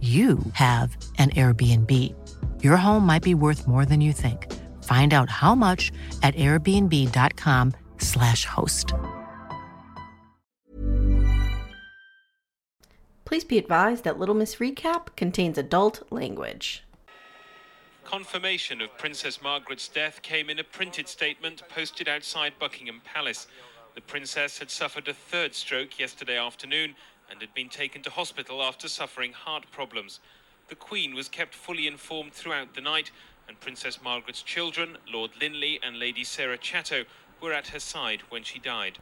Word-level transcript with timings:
you 0.00 0.38
have 0.52 0.96
an 1.18 1.30
Airbnb. 1.30 2.14
Your 2.62 2.76
home 2.76 3.06
might 3.06 3.22
be 3.22 3.34
worth 3.34 3.66
more 3.66 3.86
than 3.86 4.02
you 4.02 4.12
think. 4.12 4.52
Find 4.84 5.14
out 5.14 5.30
how 5.30 5.54
much 5.54 5.90
at 6.22 6.34
airbnb.com/slash 6.34 8.44
host. 8.44 8.92
Please 13.24 13.44
be 13.44 13.56
advised 13.58 14.04
that 14.04 14.18
Little 14.18 14.36
Miss 14.36 14.56
Recap 14.56 15.16
contains 15.16 15.58
adult 15.58 16.02
language. 16.12 16.84
Confirmation 18.04 18.80
of 18.80 18.96
Princess 18.98 19.42
Margaret's 19.42 19.88
death 19.88 20.22
came 20.22 20.48
in 20.48 20.60
a 20.60 20.64
printed 20.64 21.08
statement 21.08 21.64
posted 21.68 22.08
outside 22.08 22.52
Buckingham 22.60 23.02
Palace. 23.04 23.48
The 23.96 24.00
princess 24.00 24.58
had 24.58 24.70
suffered 24.70 25.08
a 25.08 25.14
third 25.14 25.56
stroke 25.56 25.98
yesterday 25.98 26.38
afternoon 26.38 26.94
and 27.30 27.40
had 27.40 27.54
been 27.54 27.68
taken 27.68 28.02
to 28.02 28.10
hospital 28.10 28.62
after 28.62 28.88
suffering 28.88 29.32
heart 29.32 29.70
problems. 29.70 30.20
The 30.68 30.74
Queen 30.74 31.14
was 31.14 31.28
kept 31.28 31.54
fully 31.54 31.86
informed 31.86 32.32
throughout 32.32 32.74
the 32.74 32.80
night, 32.80 33.10
and 33.48 33.60
Princess 33.60 34.00
Margaret's 34.02 34.42
children, 34.42 34.98
Lord 35.12 35.30
Linley 35.40 35.78
and 35.82 35.98
Lady 35.98 36.24
Sarah 36.24 36.58
Chatto, 36.58 37.04
were 37.40 37.52
at 37.52 37.68
her 37.68 37.80
side 37.80 38.22
when 38.28 38.42
she 38.42 38.58
died. 38.58 38.98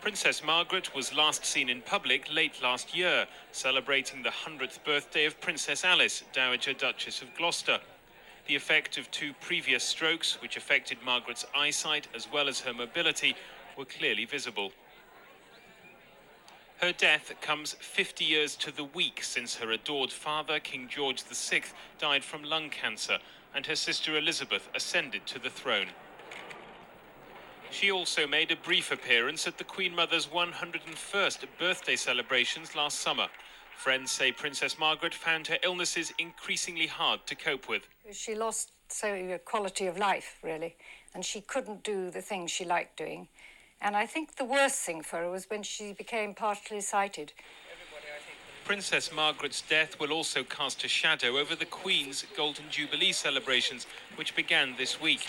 Princess 0.00 0.42
Margaret 0.42 0.94
was 0.94 1.14
last 1.14 1.44
seen 1.44 1.68
in 1.68 1.82
public 1.82 2.32
late 2.32 2.62
last 2.62 2.96
year, 2.96 3.26
celebrating 3.52 4.22
the 4.22 4.30
100th 4.30 4.82
birthday 4.82 5.26
of 5.26 5.38
Princess 5.40 5.84
Alice, 5.84 6.22
Dowager 6.32 6.72
Duchess 6.72 7.20
of 7.20 7.34
Gloucester. 7.34 7.78
The 8.46 8.56
effect 8.56 8.96
of 8.96 9.10
two 9.10 9.34
previous 9.40 9.84
strokes, 9.84 10.40
which 10.40 10.56
affected 10.56 11.02
Margaret's 11.04 11.44
eyesight 11.54 12.08
as 12.14 12.26
well 12.32 12.48
as 12.48 12.60
her 12.60 12.72
mobility, 12.72 13.36
were 13.76 13.84
clearly 13.84 14.24
visible. 14.24 14.72
Her 16.80 16.92
death 16.92 17.34
comes 17.42 17.74
50 17.74 18.24
years 18.24 18.56
to 18.56 18.74
the 18.74 18.84
week 18.84 19.22
since 19.22 19.56
her 19.56 19.70
adored 19.70 20.10
father, 20.10 20.58
King 20.58 20.88
George 20.88 21.22
VI, 21.22 21.62
died 21.98 22.24
from 22.24 22.42
lung 22.42 22.70
cancer 22.70 23.18
and 23.54 23.66
her 23.66 23.76
sister 23.76 24.16
Elizabeth 24.16 24.66
ascended 24.74 25.26
to 25.26 25.38
the 25.38 25.50
throne. 25.50 25.88
She 27.70 27.90
also 27.90 28.26
made 28.26 28.50
a 28.50 28.56
brief 28.56 28.90
appearance 28.90 29.46
at 29.46 29.58
the 29.58 29.64
Queen 29.64 29.94
Mother's 29.94 30.28
101st 30.28 31.44
birthday 31.58 31.96
celebrations 31.96 32.74
last 32.74 33.00
summer. 33.00 33.28
Friends 33.76 34.10
say 34.10 34.32
Princess 34.32 34.78
Margaret 34.78 35.14
found 35.14 35.48
her 35.48 35.58
illnesses 35.62 36.14
increasingly 36.18 36.86
hard 36.86 37.26
to 37.26 37.34
cope 37.34 37.68
with. 37.68 37.82
She 38.10 38.34
lost 38.34 38.72
so 38.88 39.38
quality 39.44 39.86
of 39.86 39.98
life, 39.98 40.38
really, 40.42 40.76
and 41.14 41.24
she 41.24 41.42
couldn't 41.42 41.84
do 41.84 42.10
the 42.10 42.22
things 42.22 42.50
she 42.50 42.64
liked 42.64 42.96
doing. 42.96 43.28
And 43.80 43.96
I 43.96 44.06
think 44.06 44.36
the 44.36 44.44
worst 44.44 44.80
thing 44.80 45.02
for 45.02 45.18
her 45.18 45.30
was 45.30 45.48
when 45.48 45.62
she 45.62 45.92
became 45.92 46.34
partially 46.34 46.80
sighted. 46.80 47.32
Princess 48.64 49.10
Margaret's 49.12 49.62
death 49.62 49.98
will 49.98 50.12
also 50.12 50.44
cast 50.44 50.84
a 50.84 50.88
shadow 50.88 51.38
over 51.38 51.56
the 51.56 51.64
Queen's 51.64 52.24
Golden 52.36 52.66
Jubilee 52.70 53.12
celebrations, 53.12 53.86
which 54.16 54.36
began 54.36 54.76
this 54.76 55.00
week. 55.00 55.26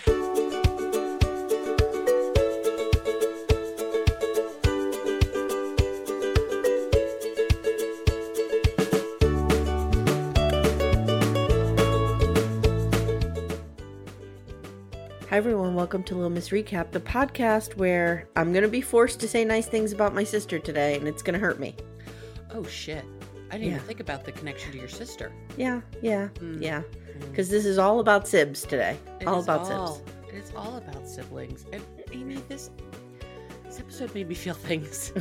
Welcome 15.92 16.04
to 16.06 16.16
Little 16.16 16.30
Miss 16.30 16.52
Recap, 16.52 16.92
the 16.92 17.02
podcast 17.02 17.76
where 17.76 18.30
I'm 18.38 18.54
going 18.54 18.64
to 18.64 18.70
be 18.70 18.80
forced 18.80 19.20
to 19.20 19.28
say 19.28 19.44
nice 19.44 19.68
things 19.68 19.92
about 19.92 20.16
my 20.16 20.24
sister 20.24 20.58
today, 20.58 20.96
and 20.96 21.06
it's 21.06 21.22
going 21.22 21.34
to 21.34 21.40
hurt 21.46 21.60
me. 21.60 21.76
Oh, 22.54 22.64
shit. 22.64 23.04
I 23.50 23.58
didn't 23.58 23.64
Yeah. 23.72 23.76
even 23.76 23.88
think 23.88 24.00
about 24.00 24.24
the 24.24 24.32
connection 24.32 24.72
to 24.72 24.78
your 24.78 24.88
sister. 24.88 25.34
Yeah, 25.58 25.82
yeah, 26.02 26.30
Mm. 26.36 26.62
yeah. 26.62 26.84
Because 27.30 27.50
this 27.50 27.66
is 27.66 27.78
all 27.78 28.00
about 28.00 28.24
Sibs 28.24 28.66
today. 28.66 28.96
It 29.20 29.28
all 29.28 29.42
about 29.44 29.70
all, 29.70 29.98
Sibs. 29.98 30.30
It 30.30 30.36
is 30.36 30.54
all 30.56 30.78
about 30.78 31.10
siblings. 31.10 31.66
And 31.74 31.84
Amye, 32.14 32.42
this 32.48 32.70
this 33.66 33.78
episode 33.82 34.16
made 34.16 34.30
me 34.30 34.36
feel 34.36 34.54
things. 34.54 35.12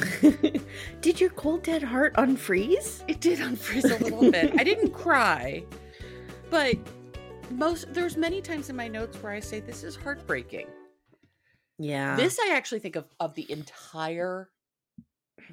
Did 1.01 1.21
your 1.21 1.31
cold 1.31 1.65
dead 1.65 1.83
heart 1.83 2.15
unfreeze? 2.15 3.03
It 3.09 3.19
did 3.21 3.41
unfreeze 3.41 3.87
a 3.87 4.05
little 4.05 4.31
bit. 4.31 4.53
I 4.57 4.63
didn't 4.63 4.91
cry, 4.93 5.65
but 6.49 6.77
most 7.53 7.93
there's 7.93 8.17
many 8.17 8.41
times 8.41 8.71
in 8.71 8.77
my 8.77 8.89
notes 8.89 9.17
where 9.23 9.33
I 9.33 9.41
say 9.41 9.61
this 9.61 9.83
is 9.83 9.97
heartbreaking. 9.97 10.67
Yeah. 11.79 12.17
This 12.17 12.39
I 12.39 12.55
actually 12.55 12.81
think 12.81 12.97
of 12.97 13.07
of 13.19 13.35
the 13.35 13.51
entire 13.51 14.51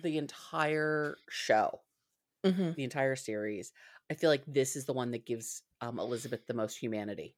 the 0.03 0.17
entire 0.17 1.17
show, 1.29 1.81
Mhm. 2.45 2.75
the 2.75 2.83
entire 2.83 3.15
series. 3.15 3.71
I 4.09 4.13
feel 4.13 4.29
like 4.29 4.43
this 4.45 4.75
is 4.75 4.85
the 4.85 4.93
one 4.93 5.11
that 5.11 5.25
gives 5.25 5.63
um, 5.81 5.99
Elizabeth 5.99 6.45
the 6.47 6.53
most 6.53 6.77
humanity. 6.77 7.35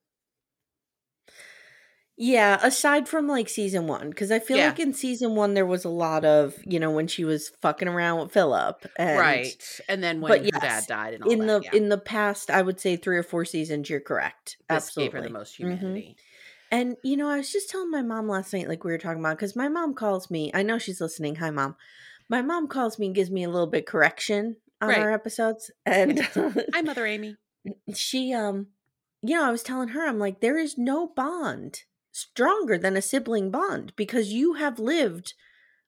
Yeah, 2.21 2.59
aside 2.61 3.07
from 3.07 3.29
like 3.29 3.47
season 3.47 3.87
one, 3.87 4.09
because 4.09 4.29
I 4.29 4.39
feel 4.39 4.57
Yeah. 4.57 4.65
like 4.67 4.79
in 4.79 4.91
season 4.91 5.35
one 5.35 5.53
there 5.53 5.65
was 5.65 5.85
a 5.85 5.89
lot 5.89 6.25
of 6.25 6.53
you 6.65 6.77
know 6.77 6.91
when 6.91 7.07
she 7.07 7.23
was 7.23 7.47
fucking 7.61 7.87
around 7.87 8.19
with 8.19 8.33
Philip, 8.33 8.85
and, 8.97 9.17
right. 9.17 9.81
And 9.87 10.03
then 10.03 10.19
when 10.19 10.29
but 10.31 10.41
her 10.41 10.49
yes, 10.53 10.61
dad 10.61 10.87
died 10.87 11.13
and 11.13 11.23
all 11.23 11.29
in 11.31 11.39
that, 11.39 11.47
the 11.47 11.61
yeah. 11.63 11.75
in 11.77 11.87
the 11.87 11.97
past, 11.97 12.49
I 12.51 12.61
would 12.61 12.77
say 12.81 12.97
three 12.97 13.17
or 13.17 13.23
four 13.23 13.45
seasons. 13.45 13.89
You're 13.89 14.01
correct. 14.01 14.57
this 14.69 14.87
Absolutely, 14.89 15.05
gave 15.05 15.23
her 15.23 15.27
the 15.29 15.33
most 15.33 15.53
Mhm. 15.53 15.57
humanity. 15.59 16.17
And 16.71 16.97
you 17.05 17.15
know, 17.15 17.29
I 17.29 17.37
was 17.37 17.53
just 17.53 17.69
telling 17.69 17.89
my 17.89 18.01
mom 18.01 18.27
last 18.27 18.51
night, 18.51 18.67
like 18.67 18.83
we 18.83 18.91
were 18.91 18.97
talking 18.97 19.21
about, 19.21 19.37
because 19.37 19.55
my 19.55 19.69
mom 19.69 19.93
calls 19.93 20.29
me. 20.29 20.51
I 20.53 20.61
know 20.61 20.77
she's 20.77 20.99
listening. 20.99 21.35
Hi, 21.35 21.51
mom. 21.51 21.77
My 22.27 22.41
mom 22.41 22.67
calls 22.67 22.99
me 22.99 23.05
and 23.05 23.15
gives 23.15 23.31
me 23.31 23.45
a 23.45 23.49
little 23.49 23.65
bit 23.65 23.85
correction 23.87 24.57
on 24.81 24.89
Right. 24.89 24.99
our 24.99 25.11
episodes, 25.13 25.71
and 25.85 26.19
Hi, 26.73 26.81
Mother 26.81 27.05
Amye. 27.05 27.37
she, 27.95 28.33
um, 28.33 28.67
you 29.21 29.35
know, 29.35 29.45
I 29.45 29.51
was 29.51 29.63
telling 29.63 29.89
her, 29.89 30.05
I'm 30.05 30.19
like, 30.19 30.41
there 30.41 30.57
is 30.57 30.77
no 30.77 31.07
bond 31.07 31.83
stronger 32.11 32.77
than 32.77 32.97
a 32.97 33.01
sibling 33.01 33.51
bond 33.51 33.93
because 33.95 34.33
you 34.33 34.53
have 34.53 34.79
lived 34.79 35.33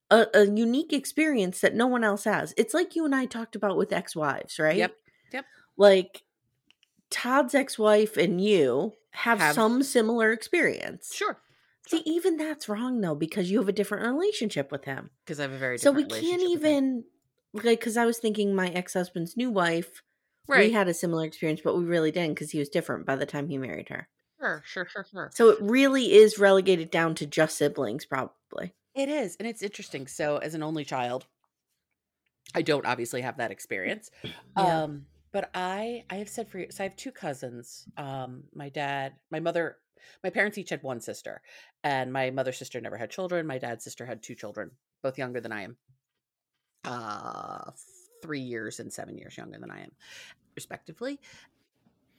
a, 0.09 0.27
a 0.33 0.45
unique 0.45 0.93
experience 0.93 1.61
that 1.61 1.75
no 1.75 1.87
one 1.87 2.03
else 2.03 2.25
has. 2.25 2.53
It's 2.57 2.73
like 2.73 2.95
you 2.95 3.05
and 3.05 3.15
I 3.15 3.25
talked 3.25 3.55
about 3.55 3.77
with 3.77 3.93
ex-wives, 3.93 4.59
right? 4.59 4.75
Yep. 4.77 4.95
Yep. 5.33 5.45
Like 5.77 6.23
Todd's 7.09 7.55
ex-wife 7.55 8.17
and 8.17 8.39
you 8.41 8.93
have, 9.11 9.39
Have- 9.39 9.55
some 9.55 9.83
similar 9.83 10.31
experience. 10.31 11.13
Sure. 11.13 11.37
See, 11.87 12.03
even 12.05 12.37
that's 12.37 12.69
wrong 12.69 13.01
though, 13.01 13.15
because 13.15 13.49
you 13.51 13.59
have 13.59 13.67
a 13.67 13.73
different 13.73 14.05
relationship 14.05 14.71
with 14.71 14.85
him. 14.85 15.09
Because 15.25 15.39
I 15.39 15.43
have 15.43 15.51
a 15.51 15.57
very 15.57 15.77
So 15.77 15.91
we 15.91 16.03
can't 16.03 16.11
relationship 16.13 16.39
with 16.39 16.63
him. 16.63 16.67
even 16.67 17.03
like 17.53 17.79
because 17.79 17.97
I 17.97 18.05
was 18.05 18.17
thinking 18.19 18.55
my 18.55 18.67
ex 18.67 18.93
husband's 18.93 19.35
new 19.35 19.49
wife. 19.49 20.01
Right. 20.47 20.67
We 20.67 20.71
had 20.71 20.87
a 20.87 20.93
similar 20.93 21.25
experience, 21.25 21.61
but 21.63 21.77
we 21.77 21.83
really 21.83 22.11
didn't 22.11 22.35
because 22.35 22.51
he 22.51 22.59
was 22.59 22.69
different 22.69 23.05
by 23.05 23.15
the 23.15 23.25
time 23.25 23.47
he 23.47 23.57
married 23.57 23.89
her. 23.89 24.07
Sure, 24.41 24.63
sure, 24.65 24.87
sure, 24.87 25.05
sure. 25.11 25.29
So 25.33 25.49
it 25.49 25.59
really 25.61 26.13
is 26.13 26.39
relegated 26.39 26.89
down 26.89 27.13
to 27.15 27.27
just 27.27 27.57
siblings, 27.57 28.05
probably. 28.05 28.73
It 28.95 29.07
is, 29.07 29.35
and 29.37 29.47
it's 29.47 29.61
interesting. 29.61 30.07
So, 30.07 30.37
as 30.37 30.55
an 30.55 30.63
only 30.63 30.83
child, 30.83 31.27
I 32.55 32.63
don't 32.63 32.85
obviously 32.85 33.21
have 33.21 33.37
that 33.37 33.51
experience. 33.51 34.09
Yeah. 34.57 34.83
Um, 34.83 35.05
but 35.31 35.49
I, 35.53 36.03
I 36.09 36.15
have 36.15 36.27
said 36.27 36.49
for 36.49 36.59
years. 36.59 36.75
So 36.75 36.83
I 36.83 36.87
have 36.87 36.95
two 36.97 37.11
cousins. 37.11 37.87
Um, 37.95 38.43
my 38.53 38.67
dad, 38.67 39.13
my 39.29 39.39
mother, 39.39 39.77
my 40.25 40.29
parents 40.29 40.57
each 40.57 40.71
had 40.71 40.83
one 40.83 40.99
sister, 40.99 41.41
and 41.85 42.11
my 42.11 42.31
mother's 42.31 42.57
sister 42.57 42.81
never 42.81 42.97
had 42.97 43.09
children. 43.09 43.47
My 43.47 43.57
dad's 43.57 43.85
sister 43.85 44.05
had 44.05 44.21
two 44.21 44.35
children, 44.35 44.71
both 45.01 45.17
younger 45.17 45.39
than 45.39 45.53
I 45.53 45.63
am. 45.63 45.77
Uh, 46.83 47.71
three 48.21 48.41
years 48.41 48.81
and 48.81 48.91
seven 48.91 49.17
years 49.17 49.37
younger 49.37 49.57
than 49.57 49.71
I 49.71 49.83
am, 49.83 49.91
respectively. 50.55 51.19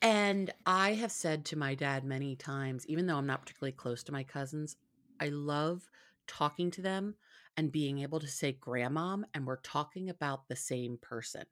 And 0.02 0.52
I 0.66 0.94
have 0.94 1.12
said 1.12 1.44
to 1.46 1.56
my 1.56 1.76
dad 1.76 2.04
many 2.04 2.34
times, 2.34 2.84
even 2.88 3.06
though 3.06 3.16
I'm 3.16 3.26
not 3.26 3.42
particularly 3.42 3.72
close 3.72 4.02
to 4.04 4.12
my 4.12 4.24
cousins, 4.24 4.76
I 5.20 5.28
love 5.28 5.88
talking 6.26 6.72
to 6.72 6.82
them 6.82 7.14
and 7.56 7.70
being 7.70 8.00
able 8.00 8.18
to 8.18 8.26
say 8.26 8.58
grandmom, 8.60 9.22
and 9.32 9.46
we're 9.46 9.60
talking 9.60 10.08
about 10.08 10.48
the 10.48 10.56
same 10.56 10.98
person. 11.00 11.44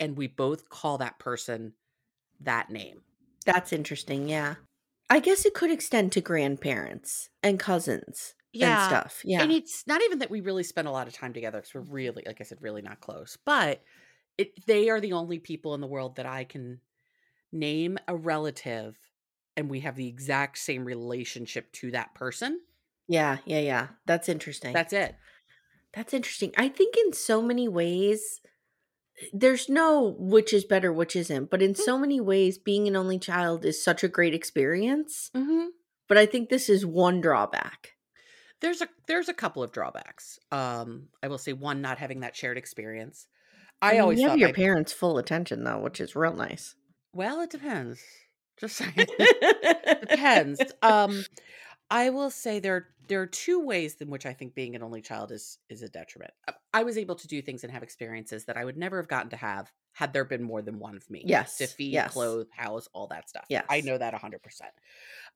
And 0.00 0.16
we 0.16 0.26
both 0.26 0.68
call 0.68 0.98
that 0.98 1.18
person 1.18 1.74
that 2.40 2.70
name. 2.70 3.02
That's 3.44 3.72
interesting. 3.72 4.28
Yeah. 4.28 4.56
I 5.08 5.20
guess 5.20 5.46
it 5.46 5.54
could 5.54 5.70
extend 5.70 6.12
to 6.12 6.20
grandparents 6.20 7.30
and 7.42 7.60
cousins 7.60 8.34
and 8.60 8.82
stuff. 8.82 9.22
Yeah. 9.24 9.42
And 9.42 9.52
it's 9.52 9.86
not 9.86 10.02
even 10.02 10.18
that 10.18 10.30
we 10.30 10.40
really 10.40 10.64
spend 10.64 10.88
a 10.88 10.90
lot 10.90 11.06
of 11.06 11.12
time 11.12 11.32
together 11.32 11.58
because 11.58 11.74
we're 11.74 11.82
really, 11.82 12.24
like 12.26 12.40
I 12.40 12.44
said, 12.44 12.58
really 12.60 12.82
not 12.82 13.00
close. 13.00 13.38
But 13.44 13.82
it 14.36 14.66
they 14.66 14.90
are 14.90 15.00
the 15.00 15.12
only 15.12 15.38
people 15.38 15.74
in 15.74 15.80
the 15.80 15.86
world 15.86 16.16
that 16.16 16.26
I 16.26 16.44
can 16.44 16.80
name 17.52 17.98
a 18.08 18.16
relative 18.16 18.96
and 19.56 19.70
we 19.70 19.80
have 19.80 19.96
the 19.96 20.08
exact 20.08 20.58
same 20.58 20.84
relationship 20.84 21.72
to 21.72 21.90
that 21.92 22.14
person. 22.14 22.60
yeah. 23.08 23.38
Yeah. 23.46 23.60
Yeah. 23.60 23.86
That's 24.06 24.28
interesting. 24.28 24.72
That's 24.74 24.92
it. 24.92 25.16
That's 25.94 26.12
interesting. 26.12 26.52
I 26.58 26.68
think 26.68 26.94
in 26.96 27.12
so 27.14 27.40
many 27.40 27.68
ways, 27.68 28.40
there's 29.32 29.68
no 29.70 30.14
which 30.18 30.52
is 30.52 30.64
better, 30.66 30.92
which 30.92 31.16
isn't, 31.16 31.50
but 31.50 31.62
in 31.62 31.72
Mm-hmm. 31.72 31.82
so 31.82 31.98
many 31.98 32.20
ways, 32.20 32.58
being 32.58 32.86
an 32.86 32.96
only 32.96 33.18
child 33.18 33.64
is 33.64 33.82
such 33.82 34.04
a 34.04 34.08
great 34.08 34.34
experience. 34.34 35.30
Mm-hmm. 35.34 35.68
But 36.08 36.18
I 36.18 36.26
think 36.26 36.50
this 36.50 36.68
is 36.68 36.84
one 36.84 37.20
drawback. 37.22 37.92
There's 38.60 38.82
a 38.82 38.88
there's 39.08 39.28
a 39.30 39.34
couple 39.34 39.62
of 39.62 39.72
drawbacks. 39.72 40.38
Um, 40.52 41.08
I 41.22 41.28
will 41.28 41.38
say 41.38 41.52
one, 41.54 41.80
not 41.80 41.96
having 41.98 42.20
that 42.20 42.36
shared 42.36 42.58
experience. 42.58 43.26
I 43.80 43.92
mean, 43.92 44.00
always 44.02 44.20
you 44.20 44.28
have 44.28 44.38
your 44.38 44.48
my- 44.50 44.52
parents' 44.54 44.92
full 44.92 45.16
attention 45.16 45.64
though, 45.64 45.78
which 45.78 46.00
is 46.00 46.14
real 46.14 46.34
nice. 46.34 46.74
Well, 47.16 47.40
it 47.40 47.50
depends. 47.50 48.02
Just 48.58 48.76
saying. 48.76 48.92
depends. 50.08 50.60
Um, 50.82 51.24
I 51.90 52.10
will 52.10 52.30
say 52.30 52.58
there 52.58 52.88
there 53.08 53.22
are 53.22 53.26
two 53.26 53.64
ways 53.64 53.94
in 54.00 54.10
which 54.10 54.26
I 54.26 54.32
think 54.32 54.54
being 54.54 54.74
an 54.74 54.82
only 54.82 55.00
child 55.00 55.30
is 55.30 55.58
is 55.70 55.82
a 55.82 55.88
detriment. 55.88 56.32
Uh, 56.46 56.52
I 56.74 56.82
was 56.82 56.98
able 56.98 57.14
to 57.14 57.28
do 57.28 57.40
things 57.40 57.64
and 57.64 57.72
have 57.72 57.82
experiences 57.82 58.44
that 58.46 58.56
I 58.56 58.64
would 58.64 58.76
never 58.76 58.98
have 58.98 59.08
gotten 59.08 59.30
to 59.30 59.36
have 59.36 59.72
had 59.92 60.12
there 60.12 60.24
been 60.24 60.42
more 60.42 60.62
than 60.62 60.78
one 60.78 60.96
of 60.96 61.08
me. 61.08 61.22
Yes, 61.24 61.56
to 61.58 61.66
feed, 61.66 61.92
yes. 61.92 62.12
clothe, 62.12 62.48
house, 62.54 62.88
all 62.92 63.06
that 63.08 63.28
stuff. 63.28 63.46
Yeah, 63.48 63.62
I 63.70 63.80
know 63.80 63.96
that 63.96 64.14
hundred 64.14 64.42
percent. 64.42 64.72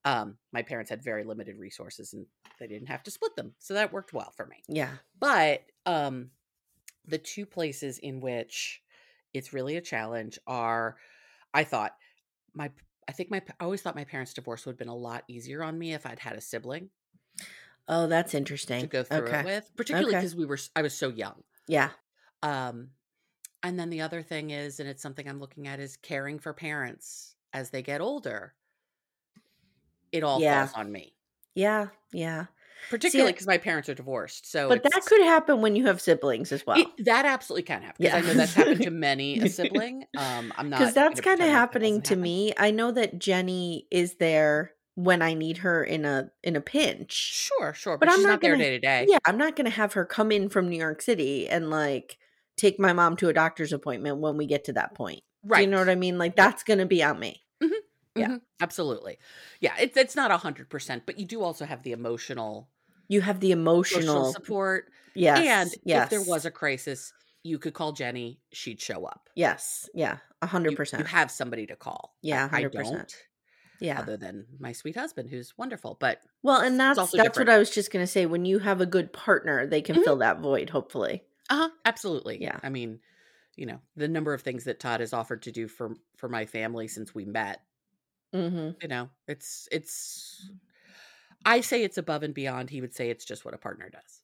Um, 0.05 0.37
my 0.53 0.63
parents 0.63 0.91
had 0.91 1.03
very 1.03 1.25
limited 1.25 1.57
resources 1.59 2.13
and 2.13 2.27
they 2.59 2.67
didn't 2.67 2.89
have 2.89 3.03
to 3.05 3.11
split 3.11 3.37
them, 3.37 3.55
so 3.59 3.75
that 3.75 3.93
worked 3.93 4.13
well 4.13 4.33
for 4.37 4.47
me. 4.47 4.57
Yeah. 4.69 4.91
But 5.19 5.63
um 5.87 6.31
the 7.07 7.19
two 7.19 7.47
places 7.47 7.99
in 7.99 8.21
which 8.21 8.83
it's 9.33 9.53
really 9.53 9.77
a 9.77 9.81
challenge 9.81 10.39
are 10.47 10.97
I 11.55 11.65
thought 11.65 11.93
my 12.55 12.71
I 13.09 13.13
think 13.13 13.31
my 13.31 13.43
I 13.61 13.65
always 13.65 13.83
thought 13.83 13.97
my 13.97 14.05
parents' 14.05 14.35
divorce 14.35 14.65
would 14.67 14.73
have 14.73 14.79
been 14.79 14.89
a 14.89 14.95
lot 14.95 15.25
easier 15.29 15.63
on 15.63 15.79
me 15.79 15.95
if 15.95 16.07
I'd 16.07 16.19
had 16.21 16.37
a 16.37 16.41
sibling 16.41 16.91
Oh, 17.89 18.07
that's 18.07 18.35
interesting. 18.35 18.83
to 18.83 18.87
go 18.87 19.03
through 19.03 19.27
okay. 19.27 19.41
it 19.41 19.45
with, 19.45 19.71
particularly 19.77 20.11
Okay. 20.15 20.19
because 20.21 20.37
we 20.37 20.47
were 20.47 20.59
I 20.77 20.83
was 20.83 20.97
so 20.97 21.09
young. 21.09 21.43
Yeah. 21.67 21.91
Um 22.43 22.91
and 23.63 23.79
then 23.79 23.91
the 23.91 24.01
other 24.03 24.23
thing 24.23 24.51
is 24.51 24.81
and 24.81 24.89
it's 24.89 25.03
something 25.03 25.29
I'm 25.29 25.41
looking 25.41 25.67
at 25.67 25.81
is 25.81 25.97
caring 25.97 26.39
for 26.39 26.53
parents 26.53 27.35
as 27.53 27.71
they 27.71 27.83
get 27.83 28.01
older. 28.01 28.55
It 30.13 30.23
all 30.23 30.41
Yeah. 30.41 30.67
falls 30.67 30.77
on 30.79 30.93
me. 30.93 31.15
Yeah. 31.55 31.89
Yeah. 32.13 32.47
Particularly 32.89 33.33
because 33.33 33.47
my 33.47 33.59
parents 33.59 33.89
are 33.89 33.95
divorced. 33.95 34.51
So 34.51 34.69
But 34.69 34.83
that 34.83 35.03
could 35.07 35.23
happen 35.23 35.61
when 35.61 35.77
you 35.77 35.87
have 35.87 36.01
siblings 36.01 36.53
as 36.53 36.67
well. 36.67 36.79
It, 36.79 37.05
that 37.05 37.27
absolutely 37.27 37.65
can 37.65 37.83
happen 37.83 37.97
because 37.99 38.25
I 38.25 38.27
know 38.27 38.35
that's 38.35 38.55
happened 38.55 38.83
to 38.83 38.91
many 38.91 39.39
a 39.39 39.49
sibling. 39.51 40.05
Um, 40.17 40.53
I'm 40.57 40.71
not 40.71 40.79
Because 40.81 40.95
that's 40.95 41.21
kind 41.21 41.35
of 41.35 41.39
pretend 41.39 41.41
like 41.41 41.47
that 41.49 41.51
happening 41.51 42.03
to 42.03 42.09
happen. 42.11 42.23
me. 42.23 42.53
I 42.57 42.71
know 42.71 42.91
that 42.93 43.19
Jenny 43.19 43.87
is 43.91 44.15
there 44.17 44.73
when 44.95 45.23
I 45.23 45.35
need 45.35 45.59
her 45.59 45.83
in 45.85 46.05
a 46.05 46.31
in 46.43 46.57
a 46.57 46.61
pinch. 46.61 47.13
Sure, 47.13 47.73
sure, 47.75 47.97
But 47.97 48.07
but, 48.07 48.13
I'm 48.13 48.17
she's 48.19 48.25
not 48.25 48.31
not, 48.31 48.41
there 48.41 48.53
gonna- 48.53 48.65
day 48.65 48.71
to 48.71 48.79
day. 48.79 49.07
Yeah, 49.09 49.19
I'm 49.27 49.39
not 49.39 49.57
going 49.57 49.67
to 49.67 49.71
have 49.71 49.93
her 49.95 50.05
come 50.05 50.33
in 50.33 50.49
from 50.49 50.69
New 50.69 50.79
York 50.79 51.03
City 51.03 51.49
and 51.49 51.71
like 51.71 52.19
take 52.57 52.79
my 52.79 52.93
mom 52.93 53.17
to 53.17 53.29
a 53.29 53.33
doctor's 53.33 53.73
appointment 53.73 54.19
when 54.19 54.37
we 54.37 54.47
get 54.47 54.65
to 54.65 54.73
that 54.75 54.95
point. 54.95 55.21
Do 55.45 55.51
right. 55.51 55.61
you 55.63 55.67
know 55.69 55.79
what 55.79 55.89
I 55.89 55.95
mean? 55.95 56.19
Like 56.19 56.37
that's 56.37 56.63
going 56.63 56.81
to 56.81 56.87
be 56.87 57.03
on 57.03 57.19
me. 57.19 57.43
Yeah. 58.21 58.29
Mhm, 58.29 58.41
absolutely. 58.61 59.19
Yeah, 59.61 59.75
it's 59.81 59.97
it's 59.97 60.17
not 60.17 60.31
a 60.31 60.37
hundred 60.37 60.69
percent, 60.71 61.05
but 61.07 61.19
you 61.19 61.27
do 61.27 61.43
also 61.43 61.65
have 61.65 61.83
the 61.83 61.93
emotional, 61.93 62.71
You 63.09 63.21
have 63.23 63.41
the 63.41 63.53
emotional 63.53 64.03
emotional 64.03 64.33
support, 64.33 64.91
Yes. 65.15 65.39
and 65.39 65.75
yes. 65.85 66.05
if 66.05 66.11
there 66.11 66.23
was 66.23 66.45
a 66.45 66.51
crisis, 66.51 67.13
you 67.43 67.59
could 67.59 67.75
call 67.75 67.93
Jenny; 67.93 68.41
she'd 68.53 68.81
show 68.81 69.05
up. 69.05 69.29
Yes. 69.35 69.89
Yeah. 69.95 70.19
A 70.43 70.47
You, 70.47 70.49
hundred 70.49 70.71
you 70.73 70.77
percent. 70.77 71.07
have 71.09 71.31
somebody 71.31 71.67
to 71.67 71.77
call. 71.77 72.15
Yeah, 72.23 72.49
I 72.53 72.63
100%. 72.63 72.73
don't, 72.73 73.17
Yeah. 73.81 73.99
other 74.01 74.17
than 74.17 74.47
my 74.59 74.73
sweet 74.73 74.97
husband, 74.97 75.29
who's 75.31 75.57
wonderful. 75.59 75.97
But 76.01 76.21
Well, 76.43 76.61
and 76.61 76.79
that's 76.79 76.97
that's 76.99 77.13
different. 77.13 77.37
what 77.49 77.49
I 77.51 77.59
was 77.59 77.71
just 77.71 77.91
going 77.91 78.03
to 78.05 78.11
say. 78.11 78.27
When 78.27 78.45
you 78.45 78.59
have 78.61 78.81
a 78.81 78.87
good 78.87 79.13
partner, 79.13 79.67
they 79.67 79.83
can 79.83 79.97
Mhm. 79.97 80.05
fill 80.05 80.17
that 80.19 80.39
void. 80.41 80.71
Hopefully. 80.71 81.25
Uh 81.51 81.57
huh. 81.57 81.71
Absolutely. 81.85 82.41
Yeah. 82.41 82.59
I 82.63 82.69
mean, 82.69 83.01
you 83.57 83.67
know, 83.67 83.81
the 83.97 84.07
number 84.09 84.33
of 84.33 84.43
things 84.43 84.65
that 84.65 84.79
Todd 84.81 85.01
has 85.01 85.13
offered 85.13 85.43
to 85.43 85.53
do 85.53 85.67
for 85.69 85.95
for 86.17 86.29
my 86.29 86.47
family 86.47 86.87
since 86.89 87.15
we 87.15 87.25
met. 87.25 87.61
Mm-hmm. 88.35 88.71
You 88.81 88.89
know, 88.89 89.09
it's 89.27 89.69
it's. 89.73 90.51
I 91.45 91.63
say 91.63 91.83
it's 91.83 91.99
above 91.99 92.23
and 92.23 92.35
beyond. 92.35 92.71
He 92.71 92.81
would 92.81 92.95
say 92.95 93.11
it's 93.11 93.25
just 93.25 93.45
what 93.45 93.55
a 93.55 93.59
partner 93.59 93.89
does. 93.89 94.21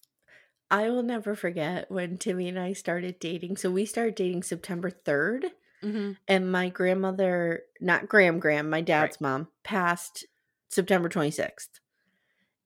I 0.70 0.90
will 0.90 1.02
never 1.02 1.34
forget 1.34 1.90
when 1.90 2.18
Timmy 2.18 2.48
and 2.48 2.58
I 2.58 2.72
started 2.72 3.18
dating. 3.18 3.56
So 3.56 3.70
we 3.70 3.86
started 3.86 4.14
dating 4.16 4.42
September 4.42 4.90
3rd, 4.90 5.50
Mm-hmm. 5.82 6.12
and 6.26 6.50
my 6.50 6.68
grandmother, 6.70 7.60
not 7.80 8.08
Graham 8.08 8.38
Graham, 8.40 8.68
my 8.70 8.80
dad's 8.80 9.20
mom, 9.20 9.48
passed 9.62 10.26
September 10.68 11.08
26th. 11.08 11.68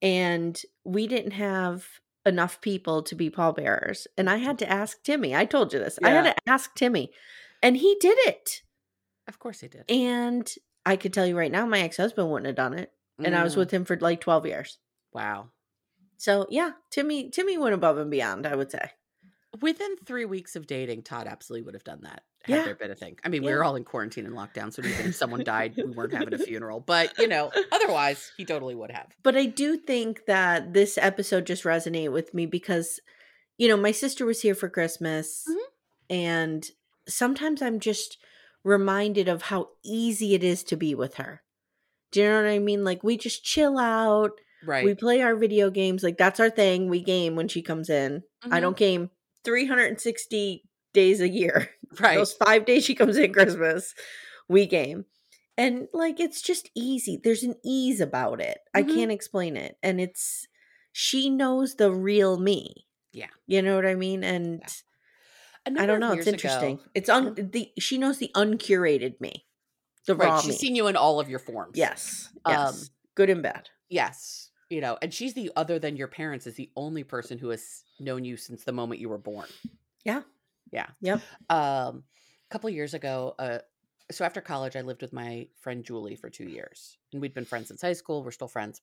And 0.01 0.59
we 0.83 1.07
didn't 1.07 1.31
have 1.31 1.85
enough 2.25 2.61
people 2.61 3.03
to 3.03 3.13
be 3.15 3.29
pallbearers. 3.29 4.07
And 4.17 4.29
I 4.29 4.37
had 4.37 4.57
to 4.59 4.69
ask 4.69 5.03
Timmy. 5.03 5.35
I 5.35 5.45
told 5.45 5.73
you 5.73 5.79
this. 5.79 5.99
I 6.03 6.09
had 6.09 6.23
to 6.23 6.35
ask 6.47 6.73
Timmy. 6.73 7.11
And 7.61 7.77
he 7.77 7.95
did 7.99 8.17
it. 8.21 8.61
Of 9.27 9.37
course 9.39 9.59
he 9.59 9.67
did. 9.67 9.83
And 9.89 10.51
I 10.85 10.95
could 10.95 11.13
tell 11.13 11.25
you 11.27 11.37
right 11.37 11.51
now, 11.51 11.65
my 11.65 11.79
ex 11.81 11.97
husband 11.97 12.29
wouldn't 12.29 12.47
have 12.47 12.55
done 12.55 12.73
it. 12.77 12.91
And 13.23 13.35
I 13.35 13.43
was 13.43 13.53
Mm, 13.53 13.57
with 13.57 13.71
him 13.71 13.85
for 13.85 13.97
like 13.97 14.19
12 14.21 14.45
years. 14.47 14.77
wow. 15.13 15.49
So 16.17 16.45
yeah, 16.49 16.71
Timmy 16.91 17.29
Timmy 17.31 17.57
went 17.57 17.73
above 17.75 17.97
and 17.97 18.09
beyond, 18.11 18.45
I 18.45 18.55
would 18.55 18.71
say. 18.71 18.91
Within 19.59 19.97
three 20.05 20.25
weeks 20.25 20.55
of 20.55 20.65
dating, 20.67 21.03
Todd 21.03 21.27
absolutely 21.27 21.65
would 21.65 21.73
have 21.73 21.83
done 21.83 22.01
that. 22.03 22.23
Had 22.43 22.55
Yeah. 22.55 22.63
there 22.65 22.75
been 22.75 22.89
a 22.91 22.95
thing. 22.95 23.19
I 23.23 23.29
mean, 23.29 23.43
we 23.43 23.49
Yeah. 23.49 23.57
were 23.57 23.63
all 23.63 23.75
in 23.75 23.83
quarantine 23.83 24.25
and 24.25 24.35
lockdown, 24.35 24.71
so 24.73 24.81
even 24.83 25.07
if 25.07 25.15
someone 25.15 25.43
died, 25.43 25.75
we 25.77 25.91
weren't 25.91 26.13
having 26.13 26.33
a 26.33 26.37
funeral. 26.49 26.79
But 26.79 27.17
you 27.19 27.27
know, 27.27 27.51
otherwise, 27.71 28.31
he 28.37 28.45
totally 28.45 28.75
would 28.75 28.91
have. 28.91 29.07
But 29.23 29.35
I 29.35 29.45
do 29.45 29.77
think 29.77 30.25
that 30.25 30.73
this 30.73 30.97
episode 30.97 31.45
just 31.45 31.63
resonated 31.63 32.11
with 32.13 32.33
me 32.33 32.45
because, 32.45 32.99
you 33.57 33.67
know, 33.67 33.77
my 33.77 33.91
sister 33.91 34.25
was 34.25 34.41
here 34.41 34.55
for 34.55 34.69
Christmas, 34.69 35.43
Mhm. 35.49 35.57
and 36.09 36.71
sometimes 37.07 37.61
I'm 37.61 37.79
just 37.79 38.17
reminded 38.63 39.27
of 39.27 39.43
how 39.43 39.69
easy 39.83 40.33
it 40.35 40.43
is 40.43 40.63
to 40.65 40.75
be 40.77 40.93
with 40.95 41.15
her. 41.15 41.41
Do 42.11 42.21
you 42.21 42.27
know 42.29 42.41
what 42.43 42.49
I 42.49 42.59
mean? 42.59 42.83
Like 42.83 43.03
we 43.03 43.17
just 43.17 43.43
chill 43.43 43.77
out, 43.79 44.31
Right. 44.65 44.85
we 44.85 44.93
play 44.95 45.21
our 45.21 45.35
video 45.35 45.69
games. 45.69 46.03
Like 46.03 46.17
that's 46.17 46.39
our 46.39 46.49
thing. 46.49 46.89
We 46.89 47.01
game 47.01 47.35
when 47.35 47.47
she 47.47 47.61
comes 47.61 47.89
in. 47.89 48.23
I 48.43 48.57
Mhm. 48.57 48.61
don't 48.61 48.77
game 48.77 49.09
360 49.43 50.63
days 50.93 51.21
a 51.21 51.29
year. 51.29 51.69
right. 51.99 52.15
Those 52.17 52.33
five 52.33 52.65
days 52.65 52.83
she 52.85 52.95
comes 52.95 53.17
in 53.17 53.33
Christmas, 53.33 53.93
we 54.47 54.65
game. 54.65 55.05
And 55.57 55.87
like 55.93 56.19
it's 56.19 56.41
just 56.41 56.69
easy. 56.75 57.19
There's 57.23 57.43
an 57.43 57.55
ease 57.63 58.01
about 58.01 58.41
it. 58.41 58.59
I 58.73 58.83
Mhm. 58.83 58.93
can't 58.95 59.11
explain 59.11 59.57
it. 59.57 59.77
And 59.81 59.99
it's 60.01 60.47
she 60.91 61.29
knows 61.29 61.75
the 61.75 61.91
real 61.91 62.37
me. 62.37 62.87
Yeah. 63.13 63.27
You 63.47 63.61
know 63.61 63.75
what 63.75 63.85
I 63.85 63.95
mean? 63.95 64.23
And 64.23 64.61
A 64.63 64.69
I 65.67 65.85
don't 65.85 65.99
know, 65.99 66.07
it's 66.13 66.25
years 66.25 66.27
ago- 66.27 66.31
interesting. 66.33 66.79
It's 66.95 67.09
un 67.09 67.35
the 67.51 67.71
she 67.79 67.97
knows 67.97 68.17
the 68.17 68.31
uncurated 68.35 69.19
me. 69.21 69.45
The 70.07 70.15
raw 70.15 70.35
Right. 70.35 70.41
She's 70.41 70.53
me. 70.53 70.57
seen 70.57 70.75
you 70.75 70.87
in 70.87 70.95
all 70.95 71.19
of 71.19 71.29
your 71.29 71.39
forms. 71.39 71.77
yes. 71.77 72.29
Yes. 72.47 72.81
Um, 72.83 72.87
Good 73.15 73.29
and 73.29 73.43
bad. 73.43 73.69
Yes. 73.89 74.49
You 74.69 74.81
know, 74.81 74.97
and 75.01 75.13
she's 75.13 75.33
the 75.33 75.51
other 75.55 75.77
than 75.79 75.97
your 75.97 76.07
parents 76.07 76.47
is 76.47 76.55
the 76.55 76.71
only 76.75 77.03
person 77.03 77.37
who 77.37 77.49
has 77.49 77.83
known 77.99 78.23
you 78.23 78.37
since 78.37 78.63
the 78.63 78.71
moment 78.71 79.01
you 79.01 79.09
were 79.09 79.17
born. 79.17 79.47
Yeah. 80.05 80.21
Yeah. 80.71 80.87
Yep. 81.01 81.21
Um, 81.49 82.03
a 82.49 82.49
couple 82.49 82.69
years 82.69 82.93
ago, 82.93 83.35
uh, 83.37 83.59
so 84.11 84.23
after 84.25 84.41
college, 84.41 84.75
I 84.75 84.81
lived 84.81 85.01
with 85.01 85.13
my 85.13 85.47
friend 85.59 85.83
Julie 85.83 86.15
for 86.15 86.29
two 86.29 86.45
years, 86.45 86.97
and 87.13 87.21
we'd 87.21 87.33
been 87.33 87.45
friends 87.45 87.67
since 87.67 87.81
high 87.81 87.93
school. 87.93 88.23
We're 88.23 88.31
still 88.31 88.47
friends. 88.47 88.81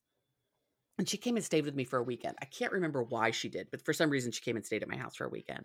And 0.99 1.09
she 1.09 1.17
came 1.17 1.37
and 1.37 1.45
stayed 1.45 1.65
with 1.65 1.77
me 1.77 1.85
for 1.85 1.99
a 1.99 2.03
weekend. 2.03 2.37
I 2.43 2.45
can't 2.47 2.73
remember 2.73 3.05
why 3.05 3.31
she 3.31 3.49
did, 3.49 3.71
but 3.71 3.85
for 3.85 3.93
some 3.93 4.11
reason 4.11 4.33
she 4.33 4.41
came 4.43 4.57
and 4.57 4.67
stayed 4.67 4.83
at 4.83 4.89
my 4.89 4.97
house 4.97 5.15
for 5.17 5.25
a 5.27 5.31
weekend. 5.31 5.65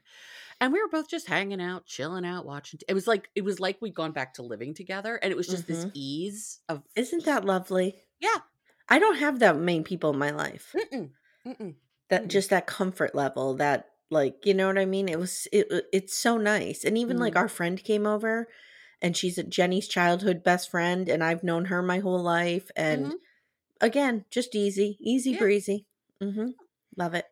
And 0.62 0.74
we 0.74 0.82
were 0.82 0.90
both 0.90 1.10
just 1.10 1.28
hanging 1.28 1.62
out, 1.62 1.86
chilling 1.88 2.26
out, 2.26 2.46
watching. 2.46 2.80
It 2.88 2.94
was 2.94 3.08
like 3.08 3.30
it 3.36 3.44
was 3.44 3.60
like 3.60 3.82
we'd 3.82 3.96
gone 3.96 4.14
back 4.14 4.36
to 4.36 4.44
living 4.44 4.74
together, 4.74 5.18
and 5.18 5.32
it 5.32 5.38
was 5.38 5.50
just 5.50 5.68
this 5.68 5.86
Mhm. 5.86 5.94
ease 5.94 6.62
of 6.70 6.84
Isn't 6.96 7.26
that 7.26 7.46
lovely? 7.46 8.02
yeah. 8.20 8.40
I 8.90 9.00
don't 9.00 9.18
have 9.18 9.40
that 9.40 9.58
many 9.58 9.84
people 9.84 10.12
in 10.12 10.20
my 10.20 10.32
life. 10.32 10.76
Mm-mm, 10.76 11.16
mm-mm. 11.46 11.76
That 12.10 12.28
Mm-mm. 12.28 12.30
just 12.30 12.50
that 12.50 12.68
comfort 12.68 13.16
level. 13.16 13.56
That 13.56 13.90
like 14.10 14.46
you 14.46 14.54
know 14.54 14.68
what 14.68 14.78
I 14.78 14.86
mean. 14.86 15.10
It 15.10 15.20
was 15.20 15.48
it. 15.52 15.68
It's 15.92 16.18
so 16.18 16.38
nice. 16.38 16.84
And 16.84 16.98
even 16.98 17.18
like 17.18 17.36
Mhm. 17.36 17.36
our 17.36 17.48
friend 17.50 17.82
came 17.84 18.06
over, 18.06 18.48
and 19.02 19.16
she's 19.18 19.38
a 19.38 19.44
Jenny's 19.44 19.88
childhood 19.88 20.44
best 20.44 20.70
friend, 20.70 21.10
and 21.10 21.24
I've 21.24 21.44
known 21.44 21.66
her 21.66 21.82
my 21.82 22.00
whole 22.00 22.22
life. 22.22 22.70
And 22.76 23.14
Mhm. 23.14 23.24
Again, 23.84 24.26
just 24.32 24.56
easy, 24.56 24.98
easy 25.00 25.32
Yeah. 25.32 25.40
breezy. 25.40 25.86
hmm 26.22 26.52
Love 26.96 27.14
it. 27.16 27.26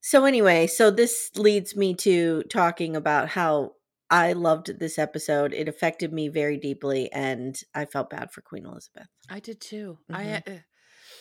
So 0.00 0.24
anyway, 0.24 0.66
so 0.66 0.90
this 0.90 1.30
leads 1.36 1.76
me 1.76 1.94
to 1.96 2.42
talking 2.44 2.96
about 2.96 3.28
how 3.28 3.74
I 4.10 4.32
loved 4.32 4.78
this 4.78 4.98
episode. 4.98 5.52
It 5.54 5.68
affected 5.68 6.12
me 6.12 6.28
very 6.28 6.56
deeply, 6.58 7.10
and 7.12 7.58
I 7.74 7.84
felt 7.86 8.10
bad 8.10 8.30
for 8.32 8.40
Queen 8.42 8.66
Elizabeth. 8.66 9.06
I 9.30 9.40
did 9.40 9.60
too. 9.60 9.98
I 10.10 10.24
Mhm. 10.24 10.56
uh, 10.56 10.60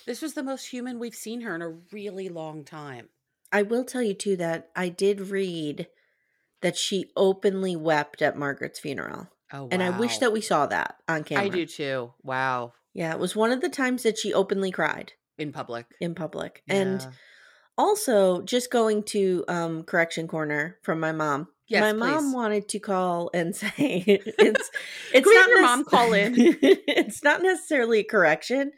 this 0.05 0.21
was 0.21 0.33
the 0.33 0.43
most 0.43 0.65
human 0.65 0.99
we've 0.99 1.15
seen 1.15 1.41
her 1.41 1.53
in 1.55 1.61
a 1.61 1.69
really 1.69 2.27
long 2.27 2.65
time. 2.65 3.09
I 3.51 3.61
will 3.61 3.85
tell 3.85 4.01
you 4.01 4.13
too 4.13 4.35
that 4.37 4.71
I 4.75 4.89
did 4.89 5.21
read 5.21 5.87
that 6.61 6.75
she 6.77 7.11
openly 7.15 7.75
wept 7.75 8.21
at 8.21 8.37
Margaret's 8.37 8.79
funeral. 8.79 9.29
Oh, 9.53 9.67
And 9.71 9.83
I 9.83 9.89
wish 9.89 10.17
that 10.19 10.31
we 10.33 10.41
saw 10.41 10.65
that 10.67 10.97
on 11.07 11.23
camera. 11.23 11.45
I 11.45 11.49
do 11.49 11.65
too. 11.65 12.13
Wow, 12.23 12.73
Yeah, 12.93 13.13
it 13.13 13.19
was 13.19 13.35
one 13.35 13.51
of 13.51 13.61
the 13.61 13.69
times 13.69 14.03
that 14.03 14.17
she 14.17 14.33
openly 14.33 14.71
cried 14.71 15.13
in 15.37 15.51
public. 15.51 15.85
in 15.99 16.13
public. 16.15 16.63
And 16.67 17.01
Yeah. 17.01 17.11
also 17.77 18.41
just 18.41 18.71
going 18.71 19.03
to 19.03 19.45
um 19.47 19.83
correction 19.83 20.27
corner 20.27 20.77
from 20.83 20.99
my 20.99 21.11
mom. 21.11 21.47
Yes, 21.67 21.81
my 21.81 21.93
mom 21.93 22.33
wanted 22.33 22.67
to 22.69 22.79
call 22.79 23.29
and 23.33 23.55
say 23.63 24.03
it's 24.39 24.69
it's 25.13 25.25
we 25.27 25.35
have 25.35 25.45
not 25.45 25.49
your 25.49 25.61
mom 25.61 25.85
call 25.85 26.13
in? 26.23 26.35
it's 26.37 27.23
not 27.23 27.41
necessarily 27.41 27.99
a 27.99 28.03
correction, 28.03 28.73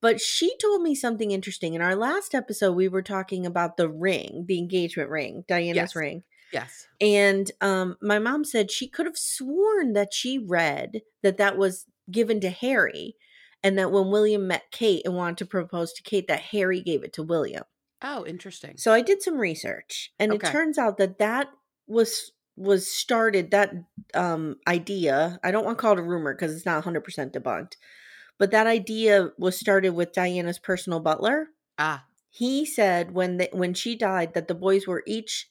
but 0.00 0.20
she 0.20 0.56
told 0.58 0.82
me 0.82 0.94
something 0.94 1.30
interesting. 1.30 1.74
In 1.74 1.82
our 1.82 1.94
last 1.96 2.34
episode, 2.34 2.72
we 2.72 2.88
were 2.88 3.02
talking 3.02 3.44
about 3.46 3.76
the 3.76 3.88
ring, 3.88 4.44
the 4.48 4.58
engagement 4.58 5.10
ring, 5.10 5.44
Diana's 5.48 5.76
Yes. 5.76 5.96
ring. 5.96 6.22
yes. 6.52 6.86
And 7.00 7.50
um, 7.60 7.96
my 8.00 8.18
mom 8.18 8.44
said 8.44 8.70
she 8.70 8.88
could 8.88 9.04
have 9.06 9.18
sworn 9.18 9.92
that 9.92 10.14
she 10.14 10.38
read 10.38 11.02
that 11.22 11.36
that 11.36 11.58
was 11.58 11.86
given 12.10 12.40
to 12.40 12.50
Harry, 12.50 13.16
and 13.64 13.78
that 13.78 13.92
when 13.92 14.10
William 14.10 14.46
met 14.48 14.70
Kate 14.72 15.04
and 15.06 15.16
wanted 15.16 15.38
to 15.38 15.46
propose 15.46 15.92
to 15.94 16.04
Kate, 16.04 16.28
that 16.28 16.40
Harry 16.42 16.82
gave 16.82 17.04
it 17.04 17.14
to 17.14 17.24
William. 17.24 17.64
Oh, 18.02 18.26
interesting. 18.26 18.76
So 18.76 18.92
I 18.92 19.00
did 19.00 19.22
some 19.22 19.38
research, 19.38 20.12
and 20.18 20.32
Okay. 20.32 20.40
it 20.42 20.44
turns 20.44 20.78
out 20.78 20.98
that 20.98 21.18
that 21.18 21.48
was 21.86 22.32
was 22.56 22.90
started 22.90 23.50
that 23.50 23.72
um 24.14 24.56
idea. 24.68 25.38
I 25.42 25.50
don't 25.50 25.64
want 25.64 25.78
to 25.78 25.82
call 25.82 25.92
it 25.94 25.98
a 25.98 26.02
rumor 26.02 26.34
because 26.34 26.54
it's 26.54 26.66
not 26.66 26.76
100 26.76 27.02
percent 27.04 27.32
debunked, 27.32 27.76
but 28.38 28.50
that 28.52 28.66
idea 28.68 29.32
was 29.38 29.58
started 29.58 29.90
with 29.92 30.12
Diana's 30.12 30.58
personal 30.58 31.00
butler. 31.00 31.48
ah, 31.78 32.08
He 32.30 32.66
said 32.66 33.12
when 33.12 33.38
they, 33.38 33.48
when 33.52 33.74
she 33.74 33.96
died 33.96 34.34
that 34.34 34.48
the 34.48 34.54
boys 34.56 34.86
were 34.86 35.04
each 35.06 35.50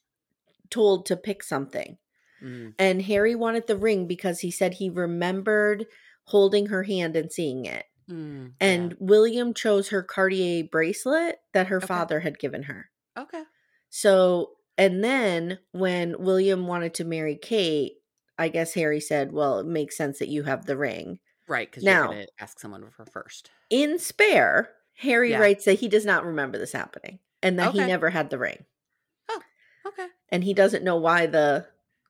told 0.72 1.06
to 1.08 1.18
pick 1.18 1.44
something. 1.44 1.98
mm, 2.42 2.76
And 2.80 3.04
Harry 3.04 3.36
wanted 3.36 3.68
the 3.68 3.78
ring 3.78 4.08
because 4.08 4.42
he 4.42 4.52
said 4.52 4.76
he 4.76 4.90
remembered 4.90 5.88
holding 6.26 6.68
her 6.68 6.84
hand 6.84 7.16
and 7.16 7.32
seeing 7.32 7.66
it. 7.66 7.86
Mm, 8.10 8.54
And 8.60 8.96
William 9.00 9.54
chose 9.54 9.90
her 9.90 10.04
Cartier 10.04 10.64
bracelet 10.64 11.40
that 11.54 11.68
her 11.68 11.78
Okay. 11.78 11.88
father 11.88 12.20
had 12.22 12.40
given 12.40 12.64
her. 12.64 12.90
okay. 13.18 13.44
So, 13.90 14.54
and 14.78 15.04
then 15.04 15.60
when 15.72 16.16
William 16.18 16.66
wanted 16.68 16.96
to 16.96 17.04
marry 17.06 17.36
Kate, 17.36 17.94
I 18.40 18.48
guess 18.48 18.74
Harry 18.74 19.00
said, 19.00 19.32
Well, 19.32 19.60
it 19.60 19.68
makes 19.68 19.96
sense 19.96 20.18
that 20.20 20.30
you 20.30 20.44
have 20.44 20.66
the 20.66 20.76
ring. 20.78 21.20
Right, 21.48 21.70
because 21.70 21.84
Now- 21.84 22.06
you're 22.06 22.14
going 22.14 22.26
to 22.26 22.32
ask 22.44 22.60
someone 22.60 22.82
her 22.98 23.06
first. 23.06 23.52
In 23.70 24.00
Spare, 24.00 24.72
Harry 24.96 25.32
Yeah. 25.32 25.40
writes 25.40 25.66
that 25.66 25.80
he 25.80 25.88
does 25.88 26.06
not 26.06 26.26
remember 26.26 26.58
this 26.58 26.72
happening 26.72 27.20
and 27.44 27.60
that 27.60 27.74
he 27.74 27.80
never 27.80 28.10
had 28.10 28.30
the 28.32 28.38
ring. 28.40 28.66
Oh, 29.30 29.42
Okay. 29.86 30.08
And 30.30 30.44
he 30.44 30.54
doesn't 30.56 30.84
know 30.84 30.98
why 30.98 31.26
the 31.28 31.68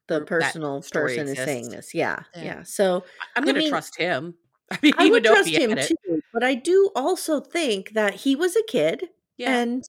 the 0.07 0.21
personal 0.25 0.81
person 0.81 1.27
is 1.29 1.37
saying 1.37 1.69
this. 1.69 1.93
Yeah, 1.93 2.23
Yeah. 2.35 2.43
yeah. 2.43 2.63
So 2.63 3.03
I'm 3.37 3.43
going 3.45 3.55
to 3.55 3.69
trust 3.69 3.97
him. 3.97 4.35
I 4.77 4.79
mean, 4.81 4.93
I 4.97 5.03
would 5.05 5.11
would 5.11 5.25
trust 5.25 5.49
him 5.49 5.75
too, 5.77 6.21
but 6.33 6.43
I 6.43 6.55
do 6.55 6.91
also 6.95 7.39
think 7.39 7.91
that 7.93 8.15
he 8.15 8.35
was 8.35 8.55
a 8.55 8.63
kid 8.67 9.09
Yeah. 9.37 9.55
and 9.57 9.83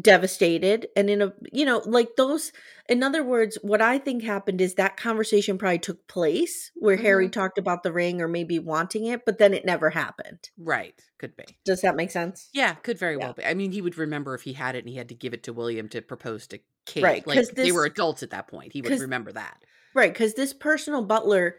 devastated 0.00 0.88
and 0.96 1.08
in 1.08 1.22
a 1.22 1.32
you 1.52 1.64
know 1.64 1.80
like 1.86 2.08
those 2.16 2.50
in 2.88 3.00
other 3.04 3.22
words 3.22 3.56
what 3.62 3.80
i 3.80 3.96
think 3.96 4.24
happened 4.24 4.60
is 4.60 4.74
that 4.74 4.96
conversation 4.96 5.56
probably 5.56 5.78
took 5.78 6.04
place 6.08 6.72
where 6.74 6.96
harry 6.96 7.28
Mhm. 7.28 7.32
talked 7.32 7.58
about 7.58 7.84
the 7.84 7.92
ring 7.92 8.20
or 8.20 8.26
maybe 8.26 8.58
wanting 8.58 9.04
it 9.04 9.24
but 9.24 9.38
then 9.38 9.54
it 9.54 9.64
never 9.64 9.90
happened 9.90 10.50
right. 10.58 11.00
Could 11.20 11.36
be. 11.36 11.44
does 11.64 11.80
that 11.82 11.94
make 11.94 12.10
sense 12.10 12.48
Yeah, 12.52 12.74
could 12.74 12.98
very 12.98 13.12
Yeah. 13.14 13.18
well 13.26 13.32
be. 13.34 13.44
I 13.44 13.54
mean, 13.54 13.70
he 13.70 13.80
would 13.80 13.96
remember 13.96 14.34
if 14.34 14.42
he 14.42 14.52
had 14.54 14.74
it 14.74 14.80
and 14.80 14.88
he 14.88 14.96
had 14.96 15.08
to 15.10 15.14
give 15.14 15.32
it 15.32 15.44
to 15.44 15.52
William 15.52 15.88
to 15.90 16.02
propose 16.02 16.48
to 16.48 16.58
Kate. 16.86 17.02
Right, 17.04 17.26
Like 17.26 17.38
'cause 17.38 17.48
they 17.50 17.70
were 17.72 17.84
adults 17.86 18.22
at 18.24 18.30
that 18.30 18.48
point. 18.48 18.72
He 18.72 18.82
would 18.82 18.98
remember 19.00 19.30
that. 19.32 19.62
right 19.94 20.12
because 20.12 20.34
this 20.34 20.52
personal 20.52 21.02
butler 21.04 21.56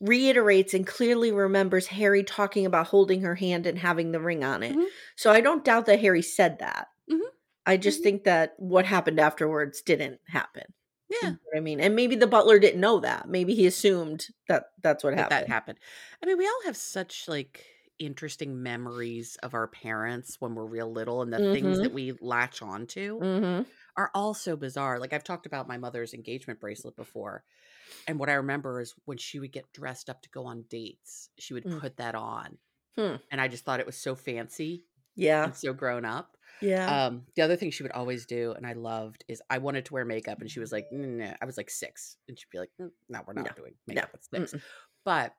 reiterates 0.00 0.74
and 0.74 0.86
clearly 0.86 1.32
remembers 1.32 1.88
harry 1.88 2.22
talking 2.22 2.66
about 2.66 2.86
holding 2.86 3.22
her 3.22 3.34
hand 3.34 3.66
and 3.66 3.78
having 3.78 4.12
the 4.12 4.20
ring 4.20 4.44
on 4.44 4.62
it 4.62 4.78
Mhm. 4.78 4.88
so 5.16 5.30
i 5.32 5.40
don't 5.40 5.64
doubt 5.64 5.86
that 5.86 6.00
harry 6.00 6.22
said 6.22 6.58
that 6.60 6.88
Mhm. 7.08 7.20
i 7.66 7.76
just 7.76 8.02
Mhm. 8.02 8.02
think 8.02 8.24
that 8.24 8.54
what 8.58 8.86
happened 8.86 9.20
afterwards 9.20 9.82
didn't 9.82 10.20
happen 10.28 10.64
You 11.22 11.28
Yeah. 11.28 11.32
know 11.32 11.38
what 11.44 11.56
I 11.58 11.60
mean, 11.60 11.80
and 11.80 11.94
maybe 11.96 12.16
the 12.16 12.26
butler 12.26 12.58
didn't 12.58 12.80
know 12.80 13.00
that. 13.00 13.28
Maybe 13.28 13.54
he 13.54 13.66
assumed 13.66 14.28
that 14.48 14.72
that's 14.82 15.04
what 15.04 15.14
that 15.14 15.28
happened. 15.28 15.28
that 15.28 15.48
happened. 15.48 15.78
I 16.22 16.26
mean, 16.26 16.38
we 16.38 16.46
all 16.46 16.62
have 16.64 16.76
such 16.76 17.28
like 17.28 17.66
interesting 17.98 18.62
memories 18.62 19.36
of 19.42 19.54
our 19.54 19.68
parents 19.68 20.40
when 20.40 20.54
we're 20.54 20.64
real 20.66 20.90
little 20.90 21.22
and 21.22 21.32
the 21.32 21.40
things 21.40 21.78
Mhm. 21.78 21.82
that 21.82 21.92
we 21.92 22.12
latch 22.20 22.62
onto 22.62 23.22
Mm-hmm. 23.22 23.62
are 23.96 24.10
all 24.14 24.34
so 24.34 24.56
bizarre. 24.56 24.98
Like 24.98 25.12
I've 25.12 25.24
talked 25.24 25.46
about 25.46 25.68
my 25.68 25.78
mother's 25.78 26.14
engagement 26.14 26.60
bracelet 26.60 26.96
before. 26.96 27.44
And 28.06 28.18
what 28.18 28.30
I 28.30 28.34
remember 28.34 28.80
is 28.80 28.94
when 29.04 29.18
she 29.18 29.40
would 29.40 29.52
get 29.52 29.72
dressed 29.72 30.10
up 30.10 30.22
to 30.22 30.30
go 30.30 30.46
on 30.46 30.64
dates, 30.64 31.30
she 31.38 31.54
would 31.54 31.68
Mm. 31.68 31.82
put 31.82 31.96
that 31.98 32.14
on. 32.14 32.58
Hmm. 32.96 33.16
And 33.30 33.40
I 33.40 33.48
just 33.48 33.64
thought 33.64 33.80
it 33.80 33.86
was 33.86 33.98
so 33.98 34.14
fancy 34.16 34.86
Yeah, 35.14 35.46
and 35.46 35.56
so 35.56 35.72
grown 35.74 36.04
up. 36.04 36.36
yeah. 36.60 37.00
Um, 37.06 37.26
the 37.36 37.42
other 37.42 37.56
thing 37.56 37.70
she 37.70 37.82
would 37.84 37.92
always 37.92 38.26
do, 38.26 38.52
and 38.52 38.66
I 38.66 38.74
loved, 38.74 39.24
is 39.28 39.42
I 39.50 39.58
wanted 39.58 39.86
to 39.86 39.94
wear 39.94 40.04
makeup, 40.04 40.40
and 40.42 40.50
she 40.50 40.60
was 40.60 40.72
like, 40.72 40.86
"Mm, 40.92 41.18
"No," 41.18 41.36
I 41.40 41.46
was 41.46 41.56
like 41.56 41.70
six, 41.70 42.18
and 42.28 42.38
she'd 42.38 42.50
be 42.50 42.58
like, 42.58 42.72
"Mm, 42.80 42.92
"No, 43.08 43.22
we're 43.26 43.34
not 43.34 43.48
No, 43.48 43.54
doing 43.54 43.76
no, 43.90 44.02
makeup 44.02 44.10
at 44.14 44.24
6 44.24 44.54
mm-mm. 44.54 44.62
But 45.04 45.36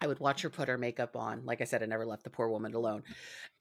I 0.00 0.06
would 0.06 0.20
watch 0.20 0.42
her 0.42 0.50
put 0.50 0.68
her 0.68 0.76
makeup 0.78 1.16
on. 1.16 1.44
Like 1.46 1.60
I 1.60 1.64
said, 1.64 1.82
I 1.82 1.86
never 1.86 2.04
left 2.06 2.24
the 2.24 2.30
poor 2.30 2.48
woman 2.48 2.74
alone, 2.74 3.04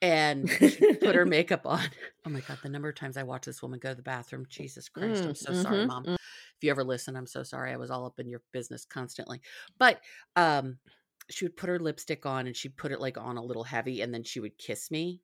and 0.02 0.56
put 1.02 1.16
her 1.16 1.25
makeup 1.28 1.66
on. 1.66 1.90
Oh 2.25 2.30
my 2.30 2.42
god, 2.42 2.62
the 2.62 2.70
number 2.70 2.90
of 2.90 2.96
times 2.96 3.18
I 3.18 3.24
watched 3.24 3.46
this 3.46 3.62
woman 3.62 3.80
go 3.80 3.90
to 3.90 3.96
the 3.96 4.02
bathroom, 4.02 4.46
Jesus 4.50 4.90
Christ! 4.90 5.25
I'm 5.25 5.34
Mm, 5.34 5.36
so 5.36 5.54
sorry, 5.54 5.82
mhm, 5.82 5.86
mom. 5.86 6.08
mm. 6.08 6.16
If 6.58 6.64
you 6.64 6.72
ever 6.72 6.84
listen, 6.84 7.16
I'm 7.16 7.28
so 7.28 7.44
sorry. 7.44 7.72
I 7.72 7.78
was 7.78 7.92
all 7.92 8.06
up 8.06 8.20
in 8.20 8.28
your 8.30 8.42
business 8.52 8.86
constantly, 8.86 9.42
but 9.78 10.02
um. 10.36 10.78
She 11.28 11.44
would 11.44 11.58
put 11.58 11.70
her 11.70 11.80
lipstick 11.80 12.28
on 12.28 12.46
and 12.46 12.56
she'd 12.56 12.78
put 12.78 12.92
it 12.92 13.02
like 13.02 13.18
on 13.18 13.38
a 13.38 13.44
little 13.44 13.64
heavy 13.64 14.02
and 14.02 14.14
then 14.14 14.24
she 14.24 14.40
would 14.40 14.60
kiss 14.60 14.92
me. 14.92 15.22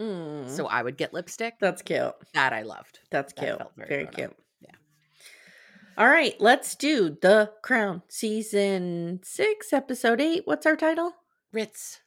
Mm. 0.00 0.50
So 0.50 0.66
I 0.66 0.82
would 0.82 0.96
get 0.96 1.14
lipstick. 1.14 1.54
that's 1.60 1.80
cute. 1.80 2.12
That 2.32 2.52
I 2.52 2.62
loved. 2.62 2.98
That's 3.12 3.32
That 3.34 3.40
cute. 3.44 3.58
felt 3.58 3.70
very 3.76 3.88
Very, 3.88 4.02
grown 4.02 4.08
up. 4.08 4.14
cute. 4.16 4.36
Yeah. 4.62 4.74
All 5.96 6.08
right, 6.08 6.34
let's 6.40 6.74
do 6.74 7.16
the 7.22 7.52
Crown 7.62 8.02
season 8.08 9.20
six, 9.22 9.72
episode 9.72 10.20
eight. 10.20 10.42
What's 10.44 10.66
our 10.66 10.74
title? 10.74 11.12
Ritz. 11.52 12.00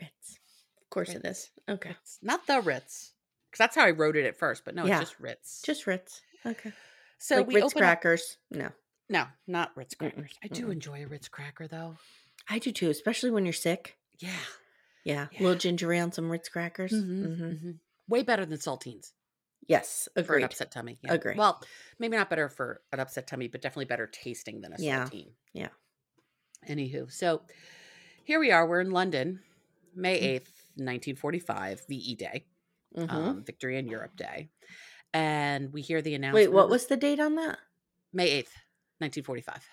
Ritz. 0.00 0.38
Of 0.82 0.88
course 0.88 1.10
it 1.10 1.20
Ritz. 1.22 1.40
is. 1.40 1.50
Okay, 1.68 1.90
Ritz. 1.90 2.18
Not 2.22 2.46
the 2.46 2.62
Ritz. 2.62 3.12
Because 3.50 3.58
that's 3.58 3.76
how 3.76 3.84
I 3.84 3.90
wrote 3.90 4.16
it 4.16 4.24
at 4.24 4.38
first, 4.38 4.64
but 4.64 4.74
no, 4.74 4.86
Yeah. 4.86 5.02
it's 5.02 5.10
just 5.10 5.20
Ritz. 5.20 5.62
just 5.66 5.86
Ritz. 5.86 6.22
Okay. 6.46 6.72
So 7.22 7.36
like 7.36 7.46
we 7.46 7.54
Ritz 7.56 7.66
open 7.66 7.82
up- 7.82 7.88
crackers. 7.88 8.38
No, 8.50 8.70
No, 9.08 9.26
not 9.46 9.76
Ritz 9.76 9.94
Mm-mm, 9.94 9.98
crackers. 10.14 10.32
I 10.42 10.48
do 10.48 10.66
mm-mm. 10.66 10.72
enjoy 10.72 11.04
a 11.04 11.06
Ritz 11.06 11.28
cracker 11.28 11.68
though. 11.68 11.96
I 12.48 12.58
do 12.58 12.72
too, 12.72 12.90
especially 12.90 13.30
when 13.30 13.44
you're 13.44 13.52
sick. 13.52 13.96
Yeah. 14.18 14.30
Yeah, 15.04 15.28
Yeah. 15.32 15.42
little 15.42 15.58
ginger 15.58 15.92
ale 15.92 16.04
and 16.04 16.14
some 16.14 16.30
Ritz 16.30 16.48
crackers. 16.48 16.92
Mhm, 16.92 17.26
Mhm. 17.26 17.62
mhm. 17.64 17.78
Way 18.08 18.22
better 18.22 18.44
than 18.44 18.58
saltines 18.58 19.12
Yes, 19.66 20.08
for 20.26 20.36
an 20.36 20.42
upset 20.44 20.70
tummy. 20.72 20.98
Yeah. 21.02 21.12
Agree. 21.14 21.34
Well, 21.36 21.62
maybe 21.98 22.16
not 22.16 22.28
better 22.30 22.48
for 22.48 22.82
an 22.92 22.98
upset 23.00 23.26
tummy, 23.26 23.46
but 23.48 23.60
definitely 23.60 23.84
better 23.84 24.06
tasting 24.06 24.60
than 24.62 24.72
a 24.72 24.76
Yeah. 24.78 25.04
saltine. 25.04 25.32
Yeah. 25.52 25.68
Anywho, 26.68 27.10
so 27.12 27.42
here 28.24 28.38
we 28.40 28.50
are. 28.50 28.66
We're 28.66 28.80
in 28.80 28.90
London, 28.90 29.42
May 29.94 30.20
Mm. 30.20 30.24
8th, 30.24 30.52
1945, 30.76 31.86
VE 31.88 32.14
Day, 32.16 32.44
Mhm. 32.96 33.10
um, 33.10 33.44
Victory 33.44 33.78
in 33.78 33.86
Europe 33.88 34.16
Day. 34.16 34.50
And 35.12 35.72
we 35.72 35.82
hear 35.82 36.02
the 36.02 36.14
announcement. 36.14 36.46
Wait, 36.46 36.52
what 36.52 36.70
was 36.70 36.86
the 36.86 36.96
date 36.96 37.20
on 37.20 37.34
that? 37.36 37.58
May 38.12 38.28
8th, 38.28 38.54
1945. 38.98 39.68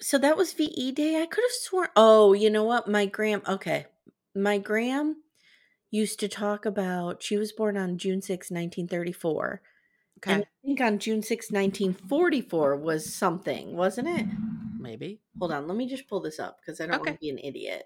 So 0.00 0.18
that 0.18 0.36
was 0.36 0.52
VE 0.52 0.92
Day. 0.92 1.20
I 1.20 1.26
could 1.26 1.44
have 1.44 1.52
sworn. 1.52 1.88
Oh, 1.96 2.32
you 2.32 2.50
know 2.50 2.64
what? 2.64 2.88
My 2.88 3.04
gram. 3.06 3.42
Okay, 3.46 3.86
my 4.34 4.58
gram 4.58 5.16
used 5.90 6.20
to 6.20 6.28
talk 6.28 6.64
about. 6.64 7.22
She 7.22 7.36
was 7.36 7.52
born 7.52 7.76
on 7.76 7.98
June 7.98 8.22
6, 8.22 8.50
1934. 8.50 9.60
Okay. 10.18 10.32
And 10.32 10.44
I 10.44 10.66
think 10.66 10.80
on 10.80 10.98
June 10.98 11.22
6, 11.22 11.50
1944 11.50 12.76
was 12.76 13.12
something, 13.12 13.76
wasn't 13.76 14.08
it? 14.08 14.26
Maybe. 14.78 15.20
Hold 15.38 15.52
on, 15.52 15.66
let 15.66 15.76
me 15.76 15.88
just 15.88 16.08
pull 16.08 16.20
this 16.20 16.38
up 16.38 16.58
because 16.60 16.80
I 16.80 16.86
don't 16.86 17.00
want 17.00 17.14
to 17.14 17.20
be 17.20 17.30
an 17.30 17.38
idiot. 17.38 17.84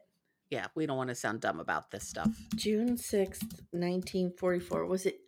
Yeah, 0.51 0.67
we 0.75 0.87
don't 0.87 0.97
want 0.97 1.09
to 1.09 1.15
sound 1.15 1.41
dumb 1.41 1.61
about 1.61 1.91
this 1.91 2.07
stuff. 2.07 2.31
June 2.55 2.97
6th, 2.97 3.43
1944. 3.73 4.87
Was 4.87 5.07
it? 5.07 5.21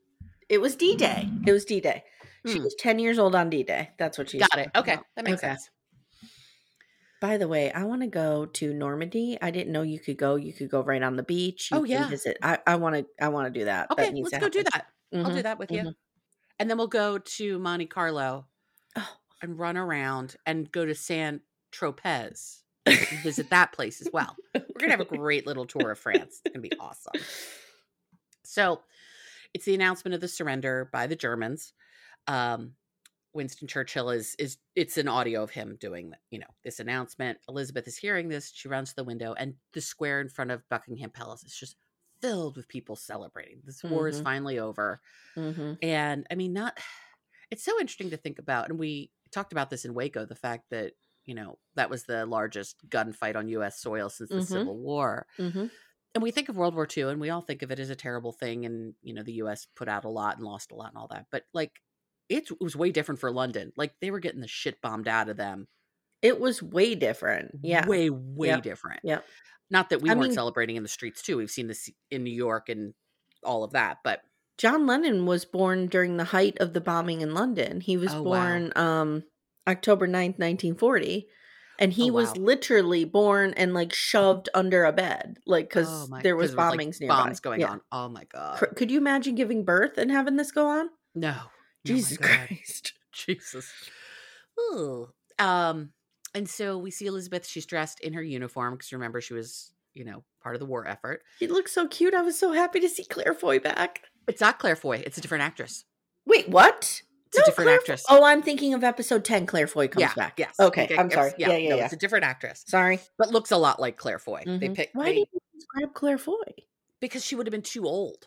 It 0.49 0.61
was 0.61 0.76
D 0.76 0.95
Day. 0.99 1.28
It 1.47 1.52
was 1.52 1.64
D 1.64 1.81
Day. 1.81 2.05
She 2.45 2.59
Hmm. 2.59 2.64
was 2.64 2.75
10 2.75 2.99
years 2.99 3.19
old 3.19 3.35
on 3.35 3.50
D 3.50 3.62
Day. 3.62 3.90
That's 3.99 4.17
what 4.19 4.31
she 4.31 4.38
Got 4.38 4.59
it. 4.59 4.71
Okay, 4.75 4.99
that 5.17 5.25
makes 5.25 5.40
Okay. 5.40 5.49
sense. 5.49 5.71
By 7.21 7.37
the 7.37 7.49
way, 7.49 7.73
I 7.73 7.83
want 7.83 8.02
to 8.02 8.07
go 8.09 8.47
to 8.47 8.73
Normandy. 8.73 9.38
I 9.43 9.50
didn't 9.50 9.73
know 9.73 9.83
you 9.83 9.99
could 9.99 10.17
go. 10.17 10.37
You 10.37 10.52
could 10.52 10.71
go 10.71 10.83
right 10.83 11.02
on 11.02 11.17
the 11.17 11.25
beach. 11.25 11.73
You 11.73 11.78
Oh, 11.78 11.85
yeah. 11.85 12.09
Visit. 12.09 12.38
I, 12.43 12.59
I 12.67 12.76
want 12.76 12.95
to. 12.97 13.07
I 13.25 13.28
want 13.28 13.52
to 13.52 13.59
do 13.61 13.64
that. 13.64 13.90
Okay, 13.90 14.11
that 14.11 14.14
let's 14.23 14.38
go 14.38 14.49
do 14.49 14.62
happen. 14.62 14.73
that. 14.73 14.87
I'll 15.25 15.31
do 15.31 15.43
Mhm, 15.43 15.43
that 15.43 15.59
with 15.59 15.73
you. 15.73 15.85
mhm. 15.87 15.95
And 16.59 16.71
then 16.71 16.78
we'll 16.78 16.87
go 16.88 17.19
to 17.19 17.59
Monte 17.59 17.87
Carlo 17.87 18.49
Oh. 18.97 19.19
and 19.43 19.59
run 19.59 19.76
around 19.76 20.37
and 20.47 20.71
go 20.71 20.85
to 20.87 20.95
San 20.95 21.43
Tropez 21.73 22.62
and 22.87 23.23
visit 23.23 23.50
that 23.50 23.73
place 23.73 24.00
as 24.00 24.12
well. 24.12 24.38
We're 24.75 24.81
going 24.81 24.90
to 24.90 24.95
have 24.95 25.00
a 25.00 25.05
great 25.05 25.47
little 25.47 25.67
tour 25.67 25.90
of 25.90 25.99
France. 25.99 26.40
It's 26.43 26.50
going 26.52 26.62
to 26.62 26.69
be 26.69 26.75
awesome. 26.78 27.26
So 28.45 28.83
it's 29.55 29.64
the 29.67 29.75
announcement 29.75 30.14
of 30.14 30.21
the 30.21 30.28
surrender 30.28 30.88
by 30.93 31.07
the 31.07 31.17
Germans. 31.17 31.73
Um, 32.28 32.76
Winston 33.35 33.69
Churchill 33.69 34.11
is 34.11 34.35
is 34.38 34.59
it's 34.76 34.99
an 34.99 35.09
audio 35.09 35.43
of 35.43 35.50
him 35.50 35.76
doing 35.81 36.14
you 36.31 36.38
know 36.40 36.49
this 36.64 36.81
announcement. 36.81 37.38
Elizabeth 37.49 37.87
is 37.88 37.99
hearing 37.99 38.28
this. 38.28 38.52
She 38.52 38.69
runs 38.69 38.90
to 38.90 38.97
the 38.97 39.05
window, 39.05 39.35
and 39.35 39.57
the 39.75 39.81
square 39.83 40.21
in 40.21 40.28
front 40.31 40.50
of 40.52 40.69
Buckingham 40.71 41.11
Palace 41.11 41.45
is 41.45 41.57
just 41.57 41.76
filled 42.23 42.57
with 42.57 42.69
people 42.69 42.97
celebrating. 42.97 43.62
This 43.64 43.85
war 43.88 44.09
is 44.09 44.21
Mhm. 44.21 44.23
finally 44.23 44.59
over. 44.59 45.00
Mhm. 45.37 45.78
And 45.83 46.26
I 46.31 46.35
mean, 46.35 46.52
not 46.52 46.78
it's 47.50 47.64
so 47.64 47.78
interesting 47.81 48.11
to 48.11 48.17
think 48.17 48.38
about. 48.38 48.71
And 48.71 48.78
we 48.78 49.12
talked 49.33 49.52
about 49.52 49.71
this 49.71 49.85
in 49.85 49.95
Waco, 49.95 50.25
the 50.26 50.35
fact 50.35 50.71
that, 50.71 50.95
you 51.26 51.35
know, 51.35 51.59
that 51.75 51.90
was 51.90 52.05
the 52.05 52.26
largest 52.26 52.88
gunfight 52.88 53.37
on 53.37 53.49
US 53.49 53.81
soil 53.81 54.09
since 54.11 54.33
the 54.35 54.43
Mhm. 54.43 54.43
Civil 54.43 54.78
War. 54.78 55.26
And 56.15 56.23
we 56.23 56.31
think 56.31 56.49
of 56.49 56.57
World 56.57 56.75
War 56.75 56.88
II 56.97 57.05
and 57.05 57.21
we 57.21 57.31
all 57.31 57.43
think 57.43 57.62
of 57.62 57.71
it 57.71 57.79
as 57.79 57.91
a 57.91 57.95
terrible 57.97 58.33
thing. 58.33 58.65
And, 58.67 58.95
you 59.03 59.15
know, 59.15 59.23
the 59.23 59.35
US 59.35 59.67
put 59.77 59.88
out 59.88 60.05
a 60.05 60.09
lot 60.09 60.37
and 60.37 60.45
lost 60.47 60.73
a 60.73 60.75
lot 60.75 60.88
and 60.88 60.97
all 60.99 61.09
that. 61.09 61.27
But 61.31 61.45
like 61.53 61.73
it 62.29 62.49
was 62.61 62.75
way 62.77 62.91
different 62.91 63.21
for 63.21 63.31
London. 63.31 63.73
Like 63.77 63.93
they 64.00 64.11
were 64.11 64.21
getting 64.21 64.41
the 64.41 64.49
shit 64.49 64.81
bombed 64.83 65.09
out 65.09 65.29
of 65.29 65.37
them. 65.37 65.67
It 66.23 66.41
was 66.41 66.62
way 66.62 66.95
different. 66.95 67.53
Yeah. 67.62 67.87
Way, 67.87 68.11
way 68.11 68.49
Yep. 68.49 68.62
different. 68.62 69.00
Yeah. 69.05 69.21
Not 69.71 69.91
that 69.91 70.00
we 70.03 70.09
I 70.11 70.15
weren't 70.15 70.29
mean- 70.29 70.35
celebrating 70.35 70.77
in 70.77 70.83
the 70.83 70.88
streets 70.88 71.23
too. 71.23 71.37
We've 71.37 71.50
seen 71.50 71.69
this 71.69 71.88
in 72.11 72.25
New 72.25 72.35
York 72.35 72.69
and 72.69 72.95
all 73.45 73.62
of 73.65 73.73
that. 73.73 73.99
But 74.03 74.23
John 74.57 74.87
Lennon 74.87 75.25
was 75.27 75.45
born 75.45 75.87
during 75.87 76.17
the 76.17 76.25
height 76.25 76.57
of 76.59 76.73
the 76.73 76.81
bombing 76.81 77.21
in 77.21 77.33
London. 77.35 77.81
He 77.81 77.97
was 77.97 78.12
Oh, 78.12 78.23
wow. 78.23 78.41
born 78.41 78.73
um 78.77 79.25
October 79.69 80.07
9th, 80.09 80.38
1940. 80.38 81.29
And 81.78 81.92
he 81.92 82.11
Oh, 82.11 82.14
was 82.14 82.37
literally 82.37 83.04
born 83.04 83.54
and 83.54 83.73
like 83.73 83.92
shoved 83.92 84.49
under 84.52 84.85
a 84.85 84.92
bed, 84.92 85.38
like 85.47 85.68
because 85.68 86.08
oh 86.11 86.18
there 86.23 86.37
was 86.37 86.50
'cause 86.50 86.54
it 86.54 86.58
like, 86.58 86.78
bombings 86.80 87.00
nearby. 87.00 87.16
bombs 87.16 87.40
going 87.40 87.61
Yeah. 87.61 87.70
on. 87.70 87.80
Oh 87.92 88.08
my 88.08 88.25
God. 88.25 88.58
Could 88.76 88.90
you 88.90 88.99
imagine 88.99 89.35
giving 89.37 89.64
birth 89.64 89.97
and 89.99 90.11
having 90.11 90.37
this 90.37 90.50
go 90.50 90.66
on? 90.68 90.90
No. 91.14 91.35
Oh 91.38 91.50
Jesus 91.85 92.18
God. 92.18 92.26
Christ. 92.49 92.94
Jesus. 93.12 93.73
Ooh. 94.61 95.08
Um, 95.38 95.92
and 96.35 96.49
so 96.49 96.76
we 96.78 96.90
see 96.90 97.06
Elizabeth. 97.06 97.47
She's 97.47 97.66
dressed 97.66 98.00
in 98.00 98.12
her 98.14 98.23
uniform 98.23 98.75
because 98.75 98.92
remember 98.92 99.20
she 99.20 99.35
was, 99.35 99.73
you 99.94 100.04
know, 100.04 100.25
part 100.42 100.54
of 100.56 100.60
the 100.60 100.67
war 100.67 100.86
effort. 100.86 101.23
She 101.38 101.47
looks 101.47 101.73
so 101.73 101.86
cute. 101.86 102.14
I 102.14 102.23
was 102.23 102.38
so 102.38 102.52
happy 102.52 102.80
to 102.80 102.88
see 102.88 103.04
Claire 103.04 103.34
Foy 103.34 103.58
back. 103.60 104.02
It's 104.26 104.41
not 104.41 104.58
Claire 104.58 104.76
Foy. 104.76 105.02
It's 105.06 105.17
a 105.17 105.21
different 105.21 105.45
actress. 105.45 105.84
Wait, 106.26 106.49
what? 106.49 107.02
It's 107.28 107.38
a 107.38 107.45
different 107.45 107.69
Claire 107.69 107.78
actress. 107.78 108.04
Oh, 108.08 108.25
I'm 108.25 108.43
thinking 108.43 108.75
of 108.75 108.82
episode 108.84 109.25
10. 109.25 109.47
Claire 109.47 109.67
Foy 109.67 109.88
comes 109.88 110.00
yeah. 110.02 110.14
back. 110.14 110.38
Yes. 110.38 110.54
Okay, 110.58 110.84
Okay, 110.84 110.97
I'm 110.97 111.10
sorry. 111.10 111.32
Yeah, 111.38 111.56
yeah, 111.56 111.69
no, 111.71 111.76
yeah. 111.76 111.84
It's 111.84 111.93
a 111.93 111.97
different 111.97 112.25
actress, 112.25 112.64
Sorry. 112.67 113.00
but 113.19 113.30
looks 113.30 113.50
a 113.50 113.56
lot 113.56 113.80
like 113.80 113.97
Claire 113.97 114.19
Foy. 114.19 114.43
They 114.47 114.69
Mhm. 114.69 114.75
pick 114.75 114.91
Why 114.95 115.04
they- 115.04 115.14
did 115.14 115.28
you 115.32 115.41
describe 115.54 115.95
Claire 115.95 116.19
Foy? 116.19 116.43
because 117.00 117.25
she 117.25 117.36
would 117.36 117.47
have 117.47 117.52
been 117.52 117.62
too 117.62 117.86
old. 117.86 118.26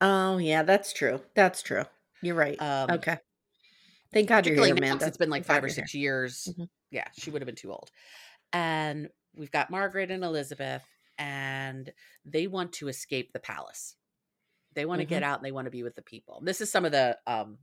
Oh, 0.00 0.36
yeah, 0.38 0.62
that's 0.62 0.92
true. 0.92 1.22
That's 1.34 1.62
true. 1.62 1.84
You're 2.22 2.34
right. 2.34 2.60
Um, 2.60 2.90
okay. 2.90 3.18
Thank 4.12 4.28
God 4.28 4.46
you're 4.46 4.62
here, 4.62 4.74
Amanda. 4.76 5.06
It's 5.06 5.16
been 5.16 5.30
like 5.30 5.44
five 5.44 5.64
or 5.64 5.68
six 5.70 5.94
years. 5.94 6.48
Mhm. 6.58 6.68
Yeah, 6.90 7.06
she 7.18 7.30
would 7.30 7.40
have 7.40 7.46
been 7.46 7.54
too 7.56 7.72
old. 7.72 7.90
And 8.52 9.08
we've 9.34 9.50
got 9.50 9.70
Margaret 9.70 10.10
and 10.10 10.22
Elizabeth, 10.22 10.82
and 11.18 11.90
they 12.24 12.46
want 12.46 12.74
to 12.74 12.88
escape 12.88 13.32
the 13.32 13.40
palace. 13.40 13.96
They 14.74 14.84
want 14.84 15.00
to 15.00 15.06
get 15.06 15.22
out 15.22 15.38
and 15.38 15.46
they 15.46 15.52
want 15.52 15.64
to 15.66 15.70
be 15.70 15.82
with 15.82 15.94
the 15.94 16.02
people. 16.02 16.40
This 16.44 16.60
is 16.60 16.70
some 16.70 16.84
of 16.84 16.92
the 16.92 17.18
um 17.26 17.58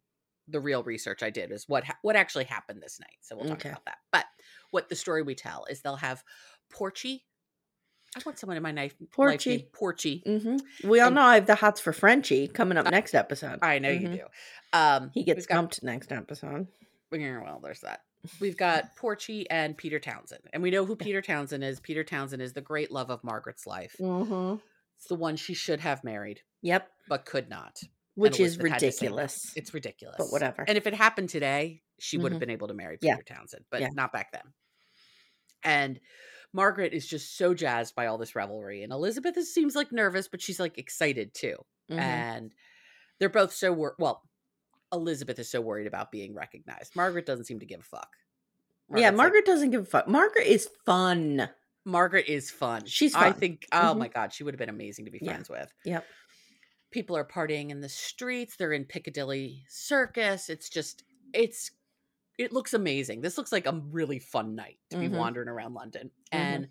the 0.49 0.59
real 0.59 0.83
research 0.83 1.21
I 1.23 1.29
did 1.29 1.51
is 1.51 1.67
what 1.67 1.83
ha- 1.83 1.97
what 2.01 2.15
actually 2.15 2.45
happened 2.45 2.81
this 2.81 2.99
night. 2.99 3.17
So 3.21 3.35
we'll 3.35 3.45
talk 3.49 3.59
Okay. 3.59 3.69
about 3.69 3.85
that. 3.85 3.97
But 4.11 4.25
what 4.71 4.89
the 4.89 4.95
story 4.95 5.21
we 5.21 5.35
tell 5.35 5.65
is 5.69 5.81
they'll 5.81 5.95
have 5.97 6.23
Porchey. 6.73 7.21
I 8.15 8.21
want 8.25 8.39
someone 8.39 8.57
in 8.57 8.63
my 8.63 8.71
knife. 8.71 8.95
life 8.99 9.09
Porchey. 9.11 9.69
Porchey. 9.71 10.23
Mm-hmm. 10.25 10.89
We 10.89 10.99
all 10.99 11.07
And- 11.07 11.15
know 11.15 11.21
I 11.21 11.35
have 11.35 11.45
the 11.45 11.55
hots 11.55 11.79
for 11.79 11.93
Frenchie 11.93 12.47
coming 12.47 12.77
up 12.77 12.89
next 12.89 13.13
episode. 13.13 13.59
I 13.61 13.77
know 13.79 13.89
you 13.91 14.07
Mhm. 14.09 14.15
do. 14.17 14.25
Um, 14.73 15.11
He 15.13 15.23
gets 15.23 15.45
bumped 15.45 15.83
next 15.83 16.11
episode. 16.11 16.67
Well, 17.11 17.59
there's 17.63 17.81
that. 17.81 18.01
We've 18.39 18.57
got 18.57 18.95
Porchey 18.97 19.45
and 19.49 19.77
Peter 19.77 19.99
Townsend. 19.99 20.41
And 20.53 20.61
we 20.61 20.71
know 20.71 20.85
who 20.85 20.95
Peter 20.95 21.21
Townsend 21.21 21.63
is. 21.63 21.79
Peter 21.79 22.03
Townsend 22.03 22.41
is 22.41 22.53
the 22.53 22.61
great 22.61 22.91
love 22.91 23.09
of 23.09 23.23
Margaret's 23.23 23.65
life. 23.65 23.95
Mm-hmm. 23.99 24.57
It's 24.97 25.07
the 25.07 25.15
one 25.15 25.35
she 25.37 25.53
should 25.53 25.79
have 25.79 26.03
married, 26.03 26.41
Yep. 26.61 26.89
but 27.07 27.25
could 27.25 27.49
not. 27.49 27.79
Which 28.15 28.39
is 28.39 28.55
Elizabeth 28.57 28.71
had 28.71 28.79
to 28.79 28.91
say 28.91 29.05
no. 29.05 29.11
ridiculous. 29.15 29.53
It's 29.55 29.73
ridiculous. 29.73 30.15
But 30.17 30.27
whatever. 30.27 30.65
And 30.67 30.77
if 30.77 30.85
it 30.87 30.93
happened 30.93 31.29
today, 31.29 31.83
she 31.99 32.17
would 32.17 32.31
have 32.31 32.37
Mhm. 32.37 32.41
been 32.41 32.49
able 32.49 32.67
to 32.67 32.73
marry 32.73 32.97
Yeah. 33.01 33.15
Peter 33.17 33.35
Townsend, 33.35 33.65
but 33.69 33.81
Yeah. 33.81 33.89
not 33.93 34.11
back 34.11 34.31
then. 34.31 34.53
And 35.63 35.99
Margaret 36.53 36.93
is 36.93 37.07
just 37.07 37.37
so 37.37 37.53
jazzed 37.53 37.95
by 37.95 38.07
all 38.07 38.17
this 38.17 38.35
revelry. 38.35 38.83
And 38.83 38.91
Elizabeth 38.91 39.37
is, 39.37 39.53
seems 39.53 39.75
like 39.75 39.91
nervous, 39.91 40.27
but 40.27 40.41
she's 40.41 40.59
like 40.59 40.77
excited 40.77 41.33
too. 41.33 41.65
Mhm. 41.89 41.99
And 41.99 42.55
they're 43.19 43.29
both 43.29 43.53
so 43.53 43.71
wor- 43.73 43.95
well. 43.99 44.23
Elizabeth 44.91 45.37
is 45.37 45.49
so 45.51 45.61
worried 45.61 45.85
about 45.85 46.11
being 46.11 46.33
recognized. 46.33 46.95
Margaret 46.95 47.25
doesn't 47.27 47.45
seem 47.45 47.59
to 47.59 47.65
give 47.65 47.81
a 47.81 47.83
fuck. 47.83 48.15
yeah, 48.89 48.95
Margaret's 48.95 49.05
like, 49.05 49.15
Margaret 49.17 49.45
doesn't 49.45 49.69
give 49.71 49.81
a 49.81 49.85
fuck. 49.85 50.07
Margaret 50.07 50.47
is 50.47 50.67
fun. 50.85 51.49
Margaret 51.85 52.25
is 52.27 52.49
fun. 52.49 52.85
She's 52.87 53.13
I 53.13 53.31
think. 53.31 53.67
Oh 53.71 53.93
Mhm. 53.93 53.99
my 53.99 54.07
god, 54.07 54.33
she 54.33 54.43
would 54.43 54.53
have 54.55 54.59
been 54.59 54.69
amazing 54.69 55.05
to 55.05 55.11
be 55.11 55.19
Yeah. 55.21 55.33
friends 55.33 55.47
with. 55.49 55.71
Yep. 55.85 56.05
People 56.91 57.15
are 57.15 57.25
partying 57.25 57.69
in 57.69 57.81
the 57.81 57.89
streets. 57.89 58.55
They're 58.55 58.73
in 58.73 58.85
Piccadilly 58.85 59.65
Circus. 59.69 60.49
It's 60.49 60.69
just. 60.69 61.03
It's. 61.33 61.71
It 62.37 62.53
looks 62.53 62.73
amazing. 62.73 63.21
This 63.21 63.37
looks 63.37 63.51
like 63.51 63.65
a 63.67 63.81
really 63.91 64.17
fun 64.19 64.55
night 64.55 64.79
to 64.91 64.97
be 64.97 65.07
Mhm. 65.09 65.17
wandering 65.17 65.49
around 65.49 65.73
London. 65.73 66.09
Mhm. 66.33 66.37
And, 66.39 66.69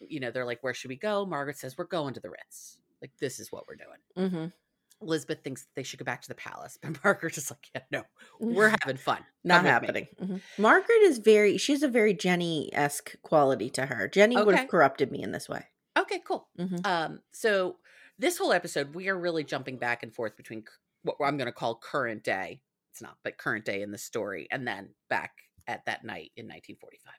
you 0.00 0.20
know, 0.20 0.30
they're 0.30 0.44
like, 0.44 0.62
"Where 0.62 0.72
should 0.74 0.88
we 0.88 0.96
go?" 0.96 1.26
Margaret 1.26 1.58
says, 1.58 1.76
"We're 1.76 1.84
going 1.86 2.14
to 2.14 2.20
the 2.20 2.30
Ritz. 2.30 2.78
Like 3.02 3.10
this 3.18 3.40
is 3.40 3.50
what 3.50 3.64
we're 3.66 3.74
doing." 3.76 3.98
Mm-hmm. 4.30 4.46
Elizabeth 5.04 5.42
thinks 5.44 5.66
they 5.74 5.82
should 5.82 5.98
go 5.98 6.04
back 6.04 6.22
to 6.22 6.28
the 6.28 6.34
palace, 6.34 6.78
but 6.80 6.92
Margaret 7.04 7.34
just 7.34 7.50
like, 7.50 7.66
"Yeah, 7.74 7.82
no, 7.90 8.04
we're 8.40 8.68
having 8.82 8.96
fun. 8.96 9.24
Not 9.44 9.64
Come 9.64 9.64
with 9.64 9.94
me." 9.94 10.08
happening. 10.08 10.08
Mhm. 10.38 10.42
Margaret 10.58 11.02
is 11.02 11.18
very, 11.18 11.58
she 11.58 11.72
has 11.72 11.82
a 11.82 11.88
very 11.88 12.14
Jenny 12.14 12.70
esque 12.72 13.20
quality 13.22 13.70
to 13.70 13.86
her. 13.86 14.06
Jenny 14.08 14.36
would 14.40 14.54
have 14.54 14.68
corrupted 14.68 15.10
me 15.10 15.22
in 15.22 15.32
this 15.32 15.48
way. 15.48 15.66
Okay, 15.98 16.20
cool. 16.20 16.48
Mhm. 16.58 16.86
Um, 16.86 17.22
so 17.32 17.78
this 18.18 18.38
whole 18.38 18.52
episode, 18.52 18.94
we 18.94 19.08
are 19.08 19.18
really 19.18 19.44
jumping 19.44 19.78
back 19.78 20.02
and 20.02 20.14
forth 20.14 20.36
between 20.36 20.64
what 21.02 21.16
I'm 21.24 21.36
going 21.36 21.46
to 21.46 21.52
call 21.52 21.76
current 21.76 22.24
day. 22.24 22.60
It's 22.92 23.02
not, 23.02 23.16
but 23.22 23.38
current 23.38 23.64
day 23.64 23.82
in 23.82 23.92
the 23.92 23.98
story, 23.98 24.48
and 24.50 24.66
then 24.66 24.90
back 25.08 25.32
at 25.66 25.84
that 25.86 26.04
night 26.04 26.32
in 26.36 26.46
1945. 26.46 27.12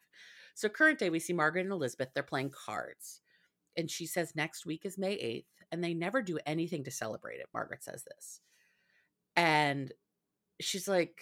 So 0.55 0.67
current 0.67 0.99
day, 0.99 1.09
we 1.09 1.19
see 1.19 1.33
Margaret 1.33 1.61
and 1.61 1.71
Elizabeth. 1.71 2.09
They're 2.13 2.23
playing 2.23 2.51
cards, 2.51 3.21
and 3.77 3.89
she 3.89 4.05
says 4.05 4.35
next 4.35 4.65
week 4.65 4.81
is 4.83 4.97
May 4.97 5.15
8th, 5.15 5.65
and 5.71 5.83
they 5.83 5.93
never 5.93 6.21
do 6.21 6.39
anything 6.45 6.83
to 6.83 6.91
celebrate 6.91 7.39
it. 7.39 7.47
Margaret 7.53 7.83
says 7.83 8.03
this, 8.03 8.41
and 9.35 9.93
she's 10.59 10.87
like, 10.87 11.21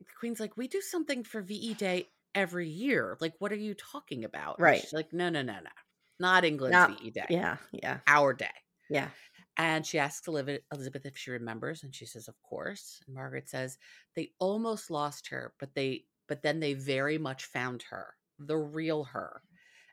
the 0.00 0.06
Queen's 0.18 0.40
like, 0.40 0.56
we 0.56 0.66
do 0.66 0.80
something 0.80 1.22
for 1.22 1.42
VE 1.42 1.74
Day 1.74 2.08
every 2.34 2.68
year. 2.68 3.16
Like, 3.20 3.34
what 3.38 3.52
are 3.52 3.56
you 3.56 3.74
talking 3.74 4.24
about? 4.24 4.60
Right. 4.60 4.80
She's 4.80 4.92
like, 4.92 5.12
no, 5.12 5.28
no, 5.28 5.42
no, 5.42 5.54
no. 5.54 5.70
Not 6.18 6.44
England's 6.44 6.72
Not- 6.72 7.00
VE 7.00 7.10
Day. 7.10 7.26
Yeah, 7.30 7.56
yeah, 7.72 8.00
Our 8.06 8.32
day. 8.34 8.50
yeah. 8.90 9.10
And 9.56 9.84
she 9.84 9.98
asks 9.98 10.26
Elizabeth 10.28 11.04
if 11.04 11.16
she 11.16 11.32
remembers, 11.32 11.82
and 11.82 11.92
she 11.94 12.06
says, 12.06 12.28
"Of 12.28 12.40
course." 12.42 13.00
And 13.06 13.14
Margaret 13.16 13.48
says, 13.48 13.76
"They 14.14 14.32
almost 14.38 14.88
lost 14.90 15.28
her, 15.28 15.52
but 15.58 15.74
they, 15.74 16.06
but 16.28 16.42
then 16.42 16.60
they 16.60 16.74
very 16.74 17.18
much 17.18 17.44
found 17.46 17.82
her, 17.90 18.16
the 18.38 18.56
real 18.56 19.04
her, 19.04 19.42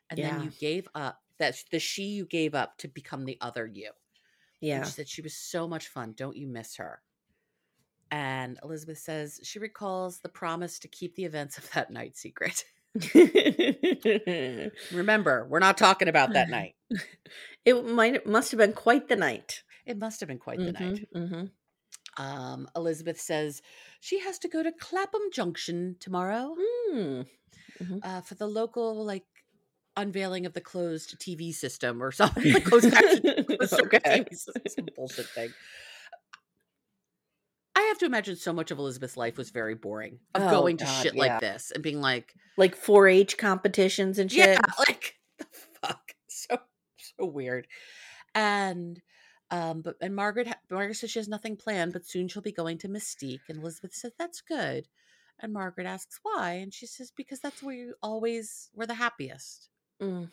and 0.08 0.18
then 0.18 0.42
you 0.44 0.50
gave 0.50 0.86
up 0.94 1.20
that 1.38 1.62
the 1.72 1.80
she 1.80 2.04
you 2.04 2.26
gave 2.26 2.54
up 2.54 2.78
to 2.78 2.88
become 2.88 3.24
the 3.24 3.38
other 3.40 3.66
you." 3.66 3.86
And 4.62 4.68
Yeah. 4.68 4.84
she 4.84 4.90
said 4.92 5.08
she 5.08 5.20
was 5.22 5.36
so 5.36 5.66
much 5.66 5.88
fun. 5.88 6.12
Don't 6.12 6.36
you 6.36 6.46
miss 6.46 6.76
her? 6.76 7.02
And 8.12 8.58
Elizabeth 8.62 8.98
says 8.98 9.40
she 9.42 9.58
recalls 9.58 10.20
the 10.20 10.28
promise 10.28 10.78
to 10.78 10.88
keep 10.88 11.16
the 11.16 11.24
events 11.24 11.58
of 11.58 11.68
that 11.72 11.90
night 11.90 12.16
secret. 12.16 12.64
Remember, 14.92 15.46
we're 15.48 15.58
not 15.58 15.76
talking 15.78 16.08
about 16.08 16.32
that 16.32 16.48
night. 16.48 16.74
it 17.64 17.84
might 17.86 18.14
it 18.14 18.26
must 18.26 18.50
have 18.52 18.58
been 18.58 18.72
quite 18.72 19.08
the 19.08 19.16
night. 19.16 19.62
It 19.84 19.98
must 19.98 20.20
have 20.20 20.28
been 20.28 20.38
quite 20.38 20.58
the 20.58 20.72
night. 20.72 21.06
Mm-hmm. 21.14 22.22
Um, 22.22 22.68
Elizabeth 22.74 23.20
says 23.20 23.60
she 24.00 24.20
has 24.20 24.38
to 24.40 24.48
go 24.48 24.62
to 24.62 24.72
Clapham 24.72 25.20
Junction 25.32 25.96
tomorrow 26.00 26.54
Mm. 26.92 27.26
uh, 28.02 28.20
for 28.22 28.34
the 28.36 28.46
local 28.46 29.04
like 29.04 29.24
unveiling 29.96 30.46
of 30.46 30.54
the 30.54 30.60
closed 30.60 31.18
TV 31.20 31.52
system 31.54 32.02
or 32.02 32.10
something. 32.12 32.60
Closed 32.62 32.90
closed 32.92 33.24
Okay. 33.84 34.24
TV 34.24 34.28
system, 34.34 34.86
bullshit 34.96 35.26
thing. 35.26 35.50
I 37.76 37.80
have 37.82 37.98
to 37.98 38.06
imagine 38.06 38.36
so 38.36 38.52
much 38.52 38.70
of 38.70 38.78
Elizabeth's 38.78 39.16
life 39.18 39.36
was 39.36 39.50
very 39.50 39.74
boring 39.74 40.18
of 40.34 40.42
Oh, 40.42 40.50
going 40.50 40.78
to 40.78 40.84
God, 40.86 41.02
shit 41.02 41.14
yeah. 41.14 41.20
like 41.20 41.40
this 41.40 41.70
and 41.70 41.82
being 41.82 42.00
like, 42.00 42.32
Like 42.56 42.74
4-H 42.76 43.36
competitions 43.36 44.18
and 44.18 44.32
shit. 44.32 44.48
yeah, 44.48 44.60
like 44.88 45.16
the 45.38 45.46
fuck, 45.82 46.12
so 46.26 46.56
so 46.96 47.26
weird. 47.26 47.66
And 48.34 49.00
um, 49.50 49.82
but 49.82 49.96
and 50.00 50.16
Margaret 50.16 50.48
Margaret 50.70 50.94
says 50.96 51.10
she 51.10 51.18
has 51.18 51.28
nothing 51.28 51.56
planned, 51.56 51.92
but 51.92 52.06
soon 52.06 52.28
she'll 52.28 52.42
be 52.42 52.50
going 52.50 52.78
to 52.78 52.88
Mustique. 52.88 53.40
And 53.48 53.58
Elizabeth 53.58 53.94
says 53.94 54.12
that's 54.18 54.40
good. 54.40 54.88
And 55.38 55.52
Margaret 55.52 55.86
asks 55.86 56.18
why, 56.22 56.52
and 56.54 56.72
she 56.72 56.86
says 56.86 57.12
because 57.14 57.40
that's 57.40 57.62
where 57.62 57.74
you 57.74 57.94
always 58.02 58.70
were 58.74 58.86
the 58.86 58.94
happiest. 58.94 59.68
Mm. 60.02 60.30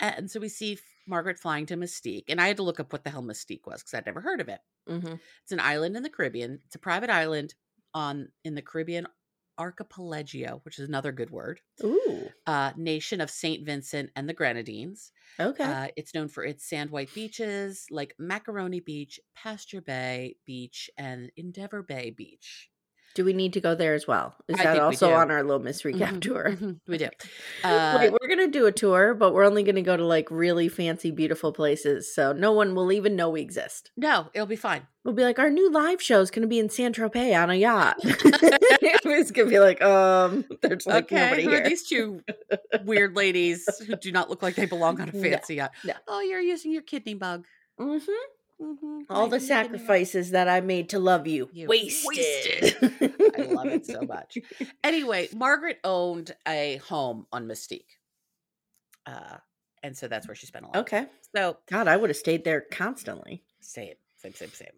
And 0.00 0.30
so 0.30 0.40
we 0.40 0.48
see 0.48 0.78
Margaret 1.06 1.38
flying 1.38 1.66
to 1.66 1.76
Mustique, 1.76 2.24
and 2.28 2.40
I 2.40 2.48
had 2.48 2.56
to 2.58 2.62
look 2.62 2.80
up 2.80 2.92
what 2.92 3.04
the 3.04 3.10
hell 3.10 3.22
Mustique 3.22 3.66
was 3.66 3.80
because 3.82 3.94
I'd 3.94 4.06
never 4.06 4.20
heard 4.20 4.40
of 4.40 4.48
it. 4.48 4.60
Mhm. 4.88 5.20
It's 5.42 5.52
an 5.52 5.60
island 5.60 5.96
in 5.96 6.02
the 6.02 6.10
Caribbean. 6.10 6.60
It's 6.66 6.74
a 6.74 6.78
private 6.78 7.10
island 7.10 7.54
on 7.94 8.32
in 8.44 8.54
the 8.54 8.62
Caribbean 8.62 9.06
archipelago, 9.58 10.60
which 10.64 10.78
is 10.78 10.88
another 10.88 11.12
good 11.12 11.30
word. 11.30 11.60
Ooh. 11.82 12.32
Uh, 12.46 12.72
nation 12.76 13.20
of 13.20 13.30
Saint 13.30 13.64
Vincent 13.64 14.10
and 14.16 14.28
the 14.28 14.34
Grenadines. 14.34 15.12
Okay. 15.38 15.64
Uh, 15.64 15.88
it's 15.96 16.12
known 16.12 16.28
for 16.28 16.44
its 16.44 16.64
sand 16.68 16.90
white 16.90 17.14
beaches 17.14 17.86
like 17.90 18.14
Macaroni 18.18 18.80
Beach, 18.80 19.20
Pasture 19.34 19.80
Bay 19.80 20.36
Beach, 20.44 20.90
and 20.98 21.30
Endeavor 21.36 21.82
Bay 21.82 22.10
Beach. 22.10 22.70
Do 23.14 23.24
we 23.24 23.32
need 23.32 23.52
to 23.54 23.60
go 23.60 23.74
there 23.74 23.94
as 23.94 24.06
well? 24.06 24.34
Is 24.48 24.58
I 24.58 24.64
that 24.64 24.78
also 24.78 25.12
on 25.12 25.30
our 25.30 25.42
little 25.42 25.62
Miss 25.62 25.82
Recap 25.82 26.14
Mhm, 26.14 26.20
tour? 26.20 26.50
mhm, 26.50 26.80
we 26.88 26.98
do. 26.98 27.08
Uh, 27.64 27.96
Wait, 27.98 28.12
we're 28.12 28.28
gonna 28.28 28.48
do 28.48 28.66
a 28.66 28.72
tour, 28.72 29.14
but 29.14 29.32
we're 29.32 29.44
only 29.46 29.62
gonna 29.62 29.80
go 29.82 29.96
to 29.96 30.04
like 30.04 30.30
really 30.30 30.68
fancy, 30.68 31.10
beautiful 31.10 31.52
places, 31.52 32.14
so 32.14 32.32
no 32.32 32.52
one 32.52 32.74
will 32.74 32.92
even 32.92 33.16
know 33.16 33.30
we 33.30 33.40
exist. 33.40 33.90
no, 33.96 34.28
it'll 34.34 34.46
be 34.46 34.56
fine. 34.56 34.86
We'll 35.04 35.14
be 35.14 35.22
like, 35.22 35.38
our 35.38 35.48
new 35.50 35.70
live 35.70 36.02
show 36.02 36.20
is 36.20 36.30
gonna 36.30 36.46
be 36.46 36.58
in 36.58 36.68
Saint 36.68 36.96
Tropez 36.96 37.34
on 37.42 37.50
a 37.50 37.54
yacht. 37.54 37.96
it's 38.04 39.30
gonna 39.30 39.48
be 39.48 39.60
like, 39.60 39.80
um, 39.82 40.44
there's 40.62 40.86
like 40.86 41.04
okay, 41.04 41.16
nobody 41.16 41.42
here. 41.44 41.64
these 41.66 41.88
two 41.88 42.20
weird 42.84 43.14
ladies 43.16 43.66
who 43.86 43.96
do 43.96 44.12
not 44.12 44.28
look 44.28 44.42
like 44.42 44.56
they 44.56 44.66
belong 44.66 45.00
on 45.00 45.08
a 45.08 45.12
No, 45.12 45.22
fancy 45.22 45.54
yacht? 45.56 45.72
no. 45.84 45.94
Oh, 46.08 46.20
you're 46.20 46.40
using 46.40 46.70
your 46.72 46.82
kidney 46.82 47.14
bug. 47.14 47.46
hmm 47.78 47.98
Mhm, 48.60 49.06
All 49.10 49.22
right, 49.22 49.30
the 49.30 49.36
your 49.36 49.40
kidney 49.40 49.40
bug. 49.40 49.40
sacrifices 49.40 50.30
that 50.30 50.48
I 50.48 50.60
made 50.60 50.88
to 50.90 50.98
love 50.98 51.26
you, 51.26 51.50
You 51.52 51.68
wasted. 51.68 52.76
I 53.36 53.42
love 53.42 53.66
it 53.66 53.84
so 53.86 54.02
much. 54.02 54.38
Anyway, 54.84 55.28
Margaret 55.34 55.80
owned 55.82 56.34
a 56.46 56.76
home 56.88 57.26
on 57.32 57.46
Mustique. 57.48 57.98
Uh, 59.06 59.38
and 59.82 59.96
so 59.96 60.08
that's 60.08 60.28
where 60.28 60.34
she 60.34 60.46
spent 60.46 60.64
a 60.64 60.68
lot. 60.68 60.76
Okay. 60.78 61.06
So 61.34 61.58
God, 61.70 61.88
I 61.88 61.96
would 61.96 62.10
have 62.10 62.16
stayed 62.16 62.44
there 62.44 62.60
constantly. 62.70 63.42
same, 63.60 63.94
same, 64.16 64.34
same, 64.34 64.50
same. 64.52 64.68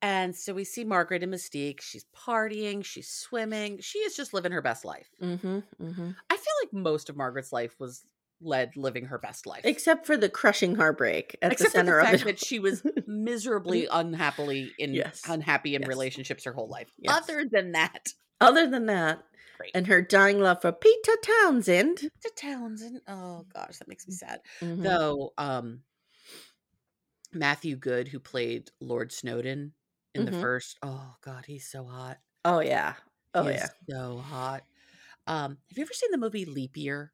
And 0.00 0.34
so 0.34 0.52
we 0.54 0.64
see 0.64 0.82
Margaret 0.84 1.22
in 1.22 1.30
Mustique. 1.30 1.80
She's 1.80 2.04
partying, 2.16 2.84
she's 2.84 3.08
swimming. 3.08 3.78
She 3.80 3.98
is 4.00 4.16
just 4.16 4.32
living 4.34 4.50
her 4.52 4.62
best 4.62 4.84
life. 4.84 5.08
Mm-hmm. 5.22 5.58
Mm-hmm. 5.80 6.10
I 6.30 6.36
feel 6.36 6.54
like 6.62 6.72
most 6.72 7.08
of 7.08 7.16
Margaret's 7.16 7.52
life 7.52 7.76
was 7.78 8.04
led 8.42 8.76
living 8.76 9.06
her 9.06 9.18
best 9.18 9.46
life. 9.46 9.62
Except 9.64 10.06
for 10.06 10.16
the 10.16 10.28
crushing 10.28 10.74
heartbreak 10.74 11.36
at 11.42 11.52
Except 11.52 11.72
the 11.72 11.78
center 11.78 11.92
for 11.92 11.96
the 11.96 12.02
of 12.02 12.20
fact 12.20 12.22
it. 12.22 12.24
that 12.26 12.44
she 12.44 12.58
was 12.58 12.82
miserably 13.06 13.86
unhappily 13.90 14.72
in 14.78 14.94
Yes. 14.94 15.22
unhappy 15.28 15.74
in 15.74 15.82
Yes. 15.82 15.88
relationships 15.88 16.44
her 16.44 16.52
whole 16.52 16.68
life. 16.68 16.88
Yes. 16.98 17.16
Other 17.16 17.44
than 17.50 17.72
that, 17.72 18.08
Other 18.40 18.66
than 18.68 18.86
that, 18.86 19.22
great. 19.56 19.70
and 19.74 19.86
her 19.86 20.02
dying 20.02 20.40
love 20.40 20.60
for 20.62 20.72
Peter 20.72 21.12
Townsend. 21.22 21.98
Peter 21.98 22.34
Townsend. 22.36 23.00
Oh 23.08 23.46
gosh, 23.54 23.78
that 23.78 23.88
makes 23.88 24.06
me 24.08 24.14
sad. 24.14 24.40
Mhm. 24.60 24.82
Though 24.82 25.32
um 25.38 25.82
Matthew 27.32 27.76
Goode, 27.76 28.08
who 28.08 28.18
played 28.20 28.70
Lord 28.80 29.10
Snowdon 29.12 29.72
in 30.14 30.24
the 30.26 30.32
Mhm. 30.32 30.40
first, 30.40 30.78
oh 30.82 31.16
god, 31.22 31.46
he's 31.46 31.66
so 31.70 31.84
hot. 31.84 32.18
Oh 32.44 32.60
yeah. 32.60 32.94
Oh 33.34 33.48
yeah. 33.48 33.68
so 33.88 34.18
hot. 34.18 34.64
Um, 35.26 35.56
have 35.70 35.78
you 35.78 35.82
ever 35.82 35.92
seen 35.94 36.10
the 36.10 36.18
movie 36.18 36.44
Leap 36.44 36.76
Year? 36.76 37.12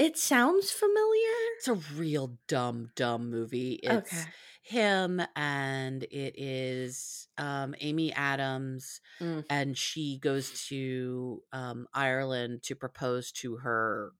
It 0.00 0.16
sounds 0.16 0.70
familiar. 0.70 1.36
It's 1.58 1.68
a 1.68 1.74
real 1.74 2.38
dumb, 2.48 2.90
dumb 2.96 3.28
movie. 3.28 3.74
It's 3.74 4.10
Okay. 4.12 4.24
him 4.62 5.20
and 5.36 6.04
it 6.04 6.34
is 6.38 7.28
um 7.36 7.74
Amy 7.80 8.12
Adams 8.12 9.00
Mm. 9.20 9.44
and 9.50 9.76
she 9.76 10.18
goes 10.18 10.66
to 10.68 11.42
um 11.52 11.86
Ireland 11.92 12.62
to 12.64 12.74
propose 12.74 13.30
to 13.32 13.56
her 13.56 14.12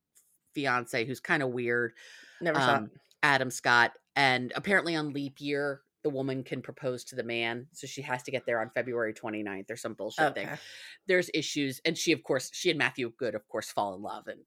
fiance 0.55 1.05
who's 1.07 1.21
kind 1.21 1.43
of 1.43 1.51
weird. 1.51 1.93
Never 2.40 2.61
saw 2.61 2.77
um, 2.77 2.90
Adam 3.23 3.51
Scott. 3.51 3.93
And 4.16 4.53
apparently 4.57 4.97
on 4.97 5.12
leap 5.12 5.40
year, 5.40 5.83
the 6.03 6.11
woman 6.11 6.45
can 6.45 6.62
propose 6.62 7.05
to 7.05 7.16
the 7.16 7.23
man. 7.23 7.69
So 7.73 7.87
she 7.87 8.03
has 8.03 8.23
to 8.25 8.31
get 8.31 8.47
there 8.47 8.61
on 8.61 8.71
February 8.71 9.14
29th 9.14 9.71
or 9.71 9.77
some 9.77 9.95
bullshit 9.95 10.29
it. 10.29 10.35
thing. 10.35 10.59
There's 11.07 11.31
issues. 11.35 11.81
And 11.85 11.97
she, 11.97 12.12
of 12.12 12.23
course, 12.23 12.51
she 12.53 12.71
and 12.71 12.79
Matthew 12.79 13.11
Goode, 13.16 13.35
of 13.35 13.47
course, 13.49 13.71
fall 13.71 13.95
in 13.95 14.03
love. 14.03 14.27
And 14.27 14.40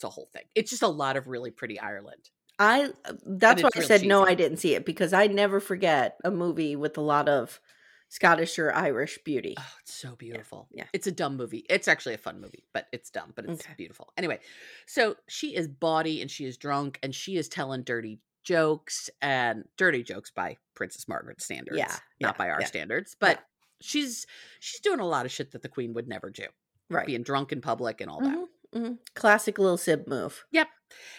it's 0.00 0.04
a 0.06 0.08
whole 0.08 0.30
thing. 0.32 0.44
It's 0.54 0.70
just 0.70 0.82
a 0.82 0.88
lot 0.88 1.18
of 1.18 1.28
really 1.28 1.50
pretty 1.50 1.78
Ireland. 1.78 2.30
I 2.58 2.90
uh, 3.04 3.12
that's 3.26 3.62
why 3.62 3.68
I 3.76 3.80
said 3.80 4.02
no. 4.06 4.24
I 4.24 4.32
didn't 4.32 4.56
see 4.56 4.74
it 4.74 4.86
because 4.86 5.12
I 5.12 5.26
never 5.26 5.60
forget 5.60 6.16
a 6.24 6.30
movie 6.30 6.74
with 6.74 6.96
a 6.96 7.02
lot 7.02 7.28
of 7.28 7.60
Scottish 8.08 8.58
or 8.58 8.72
Irish 8.74 9.18
beauty. 9.26 9.56
Oh, 9.58 9.72
it's 9.82 9.92
so 9.94 10.16
beautiful. 10.16 10.68
yeah. 10.72 10.84
It's 10.94 11.06
a 11.06 11.12
dumb 11.12 11.36
movie. 11.36 11.66
It's 11.68 11.86
actually 11.86 12.14
a 12.14 12.18
fun 12.18 12.40
movie, 12.40 12.64
but 12.72 12.86
it's 12.92 13.10
dumb, 13.10 13.32
but 13.36 13.44
it's 13.44 13.62
Okay. 13.62 13.74
beautiful. 13.76 14.08
Anyway, 14.16 14.40
so 14.86 15.16
she 15.28 15.54
is 15.54 15.68
bawdy 15.68 16.22
and 16.22 16.30
she 16.30 16.46
is 16.46 16.56
drunk 16.56 16.98
and 17.02 17.14
she 17.14 17.36
is 17.36 17.48
telling 17.50 17.82
dirty 17.82 18.20
jokes 18.42 19.10
and 19.20 19.64
dirty 19.76 20.02
jokes 20.02 20.30
by 20.30 20.56
Princess 20.74 21.06
Margaret 21.08 21.42
standards. 21.42 21.76
Yeah, 21.78 21.94
Not 22.20 22.34
yeah, 22.34 22.38
by 22.38 22.48
our 22.48 22.60
yeah, 22.62 22.66
standards. 22.66 23.16
But 23.20 23.38
she's 23.82 24.26
she's 24.60 24.80
doing 24.80 25.00
a 25.00 25.06
lot 25.06 25.26
of 25.26 25.30
shit 25.32 25.52
that 25.52 25.60
the 25.60 25.68
Queen 25.68 25.92
would 25.92 26.08
never 26.08 26.30
do. 26.30 26.46
Right. 26.88 27.06
Being 27.06 27.22
drunk 27.22 27.52
in 27.52 27.60
public 27.60 28.00
and 28.00 28.10
all 28.10 28.20
that. 28.22 28.46
Mhm, 28.74 28.82
mhm. 28.82 28.98
Classic 29.14 29.58
little 29.58 29.76
Sib 29.76 30.06
move. 30.06 30.44
Yep. 30.52 30.68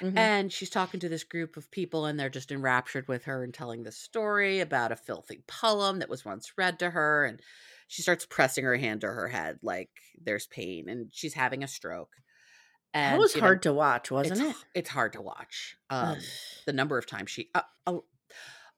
Mhm. 0.02 0.32
And 0.38 0.52
she's 0.54 0.70
talking 0.70 1.00
to 1.02 1.10
this 1.10 1.24
group 1.24 1.58
of 1.58 1.72
people, 1.72 2.06
and 2.06 2.20
they're 2.20 2.30
just 2.30 2.52
enraptured 2.52 3.08
with 3.08 3.26
her 3.26 3.44
and 3.44 3.54
telling 3.54 3.84
this 3.84 3.98
story 3.98 4.60
about 4.60 4.92
a 4.92 4.96
filthy 4.98 5.44
poem 5.48 6.00
that 6.00 6.10
was 6.10 6.26
once 6.26 6.54
read 6.58 6.80
to 6.80 6.92
her. 6.92 7.26
And 7.26 7.42
she 7.88 8.02
starts 8.02 8.26
pressing 8.26 8.66
her 8.66 8.76
hand 8.78 9.02
to 9.02 9.08
her 9.08 9.28
head 9.30 9.60
like 9.64 9.92
there's 10.22 10.48
pain, 10.48 10.90
and 10.90 11.14
she's 11.14 11.34
having 11.36 11.64
a 11.64 11.68
stroke. 11.68 12.16
And, 12.94 13.14
that 13.14 13.20
was 13.20 13.34
hard 13.36 13.64
to 13.64 13.74
watch, 13.74 14.12
wasn't 14.12 14.42
it's, 14.42 14.44
it? 14.44 14.58
It's 14.76 14.90
hard 14.90 15.14
to 15.14 15.22
watch. 15.22 15.78
Um, 15.90 16.34
the 16.66 16.74
number 16.74 16.98
of 16.98 17.08
times 17.08 17.32
she, 17.32 17.50
uh, 17.56 17.64
oh, 17.88 18.06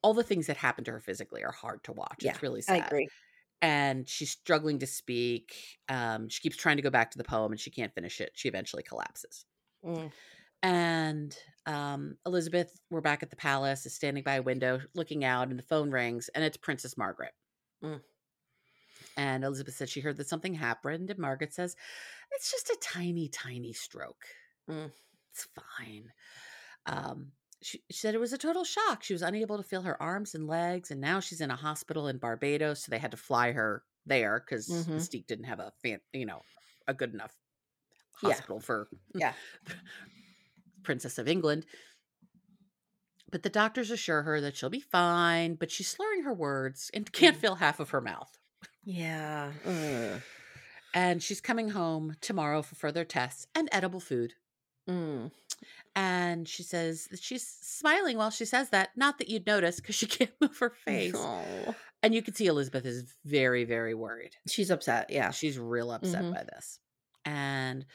all 0.04 0.14
the 0.16 0.24
things 0.24 0.48
that 0.48 0.58
happen 0.58 0.84
to 0.86 0.92
her 0.94 1.02
physically 1.02 1.44
are 1.44 1.52
hard 1.54 1.84
to 1.86 1.94
watch. 1.94 2.26
Yeah, 2.26 2.28
it's 2.28 2.42
really 2.44 2.62
I 2.68 2.78
sad 2.78 2.78
agree. 2.78 3.10
And 3.64 4.10
she's 4.10 4.30
struggling 4.30 4.80
to 4.80 4.86
speak. 4.86 5.56
Um, 5.88 6.28
she 6.28 6.42
keeps 6.42 6.58
trying 6.58 6.76
to 6.76 6.84
go 6.84 6.90
back 6.90 7.12
to 7.12 7.18
the 7.18 7.24
poem 7.24 7.54
and 7.54 7.60
she 7.60 7.72
can't 7.72 7.96
finish 7.96 8.20
it. 8.20 8.32
She 8.36 8.50
eventually 8.50 8.84
collapses. 8.84 9.46
Mm. 9.86 10.12
And 10.62 11.38
um, 11.66 12.18
Elizabeth, 12.26 12.78
we're 12.90 13.00
back 13.00 13.24
at 13.24 13.30
the 13.30 13.38
palace, 13.38 13.86
is 13.86 13.96
standing 13.96 14.22
by 14.22 14.36
a 14.36 14.42
window 14.42 14.82
looking 14.96 15.24
out, 15.24 15.48
and 15.48 15.58
the 15.58 15.64
phone 15.64 15.92
rings, 15.92 16.30
and 16.36 16.44
it's 16.44 16.58
Princess 16.58 16.98
Margaret. 16.98 17.32
Mm. 17.82 18.02
And 19.16 19.44
Elizabeth 19.46 19.76
said 19.76 19.90
she 19.90 20.02
heard 20.02 20.18
that 20.18 20.28
something 20.28 20.54
happened, 20.54 21.10
and 21.10 21.20
Margaret 21.20 21.54
says, 21.54 21.76
It's 22.32 22.52
just 22.52 22.70
a 22.70 22.78
tiny, 22.82 23.30
tiny 23.30 23.72
stroke. 23.72 24.26
Mm. 24.70 24.92
It's 25.32 25.48
fine. 25.78 26.12
Um, 26.86 27.32
she, 27.64 27.82
she 27.90 27.98
said 27.98 28.14
it 28.16 28.20
was 28.20 28.34
a 28.34 28.38
total 28.38 28.64
shock. 28.64 29.04
She 29.04 29.14
was 29.14 29.22
unable 29.22 29.58
to 29.58 29.64
feel 29.64 29.82
her 29.84 30.02
arms 30.02 30.36
and 30.36 30.48
legs, 30.48 30.92
and 30.92 31.00
now 31.02 31.20
she's 31.20 31.42
in 31.42 31.52
a 31.52 31.56
hospital 31.56 32.08
in 32.08 32.18
Barbados, 32.18 32.84
so 32.84 32.90
they 32.92 33.00
had 33.00 33.12
to 33.12 33.18
fly 33.18 33.52
her 33.54 33.84
there 34.06 34.40
because 34.46 34.68
Mhm. 34.68 34.96
Mustique 34.96 35.28
didn't 35.28 35.46
have 35.46 35.60
a 35.60 35.72
fan, 35.82 36.00
you 36.12 36.26
know, 36.26 36.42
a 36.88 36.94
good 36.94 37.14
enough 37.14 37.36
Yeah. 38.22 38.30
hospital 38.30 38.60
for 38.60 38.90
Yeah. 39.16 39.34
Princess 40.84 41.18
of 41.18 41.28
England. 41.28 41.66
But 43.32 43.44
the 43.44 43.50
doctors 43.50 43.90
assure 43.90 44.22
her 44.24 44.42
that 44.42 44.56
she'll 44.56 44.70
be 44.70 44.80
fine, 44.80 45.56
but 45.56 45.72
she's 45.72 45.88
slurring 45.88 46.24
her 46.24 46.34
words 46.34 46.92
and 46.94 47.12
can't 47.12 47.38
Mm. 47.38 47.42
feel 47.42 47.56
half 47.56 47.80
of 47.80 47.90
her 47.92 48.02
mouth. 48.02 48.38
Yeah. 48.84 49.54
Ugh. 49.66 50.22
And 50.94 51.24
she's 51.24 51.42
coming 51.42 51.70
home 51.70 52.18
tomorrow 52.22 52.62
for 52.62 52.76
further 52.76 53.04
tests 53.06 53.48
and 53.56 53.68
edible 53.72 54.00
food. 54.00 54.34
Mm. 54.88 55.32
And 55.96 56.48
she 56.48 56.64
says 56.64 57.06
that 57.12 57.22
she's 57.22 57.46
smiling 57.62 58.18
while 58.18 58.32
she 58.32 58.46
says 58.46 58.70
that. 58.72 58.90
Not 58.96 59.20
that 59.20 59.30
you'd 59.30 59.46
notice 59.46 59.80
because 59.80 59.96
she 59.96 60.06
can't 60.08 60.32
move 60.42 60.58
her 60.60 60.72
face. 60.86 61.16
And 62.02 62.14
you 62.16 62.22
can 62.22 62.34
see 62.34 62.48
Elizabeth 62.48 62.86
is 62.86 63.14
very, 63.26 63.64
very 63.64 63.94
worried. 63.94 64.32
She's 64.48 64.72
upset. 64.72 65.10
Yeah. 65.10 65.32
She's 65.32 65.58
real 65.60 65.92
upset 65.92 66.24
Mhm. 66.24 66.34
by 66.34 66.44
this. 66.44 66.80
And 67.26 67.86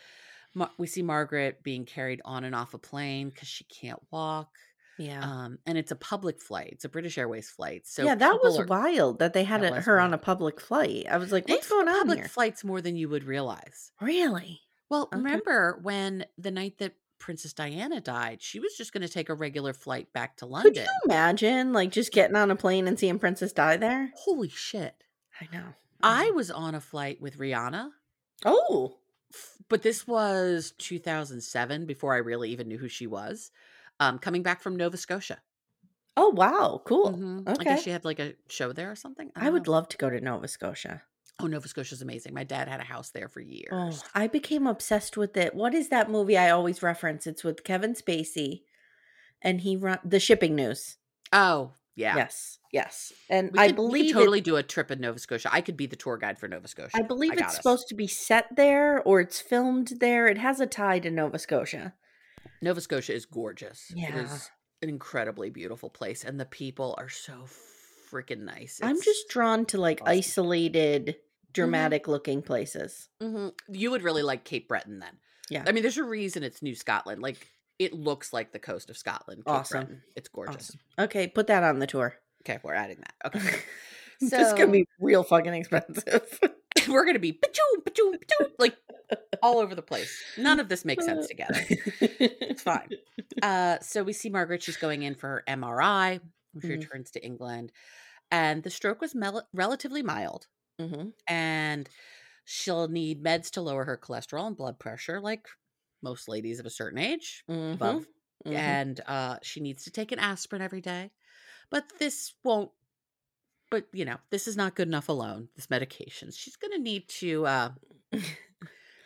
Ma- 0.54 0.70
we 0.78 0.86
see 0.86 1.02
Margaret 1.02 1.62
being 1.62 1.84
carried 1.84 2.20
on 2.24 2.42
and 2.44 2.54
off 2.54 2.72
a 2.74 2.78
plane 2.78 3.28
because 3.28 3.48
she 3.48 3.64
can't 3.64 4.00
walk. 4.10 4.48
Yeah. 4.98 5.20
Um, 5.22 5.58
and 5.66 5.76
it's 5.76 5.90
a 5.92 5.96
public 5.96 6.40
flight. 6.40 6.70
It's 6.72 6.84
a 6.84 6.88
British 6.88 7.18
Airways 7.18 7.50
flight. 7.50 7.86
So 7.86 8.02
yeah, 8.02 8.14
that 8.16 8.40
was 8.42 8.58
are- 8.58 8.64
wild 8.66 9.18
that 9.20 9.32
they 9.34 9.44
had 9.44 9.60
That 9.62 9.72
was 9.74 9.84
her 9.84 10.00
on 10.00 10.14
a 10.14 10.18
public 10.18 10.60
flight. 10.60 11.06
I 11.08 11.18
was 11.18 11.30
like, 11.30 11.46
They 11.46 11.54
what's 11.54 11.68
going 11.68 11.86
on 11.88 11.98
public 11.98 12.18
here? 12.20 12.28
flights 12.28 12.64
more 12.64 12.80
than 12.80 12.96
you 12.96 13.08
would 13.08 13.24
realize. 13.24 13.92
Really? 14.00 14.60
Well, 14.88 15.02
Okay. 15.12 15.18
remember 15.18 15.78
when 15.82 16.24
the 16.38 16.50
night 16.50 16.78
that 16.78 16.94
Princess 17.18 17.52
Diana 17.52 18.00
died, 18.00 18.40
she 18.42 18.60
was 18.60 18.74
just 18.76 18.92
going 18.92 19.02
to 19.06 19.12
take 19.12 19.28
a 19.28 19.34
regular 19.34 19.72
flight 19.72 20.12
back 20.12 20.36
to 20.38 20.46
London. 20.46 20.72
Could 20.74 20.82
you 20.82 20.88
imagine 21.04 21.72
like 21.72 21.90
just 21.90 22.12
getting 22.12 22.36
on 22.36 22.50
a 22.50 22.56
plane 22.56 22.86
and 22.88 22.98
seeing 22.98 23.18
Princess 23.18 23.52
die 23.52 23.76
there? 23.76 24.10
Holy 24.16 24.48
shit. 24.48 25.04
I 25.40 25.48
know. 25.54 25.64
I 26.02 26.30
was 26.30 26.50
on 26.50 26.74
a 26.74 26.80
flight 26.80 27.20
with 27.20 27.38
Rihanna, 27.38 27.90
Oh. 28.44 28.98
but 29.68 29.82
this 29.82 30.06
was 30.06 30.72
2007 30.78 31.86
before 31.86 32.14
I 32.14 32.18
really 32.18 32.50
even 32.50 32.68
knew 32.68 32.78
who 32.78 32.88
she 32.88 33.06
was. 33.06 33.50
Um, 34.00 34.18
coming 34.18 34.42
back 34.44 34.60
from 34.60 34.76
Nova 34.76 34.96
Scotia. 34.96 35.38
Oh 36.16 36.30
wow, 36.30 36.80
cool. 36.84 37.12
Mhm. 37.12 37.48
I 37.60 37.64
guess 37.64 37.82
she 37.82 37.90
had 37.90 38.04
like 38.04 38.18
a 38.20 38.34
show 38.48 38.72
there 38.72 38.90
or 38.90 38.96
something. 38.96 39.30
I 39.36 39.44
don't 39.44 39.52
would 39.54 39.66
know. 39.66 39.72
love 39.72 39.88
to 39.88 39.96
go 39.96 40.08
to 40.10 40.20
Nova 40.20 40.48
Scotia. 40.48 41.02
Oh, 41.40 41.46
Nova 41.46 41.68
Scotia's 41.68 42.02
amazing. 42.02 42.34
My 42.34 42.42
dad 42.42 42.66
had 42.68 42.80
a 42.80 42.84
house 42.84 43.10
there 43.10 43.28
for 43.28 43.40
oh, 43.40 43.44
years. 43.44 43.70
Oh, 43.72 44.00
I 44.14 44.26
became 44.26 44.66
obsessed 44.66 45.16
with 45.16 45.36
it. 45.36 45.54
What 45.54 45.72
is 45.72 45.88
that 45.88 46.10
movie 46.10 46.36
I 46.36 46.50
always 46.50 46.82
reference? 46.82 47.26
It's 47.26 47.44
with 47.44 47.62
Kevin 47.62 47.94
Spacey, 47.94 48.62
and 49.40 49.60
he 49.60 49.76
run 49.76 50.00
the 50.04 50.18
shipping 50.18 50.56
news. 50.56 50.96
Oh, 51.32 51.72
yeah. 51.94 52.16
Yes, 52.16 52.58
yes, 52.72 53.12
and 53.28 53.50
I 53.56 53.68
could, 53.68 53.76
we 53.76 53.76
could 53.76 53.76
believe 53.76 54.10
it- 54.10 54.12
totally 54.14 54.40
do 54.40 54.56
a 54.56 54.62
trip 54.62 54.90
in 54.90 55.00
Nova 55.00 55.18
Scotia. 55.18 55.48
I 55.52 55.60
could 55.60 55.76
be 55.76 55.86
the 55.86 55.96
tour 55.96 56.16
guide 56.16 56.38
for 56.38 56.48
Nova 56.48 56.66
Scotia. 56.68 56.96
I 56.96 57.02
believe 57.02 57.32
got 57.32 57.40
it's 57.40 57.48
us. 57.50 57.56
supposed 57.56 57.88
to 57.88 57.94
be 57.94 58.06
set 58.06 58.54
there 58.56 59.00
or 59.02 59.20
it's 59.20 59.40
filmed 59.40 59.94
there. 60.00 60.26
It 60.26 60.38
has 60.38 60.60
a 60.60 60.66
tie 60.66 60.98
to 61.00 61.10
Nova 61.10 61.38
Scotia. 61.38 61.94
Nova 62.62 62.80
Scotia 62.80 63.14
is 63.14 63.26
gorgeous. 63.26 63.90
It 63.90 63.98
Yeah. 63.98 64.22
is 64.24 64.50
an 64.82 64.88
incredibly 64.88 65.50
beautiful 65.50 65.90
place, 65.90 66.24
and 66.24 66.38
the 66.40 66.44
people 66.44 66.94
are 66.98 67.08
so 67.08 67.46
freaking 68.10 68.40
nice. 68.44 68.80
I'm 68.82 69.00
just 69.00 69.28
drawn 69.28 69.66
to 69.66 69.78
like 69.78 70.00
awesome. 70.02 70.12
isolated, 70.18 71.16
dramatic 71.62 72.08
looking 72.08 72.42
places. 72.42 73.08
Mhm. 73.22 73.52
You 73.68 73.90
would 73.90 74.02
really 74.02 74.22
like 74.22 74.44
Cape 74.44 74.68
Breton 74.68 74.98
then. 74.98 75.18
Yeah. 75.50 75.64
I 75.66 75.72
mean, 75.72 75.82
there's 75.82 75.96
a 75.98 76.04
reason 76.04 76.42
it's 76.42 76.62
New 76.62 76.74
Scotland. 76.74 77.22
Like 77.22 77.46
it 77.78 77.92
looks 77.92 78.32
like 78.32 78.52
the 78.52 78.58
coast 78.58 78.90
of 78.90 78.96
Scotland. 78.98 79.44
Cape 79.44 79.54
Awesome. 79.54 79.78
Breton. 79.84 80.02
It's 80.16 80.28
gorgeous. 80.28 80.54
Awesome. 80.70 80.80
Okay, 80.98 81.28
put 81.28 81.46
that 81.46 81.62
on 81.62 81.78
the 81.78 81.86
tour. 81.86 82.16
Okay, 82.42 82.58
we're 82.62 82.74
adding 82.74 82.98
that. 82.98 83.14
Okay. 83.26 83.58
this 84.20 84.32
is 84.32 84.52
gonna 84.54 84.72
be 84.72 84.84
real 85.00 85.22
fucking 85.22 85.54
expensive. 85.54 86.40
we're 86.88 87.04
gonna 87.04 87.18
be 87.18 87.32
pa-choom, 87.32 87.84
pa-choom, 87.84 88.12
pa-choom, 88.20 88.50
like 88.58 88.76
all 89.42 89.58
over 89.58 89.74
the 89.74 89.82
place. 89.82 90.12
None 90.36 90.58
of 90.60 90.68
this 90.68 90.84
makes 90.84 91.04
sense 91.04 91.26
together. 91.28 91.60
It's 91.68 92.62
fine. 92.62 92.88
Uh, 93.40 93.78
so 93.80 94.02
we 94.02 94.12
see 94.12 94.28
Margaret. 94.28 94.60
She's 94.64 94.76
going 94.76 95.02
in 95.04 95.14
for 95.14 95.28
her 95.28 95.44
MRI 95.46 96.18
she 96.60 96.66
Mhm. 96.66 96.70
returns 96.70 97.12
to 97.12 97.24
England, 97.24 97.70
and 98.32 98.64
the 98.64 98.70
stroke 98.70 99.00
was 99.00 99.14
mel- 99.14 99.46
relatively 99.52 100.02
mild. 100.02 100.48
Hmm 100.78 101.08
and 101.28 101.88
she'll 102.44 102.88
need 102.88 103.22
meds 103.24 103.50
to 103.52 103.62
lower 103.62 103.84
her 103.84 103.98
cholesterol 103.98 104.46
and 104.46 104.56
blood 104.56 104.78
pressure 104.78 105.20
like 105.20 105.48
most 106.02 106.28
ladies 106.28 106.60
of 106.60 106.66
a 106.66 106.70
certain 106.70 106.98
age 106.98 107.44
Mhm. 107.48 107.66
above 107.72 108.06
Mhm. 108.46 108.78
and 108.78 109.00
uh 109.06 109.38
she 109.42 109.60
needs 109.60 109.84
to 109.84 109.90
take 109.90 110.12
an 110.12 110.18
aspirin 110.18 110.62
every 110.62 110.80
day. 110.80 111.12
But 111.70 111.92
this 112.00 112.34
won't 112.44 112.72
but 113.70 113.86
you 113.92 114.04
know 114.04 114.18
this 114.30 114.48
is 114.48 114.56
not 114.56 114.74
good 114.74 114.88
enough 114.88 115.08
alone 115.08 115.48
this 115.56 115.70
medication. 115.70 116.30
She's 116.30 116.56
going 116.56 116.72
to 116.72 116.78
need 116.78 117.08
to 117.20 117.46
uh 117.46 117.70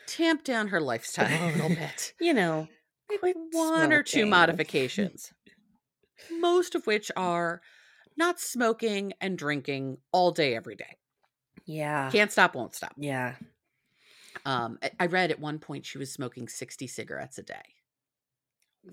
tamp 0.06 0.44
down 0.44 0.68
her 0.68 0.80
lifestyle 0.80 1.46
a 1.46 1.50
little 1.50 1.70
bit. 1.70 2.14
You 2.20 2.34
know, 2.34 2.68
quit 3.18 3.36
one 3.50 3.92
or 3.92 4.02
two 4.02 4.26
modifications 4.26 5.32
most 6.28 6.74
of 6.74 6.86
which 6.86 7.10
are 7.16 7.62
not 8.16 8.40
smoking 8.40 9.12
and 9.20 9.38
drinking 9.38 9.98
all 10.12 10.32
day 10.32 10.54
every 10.56 10.76
day 10.76 10.96
Yeah. 11.64 12.10
can't 12.10 12.30
stop 12.32 12.54
won't 12.54 12.74
stop 12.74 12.92
Yeah. 12.96 13.34
Um, 14.44 14.78
I- 14.82 14.90
I 15.00 15.06
read 15.06 15.30
at 15.30 15.38
one 15.40 15.58
point 15.58 15.84
she 15.86 15.98
was 15.98 16.10
smoking 16.12 16.48
60 16.48 16.86
cigarettes 16.86 17.38
a 17.38 17.42
day. 17.42 17.62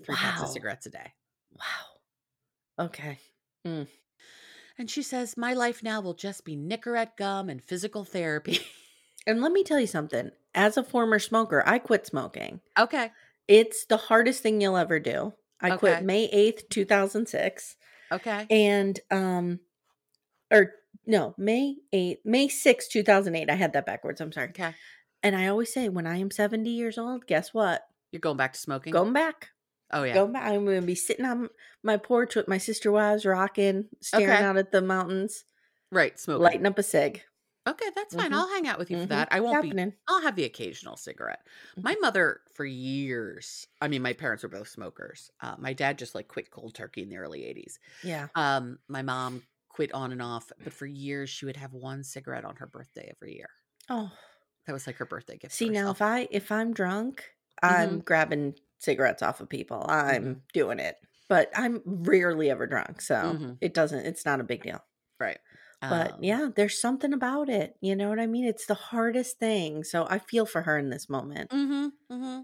Three 0.04 0.14
packs 0.14 0.42
of 0.42 0.48
cigarettes 0.48 0.86
a 0.86 0.90
day. 0.90 1.12
Wow. 1.52 2.84
Okay. 2.86 3.18
And 3.64 4.88
she 4.88 5.02
says, 5.02 5.36
My 5.36 5.52
life 5.52 5.82
now 5.82 6.00
will 6.00 6.14
just 6.14 6.44
be 6.44 6.56
Nicorette 6.56 7.16
gum 7.16 7.48
and 7.50 7.62
physical 7.62 8.04
therapy. 8.04 8.60
And 9.26 9.42
let 9.42 9.52
me 9.52 9.62
tell 9.62 9.78
you 9.78 9.86
something. 9.86 10.30
As 10.54 10.78
a 10.78 10.82
former 10.82 11.18
smoker, 11.18 11.62
I 11.66 11.78
quit 11.78 12.06
smoking. 12.06 12.62
okay. 12.78 13.12
It's 13.48 13.84
the 13.84 13.98
hardest 13.98 14.42
thing 14.42 14.62
you'll 14.62 14.78
ever 14.78 14.98
do. 14.98 15.34
I 15.60 15.72
Okay. 15.72 15.76
quit 15.78 16.04
May 16.04 16.26
8th, 16.32 16.70
2006. 16.70 17.76
Okay. 18.10 18.46
And 18.48 18.98
um 19.10 19.60
or 20.50 20.72
no, 21.06 21.34
May 21.38 21.76
8th, 21.92 22.18
May 22.24 22.48
6th, 22.48 22.88
2008. 22.90 23.50
I 23.50 23.54
had 23.54 23.72
that 23.72 23.86
backwards. 23.86 24.20
I'm 24.20 24.32
sorry. 24.32 24.48
Okay. 24.50 24.74
And 25.22 25.36
I 25.36 25.48
always 25.48 25.72
say 25.72 25.88
when 25.88 26.06
I 26.06 26.16
am 26.18 26.30
70 26.30 26.68
years 26.70 26.96
old, 26.98 27.26
guess 27.26 27.52
what? 27.52 27.82
You're 28.12 28.20
going 28.20 28.36
back 28.36 28.52
to 28.54 28.58
smoking? 28.60 28.92
Going 28.92 29.12
back. 29.12 29.50
oh, 29.92 30.02
yeah. 30.04 30.14
Going 30.14 30.32
back. 30.32 30.46
I'm 30.46 30.64
going 30.64 30.80
to 30.80 30.86
be 30.86 30.94
sitting 30.94 31.24
on 31.26 31.48
my 31.82 31.96
porch 31.96 32.36
with 32.36 32.48
my 32.48 32.58
sister 32.58 32.90
wives 32.92 33.24
rocking, 33.26 33.86
staring 34.00 34.30
Okay. 34.30 34.42
out 34.44 34.56
at 34.56 34.72
the 34.72 34.80
mountains, 34.82 35.44
right. 35.92 36.18
Smoking. 36.18 36.42
lighting 36.42 36.66
up 36.66 36.78
a 36.78 36.82
cig. 36.82 37.22
Okay. 37.68 37.86
That's 37.94 38.14
fine. 38.14 38.30
Mhm. 38.30 38.34
I'll 38.34 38.48
hang 38.48 38.66
out 38.66 38.78
with 38.78 38.90
you 38.90 38.96
for 38.98 39.04
Mhm. 39.04 39.08
that. 39.10 39.28
I 39.30 39.40
won't 39.40 39.60
be. 39.62 39.68
Happening. 39.68 39.92
I'll 40.08 40.22
have 40.22 40.34
the 40.36 40.44
occasional 40.44 40.96
cigarette. 40.96 41.46
My 41.76 41.94
mother, 42.00 42.40
for 42.54 42.64
years, 42.64 43.66
I 43.80 43.88
mean, 43.88 44.00
my 44.02 44.14
parents 44.14 44.42
were 44.42 44.48
both 44.48 44.68
smokers. 44.68 45.30
Uh, 45.40 45.56
my 45.58 45.72
dad 45.74 45.98
just 45.98 46.14
like 46.14 46.28
quit 46.28 46.50
cold 46.50 46.74
turkey 46.74 47.02
in 47.02 47.10
the 47.10 47.18
early 47.18 47.44
80s. 47.44 47.78
Yeah. 48.02 48.28
Um, 48.34 48.78
my 48.88 49.02
mom 49.02 49.42
quit 49.80 49.94
on 49.94 50.12
and 50.12 50.20
off, 50.20 50.52
but 50.62 50.74
for 50.74 50.84
years 50.84 51.30
she 51.30 51.46
would 51.46 51.56
have 51.56 51.72
one 51.72 52.04
cigarette 52.04 52.44
on 52.44 52.56
her 52.56 52.66
birthday 52.66 53.10
every 53.16 53.34
year. 53.34 53.48
Oh, 53.88 54.10
That 54.66 54.74
was 54.74 54.86
like 54.86 54.96
her 54.96 55.06
birthday 55.06 55.38
gift. 55.38 55.54
see 55.54 55.70
now 55.70 55.90
if 55.90 56.02
I 56.02 56.28
if 56.30 56.52
I'm 56.52 56.74
drunk, 56.74 57.24
I'm 57.62 57.88
Mm-hmm. 57.88 58.00
grabbing 58.00 58.54
cigarettes 58.78 59.22
off 59.22 59.40
of 59.40 59.48
people. 59.48 59.86
I'm 59.88 60.42
doing 60.52 60.80
it. 60.80 60.96
But 61.30 61.50
I'm 61.54 61.80
rarely 61.86 62.50
ever 62.50 62.66
drunk, 62.66 63.00
so 63.00 63.38
Mhm. 63.38 63.56
it 63.62 63.72
doesn't 63.72 64.04
it's 64.04 64.26
not 64.26 64.40
a 64.40 64.44
big 64.44 64.62
deal. 64.62 64.84
right. 65.18 65.38
But 65.80 66.12
Um, 66.12 66.22
yeah, 66.22 66.48
there's 66.54 66.78
something 66.78 67.14
about 67.14 67.48
it. 67.48 67.76
You 67.80 67.96
know 67.96 68.10
what 68.10 68.20
I 68.20 68.26
mean? 68.26 68.44
It's 68.44 68.66
the 68.66 68.74
hardest 68.74 69.38
thing. 69.38 69.82
So 69.82 70.06
I 70.10 70.18
feel 70.18 70.44
for 70.44 70.60
her 70.62 70.76
in 70.76 70.90
this 70.90 71.08
moment. 71.08 71.50
Mm-hmm, 71.50 71.86
mm-hmm. 72.12 72.40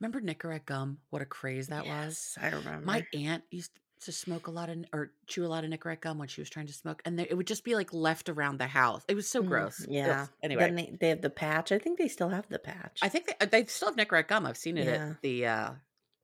Remember 0.00 0.20
Nicorette 0.22 0.64
gum? 0.64 0.98
What 1.10 1.20
a 1.20 1.26
craze 1.26 1.66
that 1.68 1.86
was. 1.86 2.38
I 2.40 2.48
remember. 2.48 2.86
My 2.86 3.04
aunt 3.12 3.44
used 3.50 3.74
to 3.74 3.80
smoke 4.02 4.46
a 4.46 4.50
lot 4.50 4.70
of 4.70 4.78
or 4.92 5.12
chew 5.26 5.44
a 5.44 5.48
lot 5.48 5.62
of 5.64 5.70
Nicorette 5.70 6.00
gum 6.00 6.18
when 6.18 6.28
she 6.28 6.40
was 6.40 6.48
trying 6.48 6.66
to 6.68 6.72
smoke, 6.72 7.02
and 7.04 7.18
there, 7.18 7.26
it 7.28 7.34
would 7.34 7.46
just 7.46 7.64
be 7.64 7.74
like 7.74 7.92
left 7.92 8.28
around 8.28 8.58
the 8.58 8.66
house. 8.66 9.04
It 9.08 9.14
was 9.14 9.28
so 9.28 9.42
Mm, 9.42 9.48
gross. 9.48 9.80
Ugh. 9.82 9.88
Yeah. 9.90 10.26
Anyway, 10.42 10.62
Then 10.62 10.74
they, 10.74 10.96
they 11.00 11.08
have 11.10 11.20
the 11.20 11.28
patch. 11.30 11.70
I 11.72 11.78
think 11.78 11.98
they 11.98 12.08
still 12.08 12.30
have 12.30 12.48
the 12.48 12.58
patch. 12.58 13.00
I 13.02 13.08
think 13.10 13.26
they, 13.38 13.46
they 13.46 13.64
still 13.66 13.88
have 13.88 13.96
Nicorette 13.96 14.28
gum. 14.28 14.46
I've 14.46 14.56
seen 14.56 14.78
it 14.78 14.86
Yeah. 14.86 15.10
at 15.10 15.20
the 15.22 15.46
uh, 15.46 15.70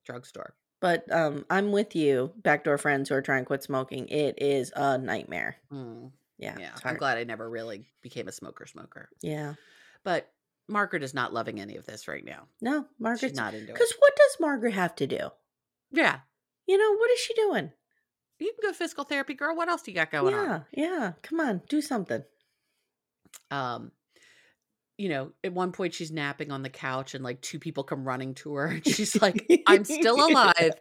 drugstore. 0.05 0.55
but 0.79 1.11
um 1.11 1.45
I'm 1.49 1.71
with 1.71 1.95
you, 1.95 2.31
backdoor 2.37 2.77
friends 2.77 3.09
who 3.09 3.15
are 3.15 3.21
trying 3.21 3.43
to 3.43 3.47
quit 3.47 3.63
smoking. 3.63 4.07
It 4.09 4.41
is 4.41 4.71
a 4.75 4.97
nightmare. 4.97 5.57
Mm, 5.71 6.11
Yeah. 6.37 6.55
yeah, 6.59 6.69
it's 6.71 6.81
I'm 6.83 6.89
hard. 6.89 6.99
glad 6.99 7.17
I 7.17 7.23
never 7.25 7.49
really 7.49 7.87
became 8.01 8.27
a 8.27 8.31
smoker. 8.31 8.65
Smoker, 8.65 9.09
Yeah. 9.21 9.53
but 10.03 10.29
Margaret 10.67 11.03
is 11.03 11.13
not 11.13 11.33
loving 11.33 11.59
any 11.61 11.77
of 11.77 11.85
this 11.85 12.07
right 12.07 12.25
now. 12.25 12.47
No, 12.59 12.81
She's 12.81 12.99
Margaret's 12.99 13.35
not 13.37 13.53
into 13.53 13.69
it. 13.69 13.73
Because 13.73 13.93
what 13.99 14.15
does 14.15 14.37
Margaret 14.39 14.73
have 14.73 14.95
to 14.95 15.07
do? 15.07 15.29
Yeah, 15.91 16.19
You 16.67 16.77
know, 16.77 16.95
what 16.95 17.11
is 17.11 17.19
she 17.19 17.33
doing? 17.33 17.71
you 18.39 18.53
can 18.53 18.69
go 18.69 18.73
physical 18.73 19.03
therapy, 19.03 19.33
girl. 19.33 19.55
What 19.55 19.67
else 19.67 19.81
do 19.81 19.89
you 19.89 19.95
got 19.95 20.11
going 20.11 20.35
on? 20.35 20.63
yeah, 20.71 20.89
yeah. 20.89 21.11
Come 21.23 21.39
on, 21.39 21.61
do 21.69 21.81
something. 21.81 22.23
um 23.49 23.91
you 24.97 25.09
know 25.09 25.31
at 25.43 25.53
one 25.53 25.71
point 25.71 25.93
she's 25.93 26.11
napping 26.11 26.51
on 26.51 26.63
the 26.63 26.69
couch 26.69 27.13
and 27.13 27.23
like 27.23 27.39
two 27.41 27.59
people 27.59 27.83
come 27.83 28.03
running 28.03 28.33
to 28.33 28.55
her 28.55 28.65
and 28.67 28.85
she's 28.87 29.19
like 29.21 29.45
i'm 29.67 29.85
still 29.85 30.15
alive 30.15 30.71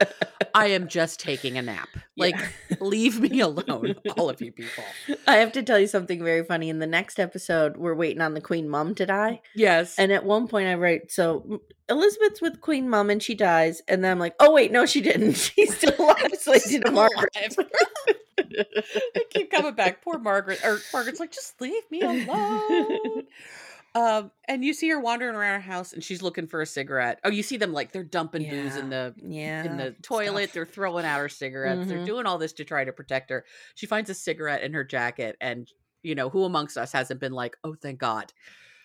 i 0.55 0.69
am 0.69 0.89
just 0.89 1.21
taking 1.21 1.59
a 1.59 1.63
nap 1.63 1.89
like 2.17 2.35
Yeah. 2.37 2.77
leave 2.81 3.21
me 3.21 3.41
alone 3.41 3.95
all 4.17 4.31
of 4.31 4.41
you 4.41 4.53
people 4.53 4.85
I 5.29 5.37
have 5.37 5.53
to 5.53 5.63
tell 5.63 5.79
you 5.79 5.87
something 5.89 6.23
very 6.23 6.45
funny. 6.45 6.69
In 6.69 6.79
the 6.79 6.87
next 6.87 7.19
episode, 7.19 7.77
we're 7.77 7.95
waiting 7.95 8.23
on 8.23 8.35
the 8.35 8.41
Queen 8.41 8.69
Mum 8.69 8.95
to 8.95 9.07
die. 9.07 9.41
yes 9.55 9.99
And 9.99 10.13
at 10.13 10.25
one 10.25 10.47
point, 10.49 10.69
I 10.69 10.75
write, 10.75 11.11
so 11.11 11.61
Elizabeth's 11.89 12.41
with 12.41 12.61
Queen 12.61 12.89
Mum 12.89 13.11
and 13.11 13.23
she 13.23 13.35
dies. 13.35 13.83
And 13.89 14.03
then 14.05 14.13
I'm 14.13 14.19
like, 14.19 14.35
oh, 14.41 14.53
wait, 14.53 14.71
no, 14.73 14.87
she 14.87 15.01
didn't. 15.01 15.33
She's 15.37 15.77
still 15.77 15.95
alive. 15.99 16.33
So 16.41 16.53
I 16.55 16.59
did 16.59 16.87
a 16.87 16.91
Margaret. 16.93 17.37
I 18.39 19.25
keep 19.31 19.51
coming 19.51 19.75
back 19.75 20.03
poor 20.03 20.19
margaret 20.19 20.61
or 20.65 20.79
margaret's 20.93 21.21
like 21.21 21.33
just 21.33 21.61
leave 21.61 21.83
me 21.91 22.01
alone 22.03 23.23
Um, 23.97 24.31
and 24.47 24.65
you 24.65 24.75
see 24.75 24.89
her 24.91 25.01
wandering 25.01 25.35
around 25.35 25.55
her 25.63 25.73
house, 25.73 25.93
and 25.93 26.05
she's 26.05 26.21
looking 26.23 26.47
for 26.47 26.61
a 26.61 26.67
cigarette. 26.67 27.19
Oh, 27.25 27.31
you 27.31 27.43
see 27.43 27.57
them 27.57 27.73
like 27.73 27.93
they're 27.93 28.05
dumping 28.05 28.49
booze 28.49 28.77
in 28.77 28.91
the 28.91 29.15
yeah 29.23 29.65
in 29.65 29.77
the 29.77 29.93
toilet. 30.03 30.45
stuff. 30.45 30.55
They're 30.55 30.67
throwing 30.67 31.05
out 31.07 31.19
her 31.19 31.29
cigarettes. 31.29 31.89
They're 31.89 31.99
Mhm. 32.01 32.07
doing 32.07 32.27
all 32.27 32.37
this 32.39 32.53
to 32.55 32.65
try 32.65 32.85
to 32.85 32.93
protect 32.93 33.31
her. 33.31 33.45
She 33.75 33.87
finds 33.87 34.11
a 34.11 34.15
cigarette 34.15 34.63
in 34.63 34.75
her 34.75 34.85
jacket, 34.85 35.37
and 35.41 35.71
you 36.03 36.15
know 36.15 36.29
who 36.29 36.45
amongst 36.45 36.77
us 36.77 36.93
hasn't 36.93 37.21
been 37.21 37.33
like, 37.33 37.57
"Oh, 37.65 37.75
thank 37.75 37.99
God." 37.99 38.33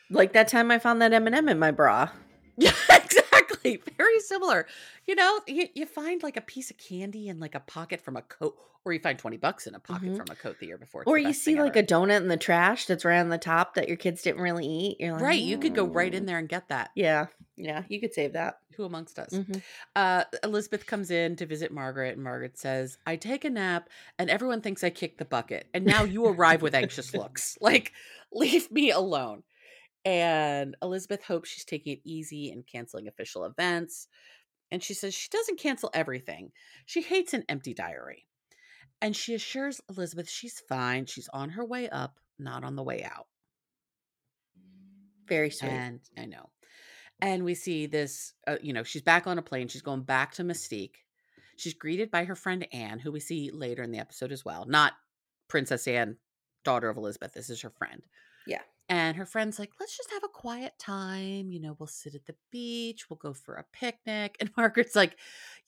like 0.10 0.34
that 0.34 0.48
time 0.50 0.72
I 0.72 0.78
found 0.80 1.02
that 1.02 1.14
M&M 1.14 1.48
in 1.50 1.58
my 1.60 1.72
bra. 1.72 2.10
Yeah, 2.58 2.72
exactly. 2.90 3.21
Very 3.98 4.20
similar. 4.20 4.68
You 5.06 5.16
know, 5.16 5.40
you, 5.48 5.68
you 5.74 5.86
find 5.86 6.22
like 6.24 6.38
a 6.38 6.42
piece 6.42 6.72
of 6.72 6.78
candy 6.78 7.28
in 7.28 7.40
like 7.40 7.56
a 7.56 7.60
pocket 7.60 8.02
from 8.02 8.18
a 8.18 8.22
coat, 8.22 8.56
or 8.84 8.94
you 8.94 9.00
find 9.00 9.18
20 9.20 9.38
bucks 9.38 9.68
in 9.68 9.76
a 9.76 9.80
pocket 9.80 10.10
Mhm. 10.10 10.18
from 10.18 10.28
a 10.32 10.36
coat 10.36 10.58
the 10.60 10.66
year 10.68 10.78
before. 10.78 11.02
It's 11.04 11.08
Or 11.10 11.18
you 11.18 11.34
see 11.34 11.56
like 11.56 11.76
ever. 11.78 11.80
a 11.80 11.84
donut 11.84 12.18
in 12.18 12.28
the 12.30 12.38
trash 12.38 12.86
that's 12.86 13.06
right 13.06 13.20
on 13.20 13.30
the 13.30 13.38
top 13.38 13.76
that 13.76 13.88
your 13.88 13.98
kids 13.98 14.22
didn't 14.24 14.42
really 14.42 14.66
eat. 14.66 14.98
You're 15.00 15.14
like, 15.14 15.22
Right. 15.22 15.42
You 15.42 15.58
could 15.58 15.76
go 15.76 15.86
right 15.86 16.14
in 16.14 16.24
"Mm." 16.24 16.28
there 16.28 16.38
and 16.40 16.50
get 16.50 16.68
that. 16.70 16.90
Yeah. 16.96 17.28
Yeah. 17.58 17.84
You 17.90 18.00
could 18.00 18.14
save 18.14 18.34
that. 18.34 18.58
Who 18.78 18.86
amongst 18.86 19.20
us? 19.20 19.30
Mhm. 19.32 19.62
Uh, 19.96 20.24
Elizabeth 20.44 20.86
comes 20.88 21.12
in 21.12 21.36
to 21.36 21.46
visit 21.46 21.72
Margaret, 21.72 22.16
and 22.16 22.24
Margaret 22.24 22.58
says, 22.58 22.98
I 23.06 23.18
take 23.18 23.44
a 23.46 23.50
nap, 23.50 23.90
and 24.18 24.30
everyone 24.30 24.62
thinks 24.62 24.84
I 24.84 24.90
kicked 24.90 25.18
the 25.20 25.26
bucket. 25.26 25.68
And 25.74 25.86
now 25.86 26.04
you 26.04 26.26
arrive 26.26 26.62
with 26.62 26.74
anxious 26.74 27.14
looks. 27.14 27.58
Like, 27.62 27.92
leave 28.32 28.72
me 28.72 28.90
alone. 28.92 29.44
And 30.04 30.76
Elizabeth 30.82 31.24
hopes 31.24 31.50
she's 31.50 31.66
taking 31.66 31.94
it 31.94 32.02
easy 32.04 32.52
and 32.52 32.66
canceling 32.66 33.08
official 33.08 33.46
events. 33.46 34.08
And 34.72 34.82
she 34.82 34.94
says 34.94 35.14
she 35.14 35.30
doesn't 35.30 35.60
cancel 35.60 35.92
everything. 35.94 36.52
She 36.86 37.02
hates 37.02 37.34
an 37.34 37.44
empty 37.50 37.74
diary. 37.74 38.26
And 39.02 39.16
she 39.16 39.34
assures 39.34 39.82
Elizabeth 39.90 40.30
she's 40.30 40.62
fine. 40.68 41.06
She's 41.06 41.30
on 41.34 41.50
her 41.50 41.66
way 41.66 41.90
up, 41.90 42.16
not 42.40 42.64
on 42.64 42.76
the 42.76 42.84
way 42.84 43.04
out. 43.04 43.28
Very 45.28 45.50
sweet. 45.50 45.70
And 45.70 46.00
I 46.18 46.26
know. 46.26 46.50
And 47.22 47.44
we 47.44 47.54
see 47.54 47.86
this, 47.86 48.34
uh, 48.48 48.58
you 48.62 48.74
know, 48.74 48.84
she's 48.84 49.02
back 49.04 49.28
on 49.28 49.38
a 49.38 49.44
plane. 49.44 49.68
She's 49.68 49.84
going 49.84 50.02
back 50.02 50.34
to 50.34 50.44
Mustique. 50.44 51.06
She's 51.56 51.76
greeted 51.76 52.10
by 52.10 52.26
her 52.26 52.36
friend 52.36 52.68
Anne, 52.74 52.98
who 53.00 53.12
we 53.12 53.20
see 53.20 53.52
later 53.52 53.84
in 53.84 53.92
the 53.92 54.00
episode 54.00 54.32
as 54.32 54.44
well. 54.44 54.66
Not 54.68 54.94
Princess 55.48 55.88
Anne, 55.88 56.18
daughter 56.64 56.90
of 56.90 56.98
Elizabeth. 56.98 57.34
This 57.34 57.52
is 57.52 57.62
her 57.62 57.70
friend. 57.70 58.02
Yeah. 58.48 58.62
And 58.92 59.16
her 59.16 59.26
friend's 59.26 59.58
like, 59.58 59.72
let's 59.80 59.96
just 59.96 60.12
have 60.12 60.26
a 60.26 60.28
quiet 60.28 60.74
time. 60.78 61.50
You 61.50 61.62
know, 61.62 61.78
we'll 61.80 61.88
sit 61.88 62.14
at 62.14 62.26
the 62.26 62.36
beach. 62.52 63.10
We'll 63.10 63.16
go 63.18 63.34
for 63.34 63.56
a 63.56 63.64
picnic. 63.72 64.36
And 64.42 64.52
Margaret's 64.58 64.98
like, 64.98 65.16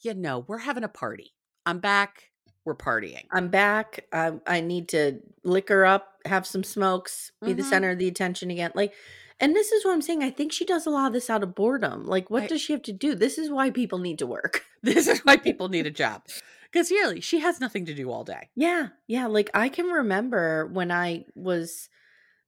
you 0.02 0.14
know, 0.14 0.44
we're 0.46 0.58
having 0.58 0.84
a 0.84 0.90
party. 0.90 1.34
I'm 1.66 1.80
back. 1.80 2.32
We're 2.66 2.76
partying. 2.76 3.24
I'm 3.32 3.48
back. 3.48 4.08
I, 4.12 4.34
I 4.46 4.60
need 4.60 4.90
to 4.90 5.20
liquor 5.46 5.86
up, 5.86 6.16
have 6.26 6.46
some 6.46 6.66
smokes, 6.66 7.32
be 7.46 7.54
the 7.54 7.64
Mhm. 7.64 7.70
center 7.70 7.90
of 7.92 8.00
the 8.00 8.10
attention 8.10 8.52
again. 8.52 8.72
Like, 8.76 8.94
and 9.40 9.56
this 9.56 9.72
is 9.72 9.86
what 9.86 9.94
I'm 9.94 10.02
saying. 10.02 10.22
I 10.22 10.30
think 10.30 10.52
she 10.52 10.66
does 10.66 10.86
a 10.86 10.90
lot 10.90 11.08
of 11.08 11.14
this 11.14 11.30
out 11.30 11.44
of 11.44 11.56
boredom. 11.56 12.06
Like, 12.06 12.30
what 12.30 12.44
I- 12.44 12.48
does 12.48 12.60
she 12.62 12.74
have 12.74 12.82
to 12.84 12.92
do? 12.94 13.16
This 13.16 13.38
is 13.38 13.50
why 13.50 13.70
people 13.70 14.00
need 14.00 14.20
to 14.20 14.28
work. 14.28 14.66
This 14.84 15.08
is 15.08 15.20
why 15.22 15.38
people 15.38 15.70
need 15.70 15.86
a 15.88 15.92
job. 15.92 16.24
Because 16.70 16.92
really, 16.92 17.22
she 17.22 17.40
has 17.40 17.62
nothing 17.62 17.86
to 17.86 17.94
do 17.94 18.12
all 18.12 18.26
day. 18.26 18.50
Yeah. 18.54 18.90
Yeah. 19.08 19.28
Like, 19.28 19.50
I 19.54 19.70
can 19.70 19.86
remember 19.86 20.68
when 20.68 20.92
I 20.92 21.24
was 21.36 21.88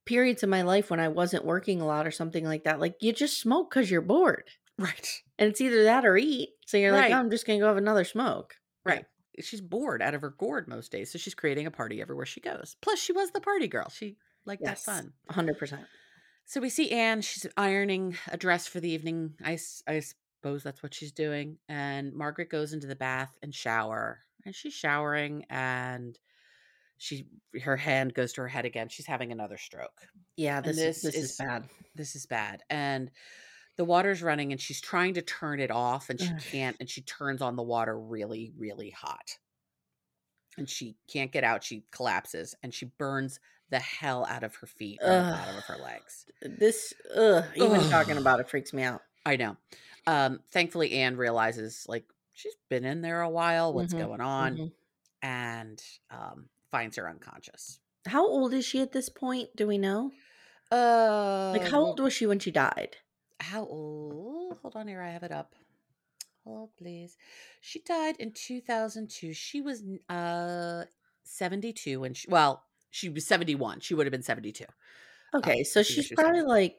periods 0.06 0.44
in 0.44 0.50
my 0.50 0.62
life 0.62 0.90
when 0.90 1.00
I 1.00 1.08
wasn't 1.08 1.46
working 1.46 1.82
a 1.82 1.86
lot 1.86 2.06
or 2.08 2.12
something 2.12 2.46
like 2.46 2.64
that. 2.64 2.80
Like, 2.80 2.96
you 3.02 3.12
just 3.14 3.40
smoke 3.40 3.70
because 3.72 3.90
you're 3.90 4.02
bored. 4.02 4.50
Right. 4.78 5.22
And 5.40 5.50
it's 5.50 5.62
either 5.62 5.84
that 5.86 6.06
or 6.06 6.18
eat. 6.18 6.50
So 6.66 6.78
you're 6.78 6.92
like, 6.92 7.12
oh, 7.12 7.16
I'm 7.16 7.30
just 7.30 7.46
going 7.48 7.60
to 7.60 7.64
go 7.64 7.68
have 7.68 7.78
another 7.78 8.04
smoke. 8.04 8.56
Right. 8.84 9.06
She's 9.42 9.62
bored 9.62 10.02
out 10.02 10.14
of 10.14 10.22
her 10.22 10.30
gourd 10.38 10.68
most 10.68 10.92
days, 10.92 11.12
so 11.12 11.18
she's 11.18 11.36
creating 11.36 11.66
a 11.66 11.72
party 11.72 12.02
everywhere 12.02 12.26
she 12.26 12.40
goes. 12.40 12.76
Plus, 12.82 13.00
she 13.00 13.12
was 13.14 13.32
the 13.32 13.42
party 13.42 13.68
girl. 13.68 13.90
She 13.90 14.18
liked 14.46 14.62
Yes. 14.64 14.84
that 14.86 14.92
fun. 14.96 15.14
100%. 15.32 15.80
So 16.46 16.62
we 16.62 16.70
see 16.70 16.92
Anne. 16.92 17.22
She's 17.22 17.46
ironing 17.58 18.16
a 18.30 18.38
dress 18.38 18.68
for 18.68 18.80
the 18.80 18.90
evening. 18.90 19.34
I, 19.44 19.58
I 19.88 20.00
suppose 20.00 20.64
that's 20.64 20.84
what 20.84 20.94
she's 20.94 21.12
doing. 21.12 21.58
And 21.68 22.14
Margaret 22.14 22.50
goes 22.50 22.72
into 22.72 22.88
the 22.88 22.96
bath 22.96 23.32
and 23.42 23.54
shower. 23.54 24.20
And 24.46 24.54
she's 24.54 24.74
showering, 24.74 25.46
and 25.50 26.18
she 26.98 27.28
her 27.64 27.78
hand 27.78 28.14
goes 28.14 28.34
to 28.34 28.42
her 28.42 28.48
head 28.48 28.66
again. 28.66 28.88
She's 28.90 29.06
having 29.06 29.32
another 29.32 29.58
stroke. 29.58 30.02
Yeah. 30.38 30.62
This, 30.62 30.78
this 30.78 30.98
is, 30.98 31.02
this 31.04 31.16
is 31.16 31.32
is- 31.32 31.38
bad. 31.38 31.70
This 31.96 32.16
is 32.16 32.26
bad. 32.26 32.64
And 32.70 33.12
the 33.78 33.86
water's 33.86 34.24
running, 34.24 34.52
and 34.54 34.62
she's 34.62 34.80
trying 34.82 35.14
to 35.16 35.22
turn 35.22 35.60
it 35.60 35.72
off, 35.72 36.10
and 36.10 36.20
she 36.20 36.32
can't. 36.52 36.78
And 36.80 36.90
she 36.90 37.02
turns 37.02 37.42
on 37.42 37.56
the 37.58 37.64
water 37.64 38.00
really, 38.00 38.54
really 38.58 38.90
hot. 38.90 39.38
And 40.58 40.70
she 40.70 40.96
can't 41.12 41.32
get 41.32 41.44
out. 41.44 41.64
She 41.64 41.84
collapses, 41.92 42.56
and 42.64 42.74
she 42.74 42.86
burns 42.98 43.40
the 43.72 43.80
hell 43.80 44.26
out 44.30 44.44
of 44.44 44.56
her 44.56 44.68
feet 44.68 45.00
and 45.02 45.28
the 45.28 45.32
bottom 45.38 45.58
of 45.58 45.64
her 45.66 45.78
legs. 45.84 46.26
This, 46.42 46.94
ugh, 47.16 47.44
even 47.56 47.82
talking 47.90 48.16
about 48.18 48.40
it 48.40 48.48
freaks 48.50 48.72
me 48.72 48.84
out. 48.84 49.02
I 49.26 49.36
know. 49.36 49.58
Um, 50.08 50.40
thankfully, 50.52 50.92
Anne 50.94 51.18
realizes 51.18 51.84
like 51.90 52.06
she's 52.32 52.56
been 52.70 52.86
in 52.86 53.02
there 53.02 53.22
a 53.22 53.30
while. 53.30 53.74
What's 53.74 53.94
Mhm, 53.94 54.00
going 54.00 54.22
on? 54.22 54.58
mhm. 54.58 54.72
And 55.24 55.84
um, 56.12 56.48
finds 56.76 56.98
her 56.98 57.10
unconscious. 57.10 57.80
How 58.06 58.28
old 58.28 58.54
is 58.54 58.66
she 58.66 58.82
at 58.82 58.92
this 58.92 59.08
point? 59.10 59.50
Do 59.56 59.66
we 59.68 59.78
know? 59.78 60.12
Uh, 60.72 61.52
Like, 61.58 61.68
how 61.68 61.80
old 61.80 62.00
was 62.00 62.12
she 62.14 62.26
when 62.28 62.40
she 62.40 62.52
died? 62.52 62.98
How 63.40 63.66
old? 63.66 64.58
Hold 64.62 64.76
on 64.76 64.88
here. 64.88 65.02
I 65.02 65.10
have 65.12 65.24
it 65.24 65.32
up. 65.32 65.56
Hold, 66.44 66.72
please. 66.78 67.18
She 67.62 67.80
died 67.82 68.16
in 68.20 68.34
2002. 68.34 69.34
She 69.34 69.62
was 69.62 69.84
uh 70.10 70.84
72 71.24 72.00
when 72.02 72.14
she, 72.14 72.28
well, 72.30 72.64
she 72.92 73.10
was 73.10 73.26
71. 73.26 73.80
She 73.80 73.94
would 73.96 74.06
have 74.06 74.12
been 74.12 74.22
72. 74.22 74.66
Okay, 75.34 75.60
Um, 75.60 75.64
so 75.64 75.82
she 75.82 76.02
she's 76.02 76.12
probably 76.12 76.44
like 76.44 76.76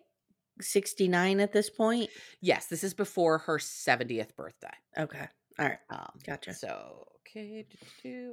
69 0.60 1.40
at 1.40 1.52
this 1.52 1.68
point. 1.70 2.10
Yes, 2.40 2.66
this 2.66 2.84
is 2.84 2.94
before 2.94 3.38
her 3.38 3.58
70th 3.58 4.36
birthday. 4.36 4.76
Okay. 4.96 5.26
All 5.58 5.66
right. 5.66 5.78
Um, 5.90 6.10
Gotcha. 6.24 6.54
So, 6.54 7.06
okay. 7.20 7.66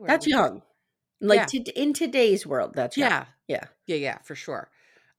That's 0.06 0.28
young. 0.28 0.62
Like 1.24 1.54
Yeah. 1.54 1.64
to, 1.64 1.72
in 1.82 1.94
today's 1.94 2.46
world, 2.46 2.74
that's. 2.76 2.98
Yeah. 2.98 3.26
Yeah. 3.48 3.66
Yeah, 3.88 3.96
yeah, 3.96 4.18
for 4.24 4.36
sure. 4.36 4.70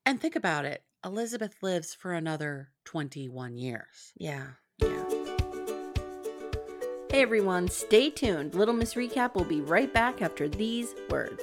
And 0.07 0.21
think 0.21 0.37
about 0.37 0.65
it. 0.67 0.83
Elizabeth 1.05 1.57
lives 1.63 1.95
for 1.95 2.13
another 2.13 2.69
21 2.85 3.57
years. 3.57 4.13
Yeah. 4.17 4.47
Yeah. 4.79 5.05
Hey 7.11 7.23
everyone, 7.23 7.69
stay 7.69 8.11
tuned. 8.11 8.55
Little 8.55 8.75
Miss 8.75 8.95
Recap 8.95 9.35
will 9.35 9.45
be 9.45 9.61
right 9.61 9.93
back 9.93 10.21
after 10.21 10.49
these 10.49 10.95
words. 11.11 11.43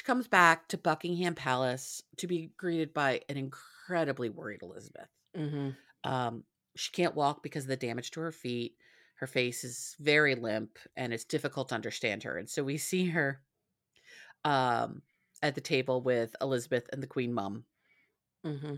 She 0.00 0.04
comes 0.06 0.26
back 0.28 0.66
to 0.68 0.78
Buckingham 0.78 1.34
Palace 1.34 2.02
to 2.16 2.26
be 2.26 2.52
greeted 2.56 2.94
by 2.94 3.20
an 3.28 3.36
incredibly 3.36 4.30
worried 4.30 4.62
Elizabeth. 4.62 5.10
Mm-hmm. 5.36 6.10
Um, 6.10 6.42
she 6.74 6.90
can't 6.90 7.14
walk 7.14 7.42
because 7.42 7.64
of 7.64 7.68
the 7.68 7.76
damage 7.76 8.10
to 8.12 8.20
her 8.20 8.32
feet. 8.32 8.76
Her 9.16 9.26
face 9.26 9.62
is 9.62 9.96
very 10.00 10.34
limp 10.36 10.78
and 10.96 11.12
it's 11.12 11.24
difficult 11.24 11.68
to 11.68 11.74
understand 11.74 12.22
her. 12.22 12.38
And 12.38 12.48
so 12.48 12.64
we 12.64 12.78
see 12.78 13.10
her 13.10 13.42
um, 14.42 15.02
at 15.42 15.54
the 15.54 15.60
table 15.60 16.00
with 16.00 16.34
Elizabeth 16.40 16.88
and 16.94 17.02
the 17.02 17.06
Queen 17.06 17.34
Mum, 17.34 17.64
Mm-hmm. 18.46 18.76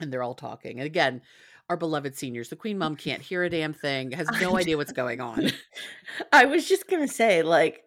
and 0.00 0.12
they're 0.12 0.22
all 0.22 0.34
talking. 0.34 0.80
And 0.80 0.86
again, 0.86 1.22
our 1.70 1.78
beloved 1.78 2.14
seniors, 2.14 2.50
the 2.50 2.56
Queen 2.56 2.76
Mum 2.76 2.94
can't 2.94 3.22
hear 3.22 3.42
a 3.42 3.48
damn 3.48 3.72
thing, 3.72 4.10
has 4.10 4.28
no 4.38 4.54
idea 4.58 4.76
what's 4.76 4.92
going 4.92 5.22
on. 5.22 5.50
I 6.30 6.44
was 6.44 6.68
just 6.68 6.86
gonna 6.88 7.08
say, 7.08 7.42
like, 7.42 7.84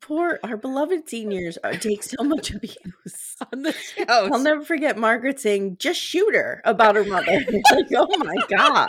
Poor 0.00 0.38
our 0.42 0.56
beloved 0.56 1.08
seniors 1.08 1.58
are, 1.58 1.74
take 1.74 2.02
so 2.02 2.22
much 2.24 2.50
abuse. 2.50 2.78
on 3.52 3.62
the 3.62 3.72
show. 3.72 4.04
I'll 4.08 4.38
never 4.38 4.64
forget 4.64 4.96
Margaret 4.96 5.38
saying, 5.38 5.76
"Just 5.78 6.00
shoot 6.00 6.34
her" 6.34 6.62
about 6.64 6.96
her 6.96 7.04
mother. 7.04 7.32
like, 7.72 7.86
oh 7.94 8.16
my 8.18 8.36
god, 8.48 8.88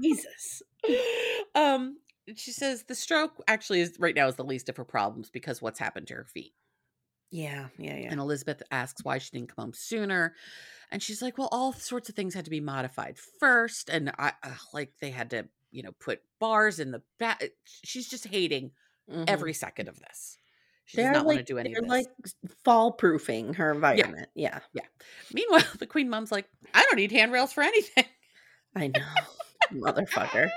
Jesus. 0.00 0.62
um 1.54 1.98
she 2.36 2.52
says 2.52 2.84
the 2.84 2.94
stroke 2.94 3.32
actually 3.48 3.80
is 3.80 3.96
right 3.98 4.14
now 4.14 4.26
is 4.28 4.36
the 4.36 4.44
least 4.44 4.68
of 4.68 4.76
her 4.76 4.84
problems 4.84 5.30
because 5.30 5.60
what's 5.62 5.78
happened 5.78 6.06
to 6.06 6.14
her 6.14 6.24
feet 6.24 6.52
Yeah, 7.30 7.68
yeah, 7.78 7.96
yeah. 7.96 8.08
and 8.10 8.20
elizabeth 8.20 8.62
asks 8.70 9.04
why 9.04 9.18
she 9.18 9.30
didn't 9.30 9.54
come 9.54 9.64
home 9.66 9.72
sooner 9.74 10.34
and 10.90 11.02
she's 11.02 11.22
like 11.22 11.38
well 11.38 11.48
all 11.52 11.72
sorts 11.72 12.08
of 12.08 12.14
things 12.14 12.34
had 12.34 12.44
to 12.44 12.50
be 12.50 12.60
modified 12.60 13.16
first 13.40 13.88
and 13.90 14.10
i 14.18 14.32
uh, 14.42 14.50
like 14.72 14.92
they 15.00 15.10
had 15.10 15.30
to 15.30 15.46
you 15.74 15.82
know 15.82 15.92
put 16.00 16.20
bars 16.38 16.78
in 16.80 16.90
the 16.92 17.02
back 17.18 17.42
she's 17.82 18.08
just 18.08 18.26
hating 18.26 18.70
Mhm. 19.10 19.24
every 19.28 19.52
second 19.52 19.88
of 19.88 19.98
this 20.00 20.38
she 20.86 20.96
does 20.96 21.04
They're 21.04 21.12
not 21.12 21.26
like, 21.26 21.36
want 21.36 21.46
to 21.46 21.52
do 21.52 21.58
any 21.58 21.74
they're 21.74 21.82
like 21.82 22.06
fall 22.64 22.92
proofing 22.92 23.52
her 23.54 23.70
environment. 23.72 24.28
Yeah. 24.34 24.60
Yeah. 24.72 24.86
Meanwhile 25.32 25.64
the 25.78 25.86
queen 25.86 26.08
mom's 26.08 26.32
like 26.32 26.48
i 26.72 26.82
don't 26.82 26.96
need 26.96 27.12
handrails 27.12 27.52
for 27.52 27.62
anything 27.62 28.04
I 28.76 28.88
know, 28.88 29.00
motherfucker. 29.72 30.48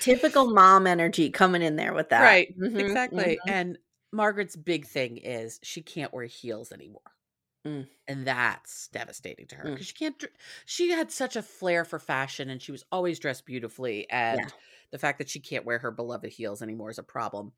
Typical 0.00 0.50
mom 0.50 0.86
energy 0.86 1.30
coming 1.30 1.62
in 1.62 1.76
there 1.76 1.94
with 1.94 2.10
that. 2.10 2.22
Right. 2.22 2.58
Mhm, 2.58 2.78
Exactly. 2.78 3.38
mhm. 3.46 3.50
And 3.50 3.78
Margaret's 4.12 4.54
big 4.56 4.86
thing 4.86 5.16
is 5.18 5.60
she 5.62 5.80
can't 5.82 6.12
wear 6.12 6.24
heels 6.26 6.72
anymore. 6.72 7.00
Mm. 7.66 7.86
And 8.08 8.26
that's 8.26 8.88
devastating 8.88 9.46
to 9.46 9.56
her 9.56 9.64
Mm. 9.64 9.72
because 9.72 9.86
she 9.86 9.94
can't. 9.94 10.24
She 10.66 10.90
had 10.90 11.10
such 11.10 11.34
a 11.36 11.42
flair 11.42 11.84
for 11.84 11.98
fashion 11.98 12.50
and 12.50 12.60
she 12.60 12.72
was 12.72 12.84
always 12.92 13.18
dressed 13.18 13.46
beautifully. 13.46 14.08
And 14.10 14.40
Yeah. 14.40 14.48
the 14.90 14.98
fact 14.98 15.18
that 15.18 15.30
she 15.30 15.40
can't 15.40 15.64
wear 15.64 15.78
her 15.78 15.90
beloved 15.90 16.30
heels 16.30 16.60
anymore 16.62 16.90
is 16.90 16.98
a 16.98 17.02
problem. 17.02 17.52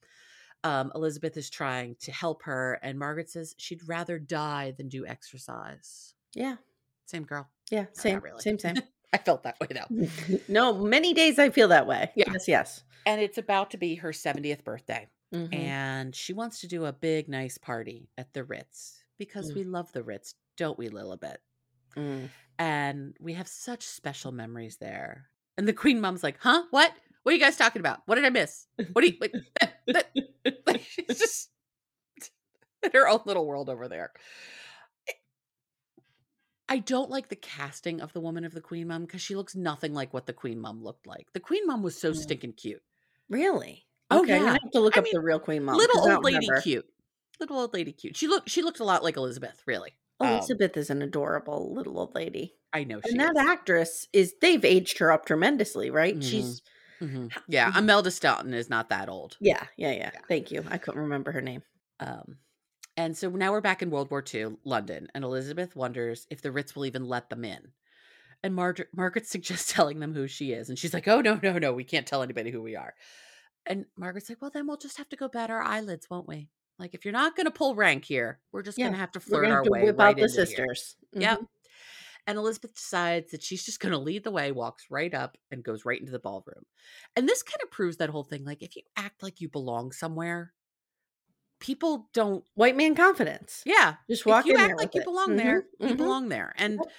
Um, 0.65 0.91
Elizabeth 0.95 1.37
is 1.37 1.51
trying 1.51 1.97
to 2.01 2.11
help 2.13 2.43
her, 2.45 2.75
and 2.83 2.99
Margaret 2.99 3.29
says 3.31 3.55
she'd 3.59 3.87
rather 3.87 4.19
die 4.19 4.73
than 4.77 4.89
do 4.89 5.07
exercise. 5.07 6.15
Yeah, 6.35 6.57
Same 7.05 7.25
girl. 7.25 7.49
yeah. 7.71 7.83
not 7.83 7.97
Same, 7.97 8.21
really. 8.21 8.41
same, 8.41 8.59
same. 8.59 8.77
I 9.13 9.19
felt 9.19 9.43
that 9.45 9.59
way 9.61 9.69
though. 9.71 10.39
no, 10.49 10.73
many 10.75 11.15
days 11.15 11.39
I 11.39 11.51
feel 11.51 11.69
that 11.69 11.87
way. 11.87 12.11
Yeah. 12.17 12.31
Yes, 12.33 12.49
yes. 12.49 12.85
And 13.05 13.21
it's 13.21 13.39
about 13.39 13.71
to 13.73 13.77
be 13.77 13.97
her 13.97 14.11
70th 14.13 14.65
birthday. 14.65 15.09
Mhm. 15.35 15.53
and 15.53 16.15
she 16.15 16.33
wants 16.33 16.61
to 16.61 16.69
do 16.69 16.85
a 16.85 16.93
big 16.93 17.29
nice 17.29 17.59
party 17.59 18.09
at 18.17 18.33
the 18.33 18.45
ritz 18.45 19.03
because 19.19 19.51
Mm. 19.51 19.55
we 19.57 19.64
love 19.64 19.93
the 19.93 20.03
ritz 20.03 20.35
don't 20.57 20.79
we 20.79 20.89
lilibet 20.89 21.37
Mm. 21.97 22.29
and 22.59 23.17
we 23.21 23.33
have 23.35 23.49
such 23.49 23.83
special 23.85 24.33
memories 24.33 24.77
there 24.79 25.31
and 25.57 25.67
the 25.67 25.73
queen 25.73 26.01
mom's 26.01 26.23
like 26.23 26.37
huh 26.41 26.64
what 26.71 26.93
what 27.23 27.33
are 27.33 27.35
you 27.35 27.41
guys 27.43 27.57
talking 27.57 27.81
about 27.81 28.01
what 28.07 28.17
did 28.17 28.25
i 28.25 28.31
miss 28.31 28.67
what 28.93 29.03
do 29.03 29.09
you 29.09 29.14
what, 29.19 29.33
that- 29.87 30.12
like, 30.67 30.81
she's 30.89 31.19
just 31.19 31.51
in 32.83 32.91
her 32.93 33.09
own 33.09 33.21
little 33.27 33.47
world 33.47 33.69
over 33.69 33.89
there 33.89 34.12
I 36.69 36.79
don't 36.81 37.11
like 37.11 37.29
the 37.29 37.37
casting 37.37 38.01
of 38.01 38.12
the 38.12 38.21
woman 38.21 38.45
of 38.45 38.53
the 38.53 38.61
queen 38.61 38.89
mom 38.89 39.03
because 39.03 39.23
she 39.23 39.37
looks 39.37 39.55
nothing 39.55 39.95
like 39.95 40.12
what 40.12 40.27
the 40.27 40.33
queen 40.33 40.59
mom 40.61 40.83
looked 40.83 41.07
like. 41.07 41.33
The 41.33 41.39
queen 41.39 41.64
mom 41.64 41.81
was 41.81 41.97
so 41.97 42.11
Mm. 42.11 42.17
stinking 42.17 42.53
cute. 42.55 42.83
Really? 43.29 43.87
Oh, 44.11 44.23
okay, 44.23 44.35
I'm 44.35 44.41
yeah. 44.41 44.47
gonna 44.49 44.59
have 44.64 44.71
to 44.73 44.81
look 44.81 44.97
I 44.97 44.99
up 44.99 45.05
mean, 45.05 45.14
the 45.14 45.21
real 45.21 45.39
Queen 45.39 45.62
Mom. 45.64 45.77
little 45.77 46.09
I 46.09 46.14
old 46.14 46.25
lady 46.25 46.39
remember. 46.49 46.61
cute 46.62 46.89
little 47.41 47.59
old 47.59 47.72
lady 47.74 47.93
cute 47.93 48.16
she 48.16 48.26
looked 48.28 48.49
she 48.51 48.62
looked 48.62 48.80
a 48.80 48.84
lot 48.84 49.03
like 49.05 49.16
elizabeth 49.16 49.62
really 49.66 49.93
Um, 50.20 50.28
Elizabeth 50.28 50.76
is 50.76 50.89
an 50.91 51.03
adorable 51.03 51.74
little 51.74 51.99
old 51.99 52.14
lady. 52.14 52.55
i 52.72 52.84
know 52.84 53.01
she 53.05 53.11
And 53.11 53.20
that 53.20 53.37
is. 53.37 53.51
actress 53.51 54.07
is 54.12 54.34
they've 54.41 54.64
aged 54.64 54.99
her 54.99 55.12
up 55.12 55.26
tremendously, 55.26 55.91
right? 55.91 56.16
Mhm. 56.18 56.22
She's 56.30 56.62
Mhm. 57.03 57.30
yeah 57.49 57.76
imelda 57.78 58.11
staunton 58.11 58.55
is 58.55 58.70
not 58.70 58.89
that 58.89 59.09
old 59.11 59.37
yeah, 59.41 59.66
yeah, 59.76 59.93
yeah. 59.93 60.11
Thank 60.28 60.51
you. 60.51 60.64
I 60.70 60.78
couldn't 60.78 61.01
remember 61.03 61.30
her 61.32 61.43
name. 61.43 61.62
um 62.01 62.39
and 62.97 63.14
so 63.14 63.28
now 63.28 63.53
we're 63.53 63.61
back 63.61 63.82
in 63.82 63.91
world 63.91 64.11
war 64.11 64.24
ii 64.34 64.47
london 64.64 65.09
and 65.14 65.22
elizabeth 65.22 65.76
wonders 65.76 66.26
if 66.30 66.41
the 66.41 66.51
ritz 66.51 66.74
will 66.74 66.87
even 66.87 67.05
let 67.05 67.28
them 67.28 67.45
in 67.45 67.72
and 68.43 68.55
Margaret, 68.55 68.89
Margaret 68.95 69.26
suggests 69.26 69.70
telling 69.74 70.01
them 70.01 70.14
who 70.14 70.26
she 70.26 70.53
is 70.53 70.70
and 70.70 70.78
she's 70.78 70.95
like 70.95 71.07
oh 71.09 71.20
no 71.20 71.39
no 71.43 71.59
no 71.59 71.74
we 71.74 71.84
can't 71.84 72.07
tell 72.07 72.22
anybody 72.22 72.51
who 72.51 72.62
we 72.62 72.76
are 72.76 72.95
and 73.66 73.84
margaret's 73.99 74.30
like 74.30 74.41
well 74.41 74.51
then 74.55 74.66
we'll 74.66 74.76
just 74.78 74.97
have 74.97 75.09
to 75.11 75.16
go 75.16 75.28
bat 75.28 75.51
our 75.51 75.61
eyelids 75.62 76.09
won't 76.09 76.26
we 76.28 76.49
like 76.79 76.95
if 76.95 77.05
you're 77.05 77.12
not 77.12 77.37
going 77.37 77.47
to 77.47 77.51
pull 77.51 77.74
rank 77.74 78.05
here 78.05 78.41
we're 78.53 78.62
just 78.62 78.79
going 78.79 78.93
to 78.93 78.99
have 78.99 79.12
to 79.12 79.20
flirt 79.20 79.47
our 79.47 79.62
to 79.62 79.70
way 79.70 79.85
whip 79.85 79.99
right 79.99 80.09
out 80.16 80.16
the 80.20 80.29
sisters. 80.29 80.97
Yep. 81.12 81.41
Mhm. 81.41 81.47
And 82.29 82.39
Elizabeth 82.39 82.74
decides 82.74 83.31
that 83.31 83.43
she's 83.43 83.64
just 83.64 83.79
going 83.79 83.93
to 83.93 83.99
lead 83.99 84.24
the 84.24 84.33
way, 84.33 84.51
walks 84.51 84.87
right 84.91 85.14
up, 85.14 85.37
and 85.53 85.62
goes 85.62 85.85
right 85.85 86.01
into 86.01 86.11
the 86.11 86.18
ballroom. 86.18 86.66
And 87.14 87.29
this 87.29 87.41
kind 87.45 87.61
of 87.62 87.70
proves 87.70 87.99
that 87.99 88.11
whole 88.11 88.24
thing. 88.24 88.45
Like, 88.45 88.62
if 88.64 88.74
you 88.74 88.83
act 88.97 89.22
like 89.22 89.41
you 89.41 89.49
belong 89.49 89.93
somewhere, 89.93 90.53
people 91.61 92.11
don't. 92.12 92.45
White 92.55 92.77
man 92.77 92.97
confidence. 92.97 93.62
Yeah. 93.64 93.95
Just 94.11 94.27
walk 94.27 94.45
if 94.45 94.47
you 94.53 94.55
in 94.59 94.61
act 94.70 94.77
like 94.81 94.93
you 94.97 95.03
it. 95.03 95.05
belong 95.05 95.37
there, 95.37 95.66
Mhm, 95.81 95.91
you 95.91 95.95
belong 95.95 96.29
there. 96.29 96.53
And 96.59 96.81
Yep. 96.83 96.93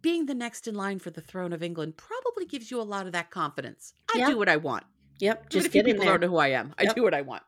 being 0.00 0.26
the 0.26 0.34
next 0.34 0.68
in 0.68 0.76
line 0.76 1.00
for 1.00 1.10
the 1.10 1.20
throne 1.20 1.52
of 1.52 1.60
England 1.60 1.96
probably 1.96 2.46
gives 2.46 2.70
you 2.70 2.80
a 2.80 2.82
lot 2.84 3.06
of 3.06 3.12
that 3.14 3.32
confidence. 3.32 3.94
I 4.14 4.18
Yeah. 4.18 4.26
do 4.30 4.38
what 4.38 4.48
I 4.48 4.58
want. 4.58 4.84
Yep. 5.18 5.38
Even 5.38 5.50
Just 5.50 5.66
if 5.66 5.74
you 5.74 5.82
get 5.82 5.88
in 5.88 5.94
people 5.96 6.04
there. 6.04 6.14
don't 6.14 6.20
know 6.20 6.28
who 6.28 6.36
I 6.36 6.48
am, 6.50 6.72
I 6.78 6.84
do 6.86 7.02
what 7.02 7.14
I 7.14 7.22
want. 7.22 7.42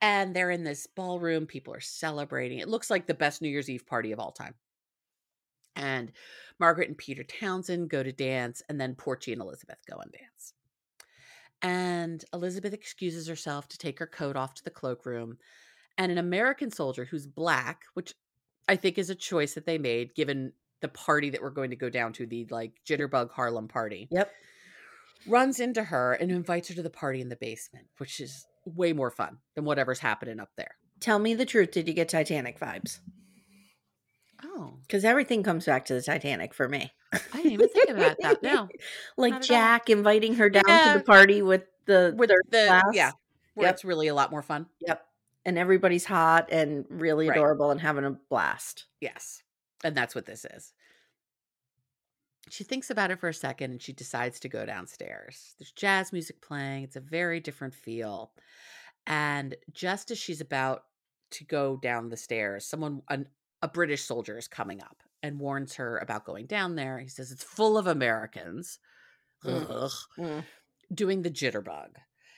And 0.00 0.36
they're 0.36 0.50
in 0.50 0.64
this 0.64 0.86
ballroom. 0.86 1.46
People 1.46 1.74
are 1.74 1.80
celebrating. 1.80 2.58
It 2.58 2.68
looks 2.68 2.90
like 2.90 3.06
the 3.06 3.14
best 3.14 3.40
New 3.40 3.48
Year's 3.48 3.70
Eve 3.70 3.86
party 3.86 4.12
of 4.12 4.20
all 4.20 4.32
time. 4.32 4.54
And 5.74 6.12
Margaret 6.58 6.88
and 6.88 6.98
Peter 6.98 7.22
Townsend 7.22 7.90
go 7.90 8.02
to 8.02 8.12
dance, 8.12 8.62
and 8.68 8.80
then 8.80 8.94
Porchey 8.94 9.32
and 9.32 9.42
Elizabeth 9.42 9.78
go 9.88 9.96
and 9.98 10.12
dance. 10.12 10.54
And 11.62 12.24
Elizabeth 12.32 12.72
excuses 12.72 13.26
herself 13.26 13.68
to 13.68 13.78
take 13.78 13.98
her 13.98 14.06
coat 14.06 14.36
off 14.36 14.54
to 14.54 14.64
the 14.64 14.70
cloakroom. 14.70 15.38
And 15.98 16.12
an 16.12 16.18
American 16.18 16.70
soldier 16.70 17.04
who's 17.06 17.26
black, 17.26 17.84
which 17.94 18.14
I 18.68 18.76
think 18.76 18.98
is 18.98 19.10
a 19.10 19.14
choice 19.14 19.54
that 19.54 19.66
they 19.66 19.78
made 19.78 20.14
given 20.14 20.52
the 20.80 20.88
party 20.88 21.30
that 21.30 21.42
we're 21.42 21.50
going 21.50 21.70
to 21.70 21.76
go 21.76 21.88
down 21.88 22.12
to, 22.14 22.26
the 22.26 22.46
like 22.50 22.72
Jitterbug 22.86 23.30
Harlem 23.30 23.68
party 23.68 24.08
Yep. 24.10 24.30
runs 25.26 25.60
into 25.60 25.84
her 25.84 26.12
and 26.12 26.30
invites 26.30 26.68
her 26.68 26.74
to 26.74 26.82
the 26.82 26.90
party 26.90 27.20
in 27.20 27.28
the 27.30 27.36
basement, 27.36 27.86
which 27.96 28.20
is 28.20 28.46
way 28.66 28.92
more 28.92 29.10
fun 29.10 29.38
than 29.54 29.64
whatever's 29.64 30.00
happening 30.00 30.40
up 30.40 30.50
there. 30.56 30.76
Tell 31.00 31.18
me 31.18 31.34
the 31.34 31.46
truth. 31.46 31.70
Did 31.70 31.88
you 31.88 31.94
get 31.94 32.08
Titanic 32.08 32.58
vibes? 32.58 32.98
Oh, 34.44 34.74
Because 34.82 35.04
everything 35.04 35.42
comes 35.42 35.64
back 35.64 35.86
to 35.86 35.94
the 35.94 36.02
Titanic 36.02 36.52
for 36.52 36.68
me. 36.68 36.92
I 37.12 37.18
didn't 37.36 37.52
even 37.52 37.68
think 37.68 37.88
about 37.90 38.16
that. 38.20 38.42
No, 38.42 38.68
like 39.16 39.32
at 39.32 39.36
all. 39.36 39.46
Jack 39.46 39.88
inviting 39.90 40.34
her 40.34 40.50
down 40.50 40.62
Yeah. 40.66 40.92
to 40.92 40.98
the 40.98 41.04
party 41.04 41.40
with 41.42 41.62
the 41.86 42.14
with 42.16 42.28
third 42.30 42.42
the 42.50 42.66
class. 42.66 42.82
yeah, 42.92 43.12
where 43.54 43.66
Yep. 43.68 43.74
it's 43.74 43.84
really 43.84 44.08
a 44.08 44.14
lot 44.14 44.30
more 44.30 44.42
fun. 44.42 44.66
Yep. 44.80 45.02
And 45.46 45.56
everybody's 45.58 46.04
hot 46.04 46.48
and 46.50 46.84
really 46.90 47.28
Right. 47.28 47.36
adorable 47.38 47.70
and 47.70 47.80
having 47.80 48.04
a 48.04 48.10
blast. 48.28 48.86
Yes, 49.00 49.42
and 49.84 49.96
that's 49.96 50.14
what 50.14 50.26
this 50.26 50.44
is. 50.44 50.72
She 52.48 52.64
thinks 52.64 52.90
about 52.90 53.10
it 53.10 53.18
for 53.18 53.28
a 53.28 53.34
second 53.34 53.72
and 53.72 53.82
she 53.82 53.92
decides 53.92 54.38
to 54.40 54.48
go 54.48 54.64
downstairs. 54.64 55.54
There's 55.58 55.72
jazz 55.72 56.12
music 56.12 56.40
playing. 56.40 56.84
It's 56.84 56.96
a 56.96 57.00
very 57.00 57.40
different 57.40 57.74
feel. 57.74 58.32
And 59.06 59.54
just 59.72 60.10
as 60.10 60.18
she's 60.18 60.40
about 60.40 60.84
to 61.32 61.44
go 61.44 61.76
down 61.76 62.08
the 62.08 62.16
stairs, 62.16 62.64
someone, 62.64 63.02
an, 63.08 63.26
a 63.62 63.68
British 63.68 64.02
soldier, 64.04 64.38
is 64.38 64.46
coming 64.48 64.80
up 64.80 65.02
and 65.22 65.40
warns 65.40 65.74
her 65.74 65.98
about 65.98 66.24
going 66.24 66.46
down 66.46 66.76
there. 66.76 66.98
He 66.98 67.08
says 67.08 67.32
it's 67.32 67.42
full 67.44 67.76
of 67.78 67.86
Americans 67.86 68.78
Mm. 69.44 69.90
Mm. 70.18 70.44
doing 70.92 71.22
the 71.22 71.30
jitterbug. 71.30 71.90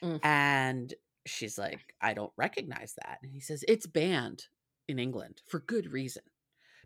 Mm. 0.02 0.20
And 0.24 0.94
she's 1.26 1.56
like, 1.56 1.94
I 2.02 2.12
don't 2.12 2.32
recognize 2.36 2.94
that. 3.02 3.18
And 3.22 3.32
he 3.32 3.40
says, 3.40 3.64
It's 3.68 3.86
banned 3.86 4.44
in 4.88 4.98
England 4.98 5.40
for 5.46 5.60
good 5.60 5.92
reason 5.92 6.24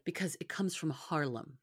because 0.05 0.37
it 0.41 0.49
comes 0.49 0.77
from 0.77 0.91
Harlem. 0.91 1.59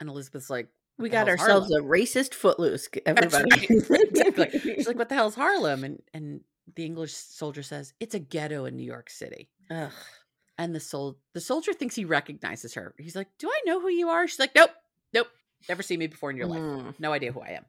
And 0.00 0.08
Elizabeth's 0.08 0.50
like, 0.50 0.68
We 0.98 1.08
got 1.08 1.28
ourselves 1.28 1.70
Harlem?" 1.70 1.86
a 1.86 1.88
racist 1.88 2.34
footloose, 2.34 2.88
everybody. 3.04 3.50
right. 3.88 4.08
exactly. 4.08 4.58
She's 4.60 4.86
like, 4.86 4.96
What 4.98 5.08
the 5.08 5.14
hell's 5.14 5.34
Harlem? 5.34 5.84
And 5.84 6.02
and 6.12 6.40
the 6.74 6.84
English 6.84 7.12
soldier 7.12 7.62
says, 7.62 7.92
It's 8.00 8.14
a 8.14 8.18
ghetto 8.20 8.64
in 8.64 8.76
New 8.76 8.84
York 8.84 9.10
City. 9.10 9.50
Ugh. 9.70 9.90
And 10.56 10.74
the 10.74 10.80
sol- 10.80 11.18
the 11.32 11.40
soldier 11.40 11.72
thinks 11.72 11.96
he 11.96 12.04
recognizes 12.04 12.74
her. 12.74 12.94
He's 12.98 13.16
like, 13.16 13.28
Do 13.38 13.48
I 13.48 13.60
know 13.66 13.80
who 13.80 13.88
you 13.88 14.08
are? 14.08 14.26
She's 14.28 14.38
like, 14.38 14.54
Nope, 14.54 14.70
nope. 15.12 15.28
Never 15.68 15.82
seen 15.82 15.98
me 15.98 16.06
before 16.06 16.30
in 16.30 16.36
your 16.36 16.46
life. 16.46 16.60
Mm. 16.60 16.94
No 17.00 17.12
idea 17.12 17.32
who 17.32 17.40
I 17.40 17.50
am. 17.50 17.64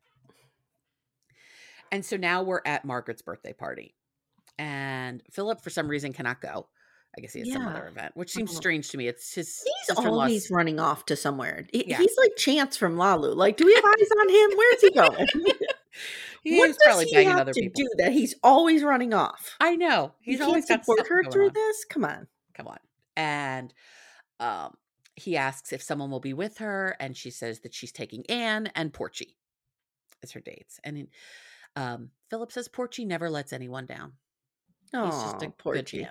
And 1.92 2.06
so 2.06 2.18
now 2.18 2.44
we're 2.44 2.62
at 2.66 2.84
Margaret's 2.86 3.22
birthday 3.22 3.54
party. 3.54 3.96
And 4.58 5.22
Philip, 5.32 5.62
for 5.62 5.70
some 5.70 5.88
reason, 5.88 6.14
cannot 6.14 6.42
go. 6.42 6.68
I 7.18 7.22
guess 7.22 7.34
he 7.34 7.40
has 7.40 7.54
some 7.54 7.66
other 7.66 7.88
event, 7.88 8.16
which 8.18 8.32
seems 8.32 8.52
Oh. 8.52 8.56
strange 8.56 8.90
to 8.90 8.98
me. 8.98 9.08
It's 9.08 9.34
his 9.34 9.64
He's 9.88 9.98
always 9.98 10.52
running 10.52 10.80
off 10.80 11.06
to 11.06 11.16
somewhere. 11.16 11.66
He- 11.72 11.90
Yeah. 11.90 11.98
He's 11.98 12.16
like 12.18 12.36
Chance 12.36 12.76
from 12.78 12.98
Lalu. 12.98 13.34
Like, 13.34 13.56
do 13.58 13.66
we 13.66 13.74
have 13.74 13.86
eyes 13.86 14.10
on 14.20 14.30
him? 14.30 14.58
Where's 14.58 14.82
he 14.82 14.92
going? 14.92 15.28
He 16.44 16.60
what 16.60 16.78
probably 16.84 17.06
he 17.06 17.24
have 17.24 17.48
to 17.48 17.54
people. 17.54 17.74
do 17.84 17.90
that 17.98 18.12
he's 18.12 18.36
always 18.44 18.84
running 18.84 19.14
off? 19.16 19.56
I 19.60 19.76
know. 19.76 20.12
He's 20.22 20.38
he 20.40 20.44
always 20.44 20.68
support 20.68 21.08
her 21.08 21.24
through 21.24 21.48
on. 21.48 21.54
this. 21.54 21.86
Come 21.86 22.06
on. 22.06 22.28
Come 22.54 22.68
on. 22.68 22.78
And 23.16 23.74
um, 24.40 24.76
he 25.16 25.38
asks 25.38 25.74
if 25.74 25.82
someone 25.82 26.12
will 26.12 26.20
be 26.20 26.34
with 26.34 26.58
her, 26.60 26.96
and 27.00 27.18
she 27.18 27.32
says 27.32 27.62
that 27.62 27.74
she's 27.74 27.92
taking 27.92 28.26
Anne 28.30 28.68
and 28.76 28.94
Porchey 28.94 29.36
as 30.22 30.34
her 30.34 30.40
dates. 30.42 30.80
And 30.84 31.08
Um, 31.78 32.12
Philip 32.30 32.52
says 32.52 32.68
Porchey 32.68 33.08
never 33.08 33.28
lets 33.30 33.52
anyone 33.52 33.86
down. 33.88 34.14
He's 34.92 35.02
just 35.02 35.42
a 35.42 35.48
Oh, 35.48 35.54
poor 35.58 35.74
good 35.74 35.88
G. 35.88 36.08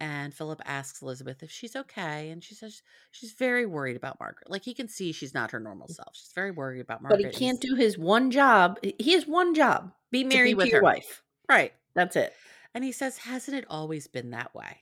And 0.00 0.32
Philip 0.32 0.60
asks 0.64 1.02
Elizabeth 1.02 1.42
if 1.42 1.50
she's 1.50 1.74
okay, 1.74 2.30
and 2.30 2.42
she 2.44 2.54
says 2.54 2.82
she's 3.10 3.32
very 3.32 3.66
worried 3.66 3.96
about 3.96 4.20
Margaret. 4.20 4.48
Like 4.48 4.62
he 4.64 4.72
can 4.72 4.88
see 4.88 5.10
she's 5.10 5.34
not 5.34 5.50
her 5.50 5.58
normal 5.58 5.88
self. 5.88 6.14
She's 6.14 6.30
very 6.34 6.52
worried 6.52 6.80
about 6.80 7.02
Margaret. 7.02 7.22
But 7.24 7.34
he 7.34 7.38
can't 7.46 7.60
do 7.60 7.74
his 7.74 7.98
one 7.98 8.30
job. 8.30 8.78
He 8.98 9.12
has 9.14 9.26
one 9.26 9.54
job: 9.54 9.90
be 10.12 10.22
be 10.22 10.28
married 10.36 10.50
to, 10.52 10.56
with 10.56 10.66
your 10.68 10.78
her. 10.80 10.84
wife. 10.84 11.22
right. 11.48 11.72
That's 11.94 12.14
it. 12.14 12.32
And 12.74 12.84
he 12.84 12.92
says, 12.92 13.18
"Hasn't 13.18 13.56
it 13.56 13.64
always 13.68 14.06
been 14.06 14.30
that 14.30 14.54
way?" 14.54 14.78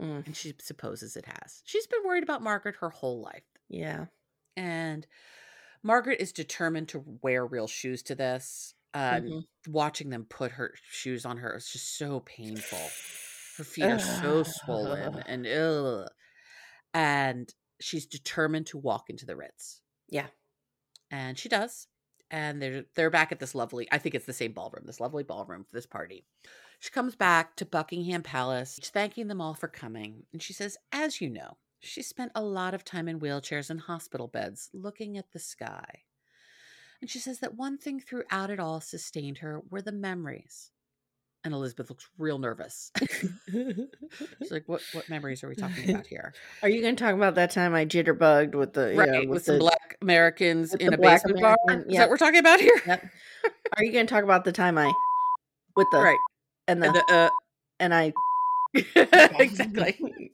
Mm, 0.00 0.24
And 0.26 0.34
she 0.36 0.54
supposes 0.60 1.14
it 1.16 1.26
has. 1.26 1.60
She's 1.66 1.86
been 1.86 2.00
worried 2.04 2.22
about 2.22 2.42
Margaret 2.42 2.76
her 2.80 2.88
whole 2.90 3.20
life. 3.20 3.44
yeah. 3.68 4.06
And 4.56 5.06
Margaret 5.82 6.20
is 6.20 6.32
determined 6.32 6.88
to 6.90 7.04
wear 7.20 7.44
real 7.44 7.66
shoes 7.66 8.02
to 8.04 8.14
this. 8.14 8.74
Uh, 8.94 9.14
Mhm. 9.20 9.46
Watching 9.68 10.08
them 10.10 10.24
put 10.24 10.52
her 10.52 10.72
shoes 10.90 11.26
on 11.26 11.36
her 11.38 11.54
is 11.56 11.68
just 11.68 11.98
so 11.98 12.20
painful. 12.20 12.78
Her 13.56 13.64
feet 13.64 13.84
are 13.84 13.98
so 13.98 14.42
swollen 14.42 15.22
and 15.26 15.46
ill. 15.46 16.08
And 16.92 17.52
she's 17.80 18.06
determined 18.06 18.66
to 18.66 18.78
walk 18.78 19.10
into 19.10 19.26
the 19.26 19.36
Ritz. 19.36 19.80
Yeah. 20.08 20.26
And 21.10 21.38
she 21.38 21.48
does. 21.48 21.86
And 22.30 22.60
they're 22.60 22.84
they're 22.96 23.10
back 23.10 23.30
at 23.30 23.38
this 23.38 23.54
lovely, 23.54 23.86
I 23.92 23.98
think 23.98 24.14
it's 24.14 24.26
the 24.26 24.32
same 24.32 24.52
ballroom, 24.52 24.84
this 24.86 25.00
lovely 25.00 25.22
ballroom 25.22 25.64
for 25.64 25.70
this 25.72 25.86
party. 25.86 26.24
She 26.80 26.90
comes 26.90 27.14
back 27.14 27.56
to 27.56 27.64
Buckingham 27.64 28.22
Palace, 28.22 28.78
thanking 28.82 29.28
them 29.28 29.40
all 29.40 29.54
for 29.54 29.68
coming. 29.68 30.24
And 30.32 30.42
she 30.42 30.52
says, 30.52 30.76
as 30.92 31.20
you 31.20 31.30
know, 31.30 31.56
she 31.80 32.02
spent 32.02 32.32
a 32.34 32.42
lot 32.42 32.74
of 32.74 32.84
time 32.84 33.08
in 33.08 33.20
wheelchairs 33.20 33.70
and 33.70 33.80
hospital 33.80 34.26
beds 34.26 34.70
looking 34.72 35.16
at 35.16 35.32
the 35.32 35.38
sky. 35.38 36.02
And 37.00 37.10
she 37.10 37.18
says 37.18 37.40
that 37.40 37.56
one 37.56 37.78
thing 37.78 38.00
throughout 38.00 38.50
it 38.50 38.58
all 38.58 38.80
sustained 38.80 39.38
her 39.38 39.62
were 39.70 39.82
the 39.82 39.92
memories. 39.92 40.70
And 41.44 41.52
Elizabeth 41.52 41.90
looks 41.90 42.08
real 42.16 42.38
nervous. 42.38 42.90
She's 43.50 44.50
like, 44.50 44.64
"What? 44.66 44.80
What 44.92 45.08
memories 45.10 45.44
are 45.44 45.48
we 45.48 45.54
talking 45.54 45.90
about 45.90 46.06
here?" 46.14 46.32
Are 46.62 46.68
you 46.70 46.80
going 46.80 46.96
to 46.96 47.04
talk 47.04 47.14
about 47.14 47.34
that 47.34 47.50
time 47.50 47.74
I 47.74 47.84
jitterbugged 47.84 48.54
with 48.54 48.72
the 48.72 48.92
you 48.94 48.98
right, 48.98 49.10
know, 49.10 49.20
with, 49.20 49.28
with 49.28 49.44
some 49.44 49.54
the 49.56 49.60
black 49.60 49.98
Americans 50.00 50.74
in 50.74 50.94
a 50.94 50.98
basement 50.98 51.40
bar. 51.40 51.56
American- 51.68 51.90
Is 51.90 51.96
that 51.98 52.04
what 52.04 52.10
we're 52.10 52.16
talking 52.16 52.40
about 52.40 52.60
here? 52.60 52.80
Yep. 52.86 53.04
Are 53.76 53.84
you 53.84 53.92
going 53.92 54.06
to 54.06 54.10
talk 54.14 54.24
about 54.24 54.44
the 54.44 54.52
time 54.52 54.78
I 54.78 54.92
with 55.76 55.86
the 55.92 55.98
right. 55.98 56.18
and 56.66 56.82
the 56.82 56.86
And 56.88 56.96
and, 57.80 57.94
the, 57.98 58.02
uh, 58.02 58.12
I 58.96 59.34
exactly. 59.38 60.32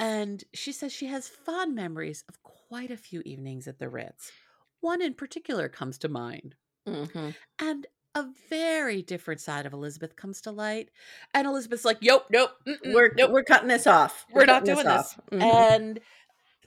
And 0.00 0.44
she 0.52 0.72
says 0.72 0.92
she 0.92 1.06
has 1.06 1.28
fond 1.28 1.74
memories 1.74 2.24
of 2.28 2.42
quite 2.42 2.90
a 2.90 2.96
few 2.96 3.22
evenings 3.24 3.68
at 3.68 3.78
the 3.78 3.88
Ritz. 3.88 4.32
One 4.80 5.00
in 5.00 5.14
particular 5.14 5.68
comes 5.68 5.98
to 5.98 6.08
mind. 6.08 6.56
Mhm. 6.88 7.34
And 7.60 7.86
a 8.14 8.26
very 8.48 9.02
different 9.02 9.40
side 9.40 9.66
of 9.66 9.72
Elizabeth 9.72 10.14
comes 10.16 10.40
to 10.42 10.50
light. 10.50 10.90
And 11.32 11.46
Elizabeth's 11.46 11.84
like, 11.84 11.98
nope, 12.02 12.26
nope, 12.30 12.50
we're 12.86 13.12
nope, 13.16 13.30
we're 13.30 13.42
cutting 13.42 13.68
this 13.68 13.86
off. 13.86 14.26
we're 14.32 14.44
not 14.44 14.64
doing 14.64 14.78
this. 14.84 14.86
off. 14.88 15.20
Mhm. 15.32 15.42
And 15.42 16.00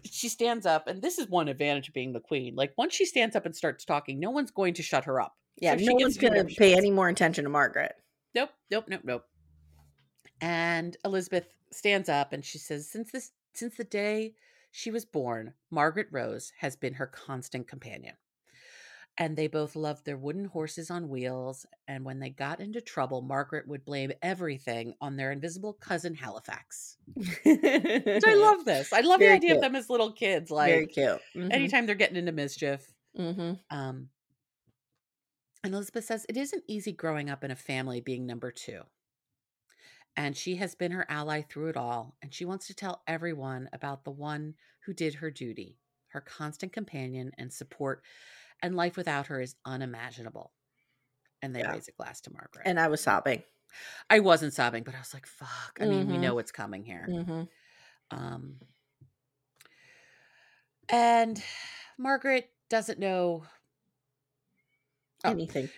she 0.03 0.29
stands 0.29 0.65
up, 0.65 0.87
and 0.87 1.01
this 1.01 1.17
is 1.17 1.27
one 1.27 1.47
advantage 1.47 1.87
of 1.89 1.93
being 1.93 2.13
the 2.13 2.19
queen. 2.19 2.55
Like 2.55 2.73
once 2.77 2.93
she 2.93 3.05
stands 3.05 3.35
up 3.35 3.45
and 3.45 3.55
starts 3.55 3.83
talking, 3.85 4.19
no 4.19 4.29
one's 4.29 4.51
going 4.51 4.73
to 4.75 4.83
shut 4.83 5.05
her 5.05 5.19
up. 5.21 5.35
yeah, 5.57 5.75
So 5.77 5.85
no 5.85 5.95
one's 5.95 6.17
going 6.17 6.33
to 6.33 6.43
pay 6.55 6.75
any 6.75 6.91
more 6.91 7.09
attention 7.09 7.43
to 7.45 7.49
Margaret. 7.49 7.95
Nope, 8.35 8.51
nope, 8.69 8.85
nope, 8.87 9.01
nope. 9.03 9.23
And 10.41 10.95
Elizabeth 11.03 11.47
stands 11.71 12.09
up 12.09 12.31
and 12.33 12.45
she 12.45 12.57
says, 12.57 12.89
"Since 12.89 13.11
this, 13.11 13.31
since 13.53 13.75
the 13.75 13.83
day 13.83 14.35
she 14.71 14.91
was 14.91 15.05
born, 15.05 15.53
Margaret 15.71 16.07
Rose 16.11 16.51
has 16.59 16.75
been 16.75 16.93
her 16.95 17.07
constant 17.07 17.67
companion." 17.67 18.15
And 19.19 19.35
they 19.35 19.47
both 19.47 19.75
loved 19.75 20.05
their 20.05 20.17
wooden 20.17 20.45
horses 20.45 20.91
on 20.91 21.09
wheels. 21.09 21.65
And 21.87 22.05
when 22.05 22.19
they 22.19 22.29
got 22.29 22.59
into 22.59 22.81
trouble, 22.81 23.21
Margaret 23.23 23.67
would 23.67 23.83
blame 23.83 24.11
everything 24.21 24.93
on 25.01 25.15
their 25.15 25.31
invisible 25.31 25.73
cousin 25.73 26.13
Halifax. 26.13 26.97
I 27.17 28.21
love 28.25 28.63
this. 28.65 28.93
I 28.93 29.01
love 29.01 29.19
Very 29.19 29.31
the 29.31 29.35
idea 29.37 29.49
cute. 29.49 29.57
of 29.57 29.61
them 29.61 29.75
as 29.75 29.89
little 29.89 30.11
kids. 30.11 30.51
Like 30.51 30.69
Very 30.69 30.87
cute. 30.87 31.19
Mhm. 31.35 31.51
anytime 31.51 31.85
they're 31.87 31.95
getting 31.95 32.17
into 32.17 32.31
mischief. 32.31 32.93
hmm 33.15 33.53
Um, 33.71 34.09
and 35.63 35.73
Elizabeth 35.73 36.05
says 36.05 36.25
it 36.29 36.37
isn't 36.37 36.63
easy 36.67 36.91
growing 36.91 37.29
up 37.29 37.43
in 37.43 37.49
a 37.51 37.55
family 37.55 38.01
being 38.01 38.25
number 38.27 38.51
two. 38.51 38.83
And 40.15 40.35
she 40.35 40.55
has 40.55 40.73
been 40.75 40.91
her 40.91 41.05
ally 41.09 41.41
through 41.41 41.69
it 41.69 41.77
all. 41.77 42.15
And 42.21 42.33
she 42.33 42.45
wants 42.45 42.67
to 42.67 42.73
tell 42.75 43.03
everyone 43.07 43.69
about 43.73 44.03
the 44.03 44.11
one 44.11 44.55
who 44.85 44.93
did 44.93 45.15
her 45.15 45.29
duty, 45.29 45.79
her 46.09 46.21
constant 46.21 46.73
companion 46.73 47.31
and 47.37 47.51
support. 47.53 48.03
And 48.63 48.75
life 48.75 48.97
without 48.97 49.27
her 49.27 49.39
is 49.41 49.55
unimaginable. 49.65 50.51
And 51.41 51.55
they 51.55 51.59
Yeah. 51.59 51.71
raise 51.73 51.87
a 51.87 51.91
glass 51.91 52.21
to 52.21 52.31
Margaret. 52.33 52.63
And 52.65 52.79
I 52.79 52.87
was 52.87 53.01
sobbing. 53.01 53.43
I 54.09 54.19
wasn't 54.19 54.53
sobbing, 54.53 54.83
but 54.83 54.95
I 54.95 54.99
was 54.99 55.13
like, 55.13 55.27
fuck. 55.27 55.77
I 55.79 55.85
mean, 55.85 56.07
we 56.07 56.15
Mhm. 56.15 56.21
know 56.21 56.35
what's 56.35 56.51
coming 56.51 56.83
here. 56.83 57.05
hmm 57.05 57.43
Um, 58.09 58.59
and 60.89 61.43
Margaret 61.97 62.49
doesn't 62.69 62.99
know. 62.99 63.45
Oh, 65.23 65.31
Anything. 65.31 65.69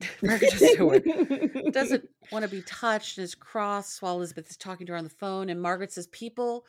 Margaret 0.22 0.50
doesn't, 0.52 0.78
know- 0.78 1.70
doesn't 1.72 2.08
want 2.30 2.44
to 2.44 2.48
be 2.50 2.62
touched 2.62 3.18
and 3.18 3.24
is 3.24 3.34
cross 3.34 4.00
while 4.02 4.16
Elizabeth 4.16 4.50
is 4.50 4.56
talking 4.56 4.86
to 4.86 4.92
her 4.92 4.98
on 4.98 5.04
the 5.04 5.10
phone. 5.10 5.48
And 5.48 5.60
Margaret 5.60 5.92
says 5.92 6.06
people 6.08 6.66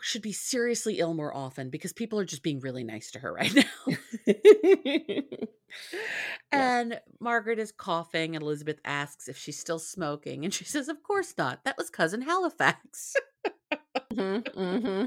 should 0.00 0.22
be 0.22 0.32
seriously 0.32 0.98
ill 0.98 1.14
more 1.14 1.34
often 1.34 1.70
because 1.70 1.92
people 1.92 2.18
are 2.18 2.24
just 2.24 2.42
being 2.42 2.60
really 2.60 2.84
nice 2.84 3.10
to 3.12 3.18
her 3.20 3.32
right 3.32 3.54
now. 3.54 3.94
and 6.52 7.00
Margaret 7.20 7.58
is 7.58 7.72
coughing, 7.72 8.34
and 8.34 8.42
Elizabeth 8.42 8.80
asks 8.84 9.28
if 9.28 9.36
she's 9.36 9.58
still 9.58 9.78
smoking. 9.78 10.44
And 10.44 10.52
she 10.52 10.64
says, 10.64 10.88
Of 10.88 11.02
course 11.02 11.34
not. 11.36 11.64
That 11.64 11.78
was 11.78 11.90
cousin 11.90 12.22
Halifax. 12.22 13.14
hmm 14.14 14.38
hmm 14.38 15.06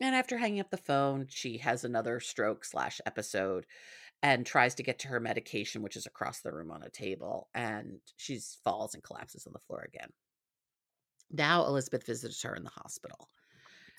And 0.00 0.14
after 0.14 0.38
hanging 0.38 0.60
up 0.60 0.70
the 0.70 0.76
phone, 0.76 1.26
she 1.28 1.58
has 1.58 1.84
another 1.84 2.20
stroke 2.20 2.64
slash 2.64 3.00
episode 3.06 3.66
and 4.22 4.46
tries 4.46 4.74
to 4.76 4.82
get 4.82 4.98
to 5.00 5.08
her 5.08 5.20
medication, 5.20 5.82
which 5.82 5.96
is 5.96 6.06
across 6.06 6.40
the 6.40 6.52
room 6.52 6.70
on 6.70 6.82
a 6.82 6.90
table. 6.90 7.48
And 7.54 7.98
she 8.16 8.40
falls 8.64 8.94
and 8.94 9.02
collapses 9.02 9.46
on 9.46 9.52
the 9.52 9.60
floor 9.60 9.86
again. 9.86 10.08
Now 11.30 11.66
Elizabeth 11.66 12.06
visits 12.06 12.42
her 12.42 12.54
in 12.54 12.64
the 12.64 12.70
hospital. 12.70 13.28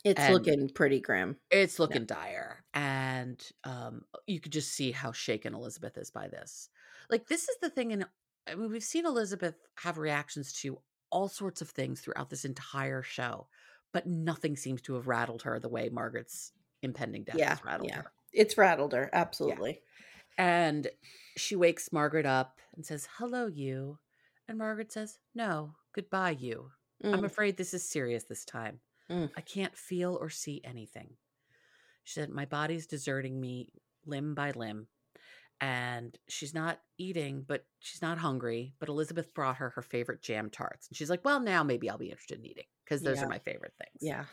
It's 0.03 0.19
And- 0.19 0.33
looking 0.33 0.69
pretty 0.69 0.99
grim. 0.99 1.37
It's 1.51 1.79
looking 1.79 2.05
dire. 2.05 2.63
And 2.73 3.43
um, 3.63 4.03
you 4.27 4.39
could 4.39 4.51
just 4.51 4.71
see 4.71 4.91
how 4.91 5.11
shaken 5.11 5.53
Elizabeth 5.53 5.97
is 5.97 6.11
by 6.11 6.27
this. 6.27 6.69
Like, 7.09 7.27
this 7.27 7.49
is 7.49 7.57
the 7.61 7.69
thing. 7.69 7.93
And 7.93 8.05
I 8.47 8.55
mean, 8.55 8.69
we've 8.71 8.83
seen 8.83 9.05
Elizabeth 9.05 9.55
have 9.79 9.97
reactions 9.97 10.53
to 10.61 10.79
all 11.09 11.27
sorts 11.27 11.61
of 11.61 11.69
things 11.69 12.01
throughout 12.01 12.29
this 12.29 12.45
entire 12.45 13.01
show, 13.01 13.47
but 13.93 14.05
nothing 14.05 14.55
seems 14.55 14.81
to 14.83 14.93
have 14.95 15.07
rattled 15.07 15.41
her 15.43 15.59
the 15.59 15.69
way 15.69 15.89
Margaret's 15.89 16.51
impending 16.81 17.23
death 17.23 17.37
Yeah, 17.37 17.49
has 17.49 17.63
rattled 17.65 17.89
yeah. 17.89 17.97
her. 17.97 18.11
It's 18.33 18.57
rattled 18.57 18.93
her. 18.93 19.09
Absolutely. 19.13 19.81
And 20.37 20.87
she 21.37 21.55
wakes 21.55 21.91
Margaret 21.91 22.25
up 22.25 22.59
and 22.75 22.85
says, 22.85 23.07
Hello, 23.17 23.47
you. 23.47 23.97
And 24.47 24.57
Margaret 24.57 24.91
says, 24.91 25.17
No, 25.33 25.75
goodbye, 25.93 26.37
you. 26.39 26.71
I'm 27.03 27.21
Mm. 27.21 27.25
afraid 27.25 27.57
this 27.57 27.73
is 27.73 27.87
serious 27.87 28.23
this 28.25 28.45
time. 28.45 28.79
Mm. 29.11 29.29
I 29.37 29.41
can't 29.41 29.75
feel 29.77 30.17
or 30.19 30.29
see 30.29 30.61
anything. 30.63 31.11
She 32.03 32.13
said, 32.19 32.29
My 32.29 32.45
body's 32.45 32.87
deserting 32.87 33.39
me 33.39 33.69
limb 34.05 34.33
by 34.35 34.51
limb. 34.51 34.87
And 35.59 36.15
she's 36.27 36.53
not 36.53 36.79
eating, 36.99 37.43
but 37.47 37.65
she's 37.79 38.01
not 38.01 38.19
hungry. 38.19 38.73
But 38.79 38.89
Elizabeth 38.89 39.33
brought 39.33 39.57
her 39.57 39.71
her 39.71 39.81
favorite 39.81 40.21
jam 40.21 40.49
tarts. 40.51 40.87
And 40.87 40.95
she's 40.97 41.09
like, 41.09 41.25
Well, 41.25 41.39
now 41.39 41.63
maybe 41.63 41.89
I'll 41.89 41.97
be 41.97 42.09
interested 42.11 42.39
in 42.39 42.45
eating 42.45 42.65
because 42.85 43.01
those 43.01 43.17
Yeah. 43.17 43.25
are 43.25 43.29
my 43.29 43.39
favorite 43.39 43.73
things. 43.77 43.97
Yeah. 44.01 44.25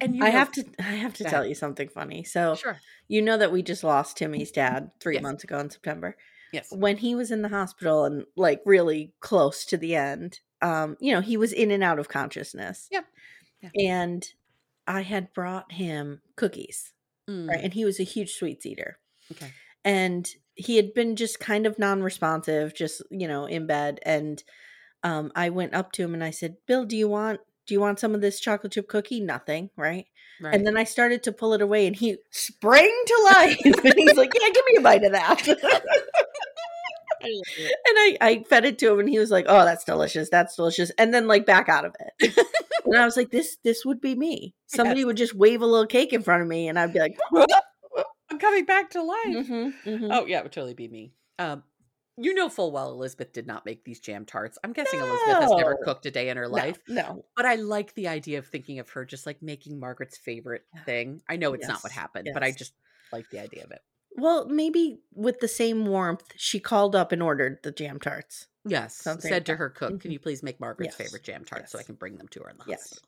And 0.00 0.16
you 0.16 0.24
I 0.24 0.30
know- 0.30 0.38
have 0.38 0.52
to 0.52 0.64
I 0.80 0.82
have 0.96 1.14
to 1.14 1.24
tell 1.24 1.46
you 1.46 1.54
something 1.54 1.88
funny. 1.88 2.24
So 2.24 2.54
Sure. 2.56 2.78
you 3.08 3.22
know 3.22 3.36
that 3.38 3.52
we 3.52 3.62
just 3.62 3.84
lost 3.84 4.16
Timmy's 4.16 4.50
dad 4.50 4.90
three 5.00 5.14
Yes. 5.14 5.22
months 5.22 5.44
ago 5.44 5.58
in 5.58 5.70
September. 5.70 6.16
Yes. 6.52 6.68
When 6.72 6.96
he 6.96 7.14
was 7.14 7.30
in 7.30 7.42
the 7.42 7.48
hospital 7.48 8.04
and 8.04 8.24
like 8.36 8.60
really 8.66 9.14
close 9.20 9.64
to 9.66 9.76
the 9.76 9.94
end, 9.94 10.40
um, 10.60 10.96
you 11.00 11.14
know, 11.14 11.20
he 11.20 11.36
was 11.36 11.52
in 11.52 11.70
and 11.70 11.84
out 11.84 12.00
of 12.00 12.08
consciousness. 12.08 12.88
Yep. 12.90 13.04
Yeah. 13.04 13.39
And 13.78 14.26
I 14.86 15.02
had 15.02 15.32
brought 15.32 15.72
him 15.72 16.20
cookies. 16.36 16.92
Mm, 17.28 17.48
Right. 17.48 17.60
And 17.62 17.74
he 17.74 17.84
was 17.84 18.00
a 18.00 18.04
huge 18.04 18.32
sweets 18.34 18.66
eater. 18.66 18.98
Okay. 19.32 19.52
and 19.84 20.28
he 20.54 20.76
had 20.76 20.92
been 20.92 21.14
just 21.16 21.38
kind 21.40 21.64
of 21.66 21.78
non-responsive 21.78 22.74
just 22.74 23.00
you 23.10 23.28
know 23.28 23.46
in 23.46 23.66
bed 23.66 24.00
and 24.02 24.42
um 25.04 25.30
i 25.36 25.48
went 25.48 25.72
up 25.72 25.92
to 25.92 26.02
him 26.02 26.12
and 26.14 26.24
i 26.24 26.30
said 26.30 26.56
bill 26.66 26.84
do 26.84 26.96
you 26.96 27.08
want 27.08 27.38
do 27.66 27.72
you 27.72 27.80
want 27.80 28.00
some 28.00 28.12
of 28.14 28.20
this 28.20 28.40
chocolate 28.40 28.72
chip 28.72 28.88
cookie 28.88 29.20
nothing 29.20 29.70
right, 29.76 30.06
Right. 30.40 30.52
and 30.54 30.66
then 30.66 30.76
i 30.76 30.82
started 30.84 31.22
to 31.22 31.32
pull 31.32 31.54
it 31.54 31.62
away 31.62 31.86
and 31.86 31.94
he 31.94 32.16
sprang 32.30 32.92
to 33.06 33.30
life 33.36 33.60
and 33.64 33.94
he's 33.96 34.16
like 34.16 34.32
yeah 34.38 34.48
give 34.52 34.64
me 34.66 34.76
a 34.78 34.80
bite 34.82 35.04
of 35.04 35.12
that 35.12 35.48
I 37.22 37.26
and 37.58 37.96
I, 37.98 38.16
I 38.20 38.44
fed 38.48 38.64
it 38.64 38.78
to 38.80 38.92
him 38.92 38.98
and 39.00 39.08
he 39.08 39.18
was 39.18 39.30
like 39.30 39.46
oh 39.48 39.64
that's 39.64 39.84
delicious 39.84 40.28
that's 40.28 40.56
delicious 40.56 40.90
and 40.98 41.14
then 41.14 41.26
like 41.28 41.46
back 41.46 41.68
out 41.68 41.84
of 41.84 41.94
it 42.18 42.34
and 42.86 42.96
i 42.96 43.04
was 43.04 43.16
like 43.16 43.30
this 43.30 43.56
this 43.64 43.84
would 43.84 44.00
be 44.00 44.14
me 44.14 44.54
somebody 44.66 45.00
Yes. 45.00 45.06
would 45.06 45.16
just 45.16 45.34
wave 45.34 45.62
a 45.62 45.66
little 45.66 45.86
cake 45.86 46.12
in 46.12 46.22
front 46.22 46.42
of 46.42 46.48
me 46.48 46.68
and 46.68 46.78
i'd 46.78 46.92
be 46.92 47.00
like 47.00 47.16
I'm 48.30 48.38
coming 48.38 48.64
back 48.64 48.90
to 48.90 49.02
life. 49.02 49.48
"Mhm, 49.48 49.72
mhm." 49.84 50.10
Oh 50.10 50.26
yeah, 50.26 50.38
it 50.38 50.44
would 50.44 50.52
totally 50.52 50.74
be 50.74 50.88
me. 50.88 51.14
Um, 51.38 51.64
You 52.16 52.34
know 52.34 52.48
full 52.48 52.70
well 52.70 52.90
Elizabeth 52.92 53.32
did 53.32 53.46
not 53.46 53.64
make 53.64 53.84
these 53.84 53.98
jam 54.00 54.24
tarts. 54.24 54.58
I'm 54.62 54.72
guessing 54.72 55.00
Elizabeth 55.00 55.40
has 55.40 55.52
never 55.56 55.74
cooked 55.84 56.06
a 56.06 56.10
day 56.10 56.28
in 56.28 56.36
her 56.36 56.48
No, 56.48 56.52
life. 56.54 56.78
no. 56.86 57.24
But 57.36 57.46
I 57.46 57.56
like 57.56 57.94
the 57.94 58.08
idea 58.08 58.38
of 58.38 58.46
thinking 58.46 58.78
of 58.78 58.90
her 58.90 59.04
just 59.04 59.26
like 59.26 59.42
making 59.42 59.80
Margaret's 59.80 60.16
favorite 60.18 60.62
thing. 60.84 61.22
I 61.28 61.36
know 61.36 61.54
it's 61.54 61.66
not 61.68 61.82
what 61.82 61.90
Yes, 61.90 61.94
happened, 61.94 62.30
but 62.32 62.42
I 62.42 62.52
just 62.52 62.74
like 63.12 63.28
the 63.30 63.38
idea 63.40 63.64
of 63.64 63.70
it. 63.72 63.80
Well, 64.16 64.46
maybe 64.46 65.00
with 65.14 65.40
the 65.40 65.48
same 65.48 65.86
warmth, 65.86 66.32
she 66.36 66.60
called 66.60 66.94
up 66.94 67.10
and 67.12 67.22
ordered 67.22 67.60
the 67.62 67.72
jam 67.72 67.98
tarts. 67.98 68.46
Yes. 68.66 68.94
Something 68.96 69.28
said 69.28 69.46
to 69.46 69.56
her 69.56 69.70
cook, 69.70 70.00
can 70.00 70.10
Mhm. 70.10 70.12
you 70.12 70.18
please 70.20 70.42
make 70.42 70.60
Margaret's 70.60 70.94
Yes, 70.94 70.96
favorite 70.96 71.22
jam 71.24 71.44
tarts 71.44 71.72
so 71.72 71.78
I 71.78 71.82
can 71.82 71.94
bring 71.94 72.16
them 72.16 72.28
to 72.28 72.40
her 72.42 72.50
in 72.50 72.58
the 72.58 72.64
Yes. 72.64 72.92
hospital? 72.92 73.04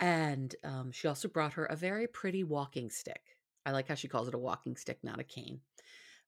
And 0.00 0.54
um, 0.64 0.92
she 0.92 1.08
also 1.08 1.28
brought 1.28 1.54
her 1.54 1.64
a 1.66 1.76
very 1.76 2.06
pretty 2.06 2.44
walking 2.44 2.90
stick. 2.90 3.36
I 3.64 3.72
like 3.72 3.88
how 3.88 3.94
she 3.94 4.08
calls 4.08 4.28
it 4.28 4.34
a 4.34 4.38
walking 4.38 4.76
stick, 4.76 5.02
not 5.02 5.20
a 5.20 5.24
cane, 5.24 5.60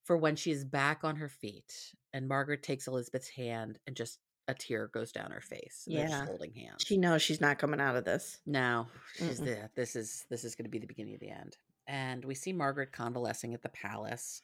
for 0.04 0.16
when 0.16 0.36
she 0.36 0.50
is 0.50 0.64
back 0.64 1.04
on 1.04 1.16
her 1.16 1.28
feet. 1.28 1.94
And 2.12 2.28
Margaret 2.28 2.62
takes 2.62 2.86
Elizabeth's 2.86 3.28
hand 3.28 3.78
and 3.86 3.96
just 3.96 4.20
a 4.48 4.54
tear 4.54 4.88
goes 4.88 5.12
down 5.12 5.30
her 5.30 5.40
face. 5.42 5.84
and 5.86 5.96
they're 5.96 6.06
just 6.06 6.18
Yeah. 6.18 6.26
holding 6.26 6.54
hands. 6.54 6.82
She 6.84 6.96
knows 6.96 7.20
she's 7.22 7.40
not 7.40 7.58
coming 7.58 7.80
out 7.80 7.96
of 7.96 8.04
this. 8.04 8.40
No, 8.46 8.88
she's 9.16 9.38
the, 9.38 9.70
this 9.74 9.94
is 9.94 10.24
this 10.30 10.44
is 10.44 10.54
going 10.54 10.64
to 10.64 10.70
be 10.70 10.78
the 10.78 10.86
beginning 10.86 11.14
of 11.14 11.20
the 11.20 11.30
end. 11.30 11.58
And 11.86 12.24
we 12.24 12.34
see 12.34 12.52
Margaret 12.52 12.92
convalescing 12.92 13.52
at 13.54 13.62
the 13.62 13.68
palace, 13.68 14.42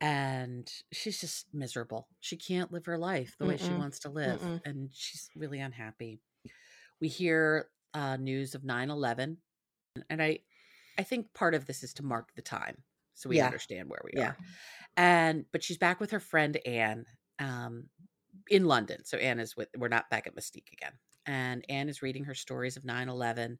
and 0.00 0.70
she's 0.92 1.20
just 1.20 1.46
miserable. 1.52 2.08
She 2.20 2.36
can't 2.36 2.72
live 2.72 2.86
her 2.86 2.98
life 2.98 3.36
the 3.38 3.46
way 3.46 3.56
she 3.56 3.72
wants 3.72 4.00
to 4.00 4.10
live, 4.10 4.40
Mm-mm. 4.40 4.60
and 4.64 4.90
she's 4.92 5.28
really 5.36 5.60
unhappy. 5.60 6.20
We 7.00 7.08
hear 7.08 7.68
uh, 7.94 8.16
news 8.16 8.54
of 8.54 8.62
9-11, 8.62 9.36
and 10.10 10.22
I, 10.22 10.40
I 10.98 11.02
think 11.02 11.32
part 11.34 11.54
of 11.54 11.66
this 11.66 11.82
is 11.82 11.94
to 11.94 12.02
mark 12.02 12.34
the 12.34 12.42
time 12.42 12.82
so 13.14 13.28
we 13.28 13.36
Yeah. 13.38 13.46
understand 13.46 13.88
where 13.88 14.02
we 14.04 14.12
Yeah. 14.14 14.28
are. 14.28 14.36
And 14.96 15.44
but 15.52 15.62
she's 15.62 15.78
back 15.78 16.00
with 16.00 16.10
her 16.10 16.20
friend 16.20 16.56
Anne, 16.66 17.06
um, 17.38 17.88
in 18.48 18.66
London. 18.66 19.04
So 19.04 19.16
Anne 19.18 19.40
is 19.40 19.56
with. 19.56 19.68
We're 19.76 19.88
not 19.88 20.10
back 20.10 20.26
at 20.26 20.36
Mustique 20.36 20.72
again. 20.72 20.92
And 21.26 21.64
Anne 21.68 21.88
is 21.88 22.02
reading 22.02 22.24
her 22.24 22.34
stories 22.34 22.76
of 22.76 22.84
9-11 22.84 23.58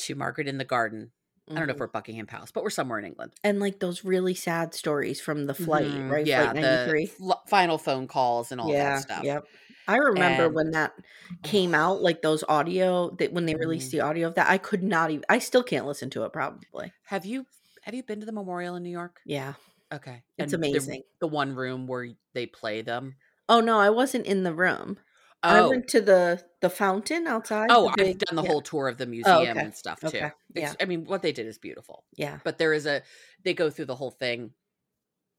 to 0.00 0.14
Margaret 0.14 0.48
in 0.48 0.58
the 0.58 0.64
garden. 0.64 1.12
I 1.50 1.54
don't 1.54 1.66
know 1.66 1.72
if 1.72 1.76
Mhm. 1.76 1.80
we're 1.80 1.86
Buckingham 1.88 2.26
Palace, 2.26 2.50
but 2.50 2.62
we're 2.64 2.70
somewhere 2.70 2.98
in 2.98 3.04
England. 3.04 3.32
And 3.44 3.60
like 3.60 3.78
those 3.78 4.04
really 4.04 4.34
sad 4.34 4.72
stories 4.74 5.20
from 5.20 5.46
the 5.46 5.54
flight, 5.54 5.86
Mhm. 5.86 6.10
right? 6.10 6.26
Yeah, 6.26 6.44
flight 6.44 6.54
the 6.56 6.60
93. 6.62 7.06
fl- 7.06 7.32
final 7.48 7.76
phone 7.78 8.06
calls 8.08 8.50
and 8.50 8.60
all 8.60 8.70
yeah. 8.72 8.94
that 8.96 9.02
stuff. 9.02 9.24
Yep. 9.24 9.46
I 9.86 9.96
remember 9.96 10.46
And- 10.46 10.54
when 10.54 10.70
that 10.70 10.94
came 11.42 11.74
out, 11.74 12.00
like 12.00 12.22
those 12.22 12.42
audio 12.48 13.10
that 13.18 13.34
when 13.34 13.44
they 13.44 13.54
released 13.54 13.88
Mm-hmm. 13.88 13.98
the 13.98 14.04
audio 14.04 14.28
of 14.28 14.34
that, 14.36 14.48
I 14.48 14.56
could 14.56 14.82
not 14.82 15.10
even 15.10 15.24
I 15.28 15.38
still 15.38 15.62
can't 15.62 15.86
listen 15.86 16.08
to 16.10 16.24
it 16.24 16.32
probably. 16.32 16.92
Have 17.06 17.26
you 17.26 17.44
have 17.82 17.92
you 17.94 18.02
been 18.02 18.20
to 18.20 18.26
the 18.26 18.32
memorial 18.32 18.76
in 18.76 18.82
New 18.82 18.88
York? 18.90 19.20
Yeah. 19.26 19.54
Okay, 19.92 20.22
It's 20.38 20.52
And 20.54 20.62
the- 20.62 20.68
amazing. 20.70 21.02
The, 21.20 21.28
one 21.28 21.54
room 21.54 21.86
where 21.86 22.08
they 22.32 22.46
play 22.46 22.80
them. 22.80 23.16
Oh 23.50 23.60
no, 23.60 23.78
I 23.78 23.90
wasn't 23.90 24.24
in 24.24 24.42
the 24.42 24.54
room. 24.54 24.98
I 25.44 25.60
Oh. 25.60 25.68
went 25.70 25.88
to 25.88 26.00
the 26.00 26.42
the 26.60 26.70
fountain 26.70 27.26
outside. 27.26 27.68
Oh, 27.70 27.92
the 27.96 28.08
I've 28.08 28.18
done 28.18 28.36
the 28.36 28.42
yeah. 28.42 28.48
whole 28.48 28.62
tour 28.62 28.88
of 28.88 28.96
the 28.96 29.06
museum 29.06 29.36
okay. 29.50 29.60
and 29.60 29.74
stuff 29.74 30.00
too. 30.00 30.06
Okay, 30.06 30.30
yeah. 30.54 30.72
I 30.80 30.86
mean, 30.86 31.04
what 31.04 31.20
they 31.22 31.32
did 31.32 31.46
is 31.46 31.58
beautiful. 31.58 32.04
Yeah. 32.16 32.38
But 32.42 32.56
there 32.58 32.72
is 32.72 32.86
a 32.86 33.02
they 33.42 33.52
go 33.54 33.68
through 33.70 33.84
the 33.86 33.94
whole 33.94 34.10
thing, 34.10 34.52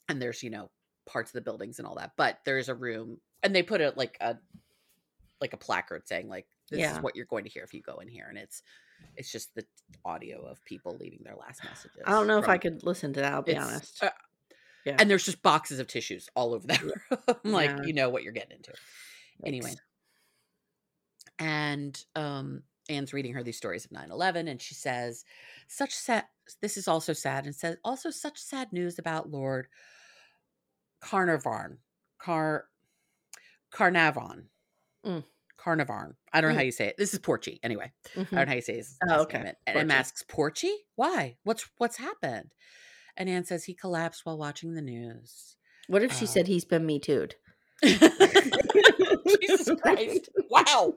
and 0.07 0.21
there's 0.21 0.43
you 0.43 0.49
know 0.51 0.69
parts 1.07 1.29
of 1.31 1.33
the 1.33 1.41
buildings 1.41 1.79
and 1.79 1.87
all 1.87 1.95
that. 1.95 2.11
But 2.15 2.39
there 2.45 2.57
is 2.59 2.69
a 2.69 2.75
room, 2.75 3.19
and 3.43 3.55
they 3.55 3.63
put 3.63 3.81
it 3.81 3.97
like 3.97 4.17
a 4.21 4.37
like 5.41 5.53
a 5.53 5.57
placard 5.57 6.07
saying 6.07 6.29
like 6.29 6.45
this 6.69 6.79
Yeah. 6.79 6.93
is 6.95 7.01
what 7.01 7.15
you're 7.15 7.25
going 7.25 7.43
to 7.45 7.49
hear 7.49 7.63
if 7.63 7.73
you 7.73 7.81
go 7.81 7.95
in 7.97 8.07
here, 8.07 8.27
and 8.29 8.37
it's 8.37 8.61
it's 9.17 9.31
just 9.31 9.53
the 9.55 9.65
audio 10.05 10.45
of 10.45 10.63
people 10.65 10.95
leaving 10.99 11.19
their 11.23 11.35
last 11.35 11.63
messages. 11.63 12.01
I 12.05 12.11
don't 12.11 12.27
know 12.27 12.37
if 12.39 12.47
I 12.47 12.57
could 12.57 12.83
listen 12.83 13.13
to 13.13 13.19
that, 13.21 13.33
I'll 13.33 13.41
be 13.41 13.57
honest. 13.57 14.03
uh, 14.03 14.09
Yeah. 14.85 14.95
And 14.99 15.09
there's 15.09 15.25
just 15.25 15.41
boxes 15.41 15.79
of 15.79 15.87
tissues 15.87 16.29
all 16.35 16.53
over 16.53 16.67
that 16.67 16.81
room. 16.83 16.93
like 17.43 17.85
you 17.85 17.93
know 17.93 18.09
what 18.09 18.23
you're 18.23 18.31
getting 18.33 18.55
into. 18.57 18.71
Anyway, 19.43 19.71
Yikes. 19.71 19.77
And 21.39 22.01
um 22.15 22.63
Anne's 22.89 23.13
reading 23.13 23.33
her 23.33 23.43
these 23.43 23.57
stories 23.57 23.83
of 23.85 23.91
9-11 23.91 24.47
and 24.47 24.61
she 24.61 24.75
says 24.75 25.25
such 25.67 25.93
sad 25.93 26.25
this 26.61 26.77
is 26.77 26.87
also 26.87 27.13
sad 27.13 27.45
and 27.45 27.55
says 27.55 27.77
also 27.83 28.11
such 28.11 28.37
sad 28.37 28.71
news 28.71 28.99
about 28.99 29.31
Lord 29.31 29.67
Carnarvon 31.01 31.79
Car 32.19 32.65
Carnarvon 33.71 34.49
Mm. 35.05 35.23
Carnarvon 35.57 36.15
I 36.33 36.41
don't 36.41 36.51
know 36.51 36.55
how 36.55 36.61
Mm. 36.61 36.65
you 36.65 36.71
say 36.71 36.87
it 36.87 36.95
this 36.97 37.13
is 37.13 37.19
Porchey 37.19 37.59
anyway 37.63 37.91
I 38.15 38.19
Mhm. 38.19 38.29
don't 38.29 38.33
know 38.33 38.45
how 38.45 38.55
you 38.55 38.61
say 38.61 38.75
his 38.77 38.97
Oh, 39.09 39.21
okay. 39.23 39.53
And 39.67 39.91
Porchey. 39.91 39.91
asks 39.91 40.23
Porchey 40.23 40.73
why 40.95 41.37
what's 41.43 41.69
what's 41.77 41.97
happened 41.97 42.53
and 43.17 43.29
Anne 43.29 43.45
says 43.45 43.63
he 43.65 43.73
collapsed 43.73 44.25
while 44.25 44.37
watching 44.37 44.73
the 44.75 44.81
news 44.81 45.57
What 45.87 46.03
if 46.03 46.11
she 46.13 46.25
uh, 46.25 46.27
said 46.27 46.47
he's 46.47 46.65
been 46.65 46.85
me 46.85 46.99
too'd? 46.99 47.35
Jesus 49.41 49.69
Christ. 49.81 50.29
Wow. 50.49 50.93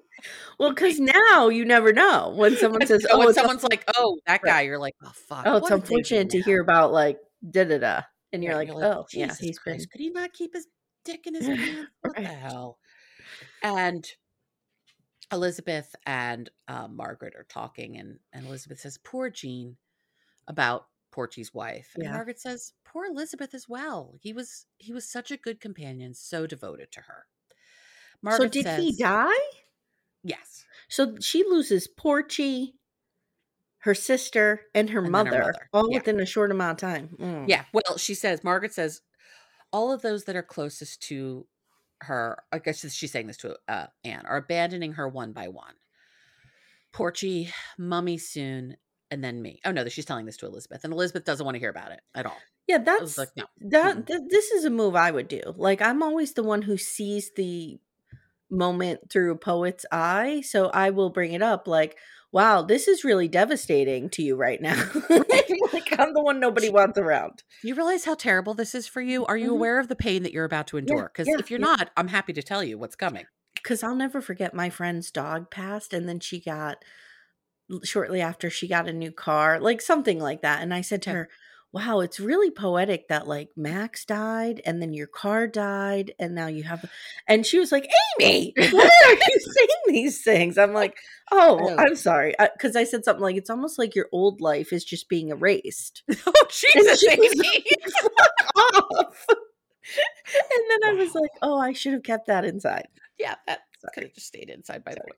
Well, 0.58 0.70
because 0.70 0.98
now 1.00 1.48
you 1.48 1.64
never 1.64 1.92
know 1.92 2.32
when 2.36 2.56
someone 2.58 2.86
says, 2.86 3.02
So 3.02 3.08
"Oh, 3.12 3.18
when 3.18 3.34
someone's 3.34 3.62
like, 3.64 3.84
"Oh, 3.96 4.18
that 4.26 4.42
guy," 4.42 4.62
you're 4.62 4.78
like, 4.78 4.94
"Oh 5.04 5.12
fuck." 5.14 5.44
oh, 5.46 5.56
it's 5.58 5.70
unfortunate 5.70 6.30
to 6.30 6.40
hear 6.40 6.60
about 6.60 6.92
like 6.92 7.18
da 7.48 7.64
da 7.64 7.78
da," 7.78 8.02
and 8.32 8.42
you're 8.42 8.54
Right, 8.56 8.68
like, 8.68 8.84
"Oh, 8.84 9.06
yeah, 9.12 9.26
Jesus 9.26 9.38
he's 9.38 9.58
been." 9.64 9.74
Christ, 9.74 9.90
Could 9.90 10.00
he 10.00 10.10
not 10.10 10.32
keep 10.32 10.54
his 10.54 10.66
dick 11.04 11.26
in 11.26 11.34
his 11.36 11.46
pants? 11.46 11.90
What 12.02 12.16
the 12.16 12.22
hell? 12.22 12.78
And 13.62 14.06
Elizabeth 15.30 15.94
and 16.06 16.50
uh, 16.68 16.88
Margaret 16.88 17.34
are 17.36 17.46
talking, 17.48 17.98
and 17.98 18.18
and 18.32 18.46
Elizabeth 18.46 18.80
says, 18.80 18.98
"Poor 18.98 19.30
Jean," 19.30 19.76
about 20.46 20.86
Porchey's 21.12 21.52
wife, 21.54 21.90
and 21.94 22.04
Yeah. 22.04 22.12
Margaret 22.12 22.40
says, 22.40 22.72
"Poor 22.84 23.06
Elizabeth 23.06 23.54
as 23.54 23.68
well. 23.68 24.14
He 24.20 24.32
was 24.32 24.66
he 24.78 24.92
was 24.92 25.08
such 25.08 25.30
a 25.30 25.36
good 25.36 25.60
companion, 25.60 26.14
so 26.14 26.46
devoted 26.46 26.90
to 26.92 27.02
her." 27.02 27.26
Margaret 28.22 28.46
so 28.46 28.48
did 28.48 28.64
says, 28.64 28.82
he 28.82 28.96
die? 28.96 29.30
Yes. 30.22 30.64
So 30.88 31.16
she 31.20 31.44
loses 31.44 31.88
Porchey, 31.88 32.72
her 33.80 33.94
sister, 33.94 34.62
and 34.74 34.90
her 34.90 34.98
And 34.98 35.06
then 35.06 35.26
her 35.26 35.30
mother, 35.30 35.38
mother, 35.38 35.68
all 35.72 35.90
yeah. 35.90 35.98
within 35.98 36.20
a 36.20 36.26
short 36.26 36.50
amount 36.50 36.82
of 36.82 36.88
time. 36.88 37.16
Mm. 37.18 37.44
Yeah. 37.48 37.64
Well, 37.72 37.98
she 37.98 38.14
says, 38.14 38.42
Margaret 38.42 38.72
says, 38.72 39.00
all 39.72 39.92
of 39.92 40.02
those 40.02 40.24
that 40.24 40.36
are 40.36 40.42
closest 40.42 41.02
to 41.02 41.46
her, 42.00 42.42
I 42.50 42.58
guess 42.58 42.90
she's 42.92 43.12
saying 43.12 43.26
this 43.26 43.36
to 43.38 43.56
uh, 43.68 43.86
Anne, 44.04 44.24
are 44.26 44.36
abandoning 44.36 44.94
her 44.94 45.08
one 45.08 45.32
by 45.32 45.48
one. 45.48 45.74
Porchey, 46.92 47.52
Mummy 47.76 48.18
soon, 48.18 48.76
and 49.10 49.22
then 49.22 49.42
me. 49.42 49.60
Oh, 49.64 49.72
no, 49.72 49.86
she's 49.88 50.06
telling 50.06 50.26
this 50.26 50.38
to 50.38 50.46
Elizabeth, 50.46 50.84
and 50.84 50.92
Elizabeth 50.92 51.24
doesn't 51.24 51.44
want 51.44 51.54
to 51.54 51.60
hear 51.60 51.70
about 51.70 51.92
it 51.92 52.00
at 52.14 52.26
all. 52.26 52.36
Yeah, 52.66 52.78
that's 52.78 53.16
like, 53.16 53.30
no. 53.36 53.44
that. 53.70 54.06
th- 54.06 54.20
this 54.28 54.50
is 54.50 54.66
a 54.66 54.70
move 54.70 54.94
I 54.94 55.10
would 55.10 55.26
do. 55.26 55.40
Like 55.56 55.80
I'm 55.80 56.02
always 56.02 56.34
the 56.34 56.42
one 56.42 56.62
who 56.62 56.76
sees 56.76 57.30
the 57.34 57.78
moment 58.50 59.10
through 59.10 59.32
a 59.32 59.38
poet's 59.38 59.84
eye, 59.92 60.42
so 60.44 60.68
I 60.68 60.90
will 60.90 61.10
bring 61.10 61.32
it 61.32 61.42
up. 61.42 61.68
Like, 61.68 61.96
wow, 62.32 62.62
this 62.62 62.88
is 62.88 63.04
really 63.04 63.28
devastating 63.28 64.10
to 64.10 64.22
you 64.22 64.36
right 64.36 64.60
now. 64.60 64.76
like 65.10 65.98
I'm 65.98 66.12
the 66.12 66.22
one 66.22 66.40
nobody 66.40 66.68
wants 66.68 66.98
around. 66.98 67.42
You 67.62 67.74
realize 67.74 68.04
how 68.04 68.14
terrible 68.14 68.54
this 68.54 68.74
is 68.74 68.86
for 68.86 69.00
you? 69.00 69.24
Are 69.26 69.36
you 69.36 69.50
Mhm. 69.50 69.54
aware 69.54 69.78
of 69.78 69.88
the 69.88 69.96
pain 69.96 70.22
that 70.22 70.32
you're 70.32 70.44
about 70.44 70.66
to 70.68 70.76
endure? 70.76 71.10
Because 71.12 71.28
yeah, 71.28 71.36
if 71.38 71.50
you're 71.50 71.60
yeah. 71.60 71.66
not, 71.66 71.90
I'm 71.96 72.08
happy 72.08 72.32
to 72.34 72.42
tell 72.42 72.62
you 72.62 72.78
what's 72.78 72.96
coming. 72.96 73.26
Because 73.54 73.82
I'll 73.82 73.96
never 73.96 74.20
forget 74.20 74.54
my 74.54 74.70
friend's 74.70 75.10
dog 75.10 75.50
passed, 75.50 75.92
and 75.92 76.08
then 76.08 76.20
she 76.20 76.40
got 76.40 76.84
shortly 77.84 78.20
after 78.20 78.48
she 78.50 78.68
got 78.68 78.88
a 78.88 78.92
new 78.92 79.12
car, 79.12 79.60
like 79.60 79.80
something 79.80 80.18
like 80.18 80.42
that. 80.42 80.62
And 80.62 80.72
I 80.72 80.80
said 80.80 81.02
to 81.02 81.10
her, 81.10 81.28
Wow, 81.70 82.00
it's 82.00 82.18
really 82.18 82.50
poetic 82.50 83.08
that 83.08 83.28
like 83.28 83.50
Max 83.54 84.06
died 84.06 84.62
and 84.64 84.80
then 84.80 84.94
your 84.94 85.06
car 85.06 85.46
died 85.46 86.12
and 86.18 86.34
now 86.34 86.46
you 86.46 86.62
have 86.62 86.84
and 87.28 87.44
she 87.44 87.58
was 87.58 87.70
like, 87.70 87.84
Amye, 88.20 88.52
why 88.72 88.90
are 89.06 89.12
you 89.12 89.38
saying 89.40 89.68
these 89.88 90.22
things? 90.24 90.56
I'm 90.56 90.72
like, 90.72 90.96
oh. 91.30 91.76
I'm 91.76 91.94
sorry. 91.94 92.34
Because 92.38 92.74
I, 92.74 92.84
said 92.84 93.04
something 93.04 93.22
like, 93.22 93.36
it's 93.36 93.50
almost 93.50 93.78
like 93.78 93.94
your 93.94 94.08
old 94.12 94.40
life 94.40 94.72
is 94.72 94.82
just 94.84 95.08
being 95.10 95.28
erased. 95.28 96.02
oh, 96.26 96.32
Jesus, 96.50 97.04
Amye. 97.06 97.18
like, 97.36 97.66
fuck 98.02 98.56
off. 98.56 99.26
and 99.28 100.82
then 100.82 100.90
I 100.90 100.92
was 100.94 101.14
like, 101.14 101.30
oh, 101.42 101.58
I 101.58 101.72
should 101.74 101.92
have 101.92 102.02
kept 102.02 102.28
that 102.28 102.44
inside. 102.46 102.88
yeah, 103.18 103.34
that 103.46 103.60
could 103.94 104.04
have 104.04 104.14
just 104.14 104.26
stayed 104.26 104.48
inside, 104.50 104.84
by 104.84 104.92
the 104.92 105.00
way. 105.04 105.16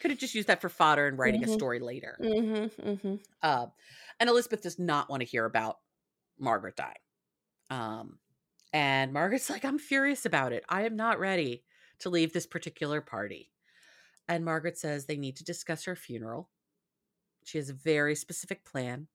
Could 0.00 0.10
have 0.10 0.18
just 0.20 0.34
used 0.34 0.48
that 0.48 0.60
for 0.60 0.68
fodder 0.68 1.06
and 1.06 1.16
writing 1.16 1.44
a 1.44 1.46
Mhm. 1.46 1.54
story 1.54 1.78
later. 1.78 2.18
Mm-hmm, 2.20 2.88
mm-hmm. 2.90 3.14
Uh, 3.40 3.66
and 4.18 4.28
Elizabeth 4.28 4.62
does 4.62 4.78
not 4.78 5.08
want 5.08 5.20
to 5.20 5.26
hear 5.28 5.44
about 5.44 5.76
Margaret 6.42 6.76
die. 6.76 6.96
Um, 7.70 8.18
and 8.72 9.12
Margaret's 9.12 9.48
like, 9.48 9.64
I'm 9.64 9.78
furious 9.78 10.26
about 10.26 10.52
it. 10.52 10.64
I 10.68 10.82
am 10.82 10.96
not 10.96 11.18
ready 11.18 11.64
to 12.00 12.10
leave 12.10 12.32
this 12.32 12.46
particular 12.46 13.00
party. 13.00 13.50
And 14.28 14.44
Margaret 14.44 14.78
says 14.78 15.06
they 15.06 15.16
need 15.16 15.36
to 15.36 15.44
discuss 15.44 15.84
her 15.84 15.96
funeral. 15.96 16.48
She 17.44 17.58
has 17.58 17.70
a 17.70 17.74
very 17.74 18.14
specific 18.14 18.64
plan, 18.64 19.08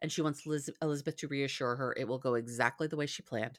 and 0.00 0.12
she 0.12 0.22
wants 0.22 0.46
Liz- 0.46 0.70
Elizabeth 0.80 1.16
to 1.16 1.28
reassure 1.28 1.76
her 1.76 1.94
it 1.98 2.06
will 2.06 2.18
go 2.18 2.34
exactly 2.34 2.86
the 2.86 2.96
way 2.96 3.06
she 3.06 3.22
planned. 3.22 3.58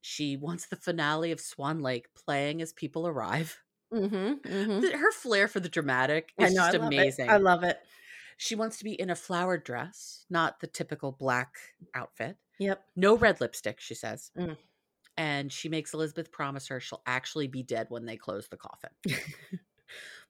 She 0.00 0.36
wants 0.36 0.66
the 0.66 0.76
finale 0.76 1.32
of 1.32 1.40
Swan 1.40 1.80
Lake 1.80 2.08
playing 2.14 2.62
as 2.62 2.72
people 2.72 3.06
arrive. 3.06 3.58
Mm-hmm, 3.92 4.48
mm-hmm. 4.48 4.98
Her 4.98 5.12
flair 5.12 5.48
for 5.48 5.60
the 5.60 5.68
dramatic 5.68 6.32
is 6.38 6.54
know, 6.54 6.62
just 6.70 6.78
I 6.78 6.86
amazing. 6.86 7.26
It. 7.26 7.32
I 7.32 7.38
love 7.38 7.64
it. 7.64 7.80
She 8.38 8.54
wants 8.54 8.78
to 8.78 8.84
be 8.84 8.98
in 8.98 9.10
a 9.10 9.14
flowered 9.14 9.64
dress, 9.64 10.24
not 10.30 10.60
the 10.60 10.66
typical 10.66 11.12
black 11.12 11.54
outfit. 11.94 12.36
Yep. 12.58 12.82
No 12.96 13.16
red 13.16 13.40
lipstick, 13.40 13.80
she 13.80 13.94
says. 13.94 14.30
Mm. 14.38 14.56
and 15.16 15.52
she 15.52 15.68
makes 15.68 15.92
Elizabeth 15.92 16.32
promise 16.32 16.68
her 16.68 16.80
she'll 16.80 17.02
actually 17.06 17.48
be 17.48 17.62
dead 17.62 17.86
when 17.90 18.06
they 18.06 18.16
close 18.16 18.48
the 18.48 18.56
coffin. 18.56 18.90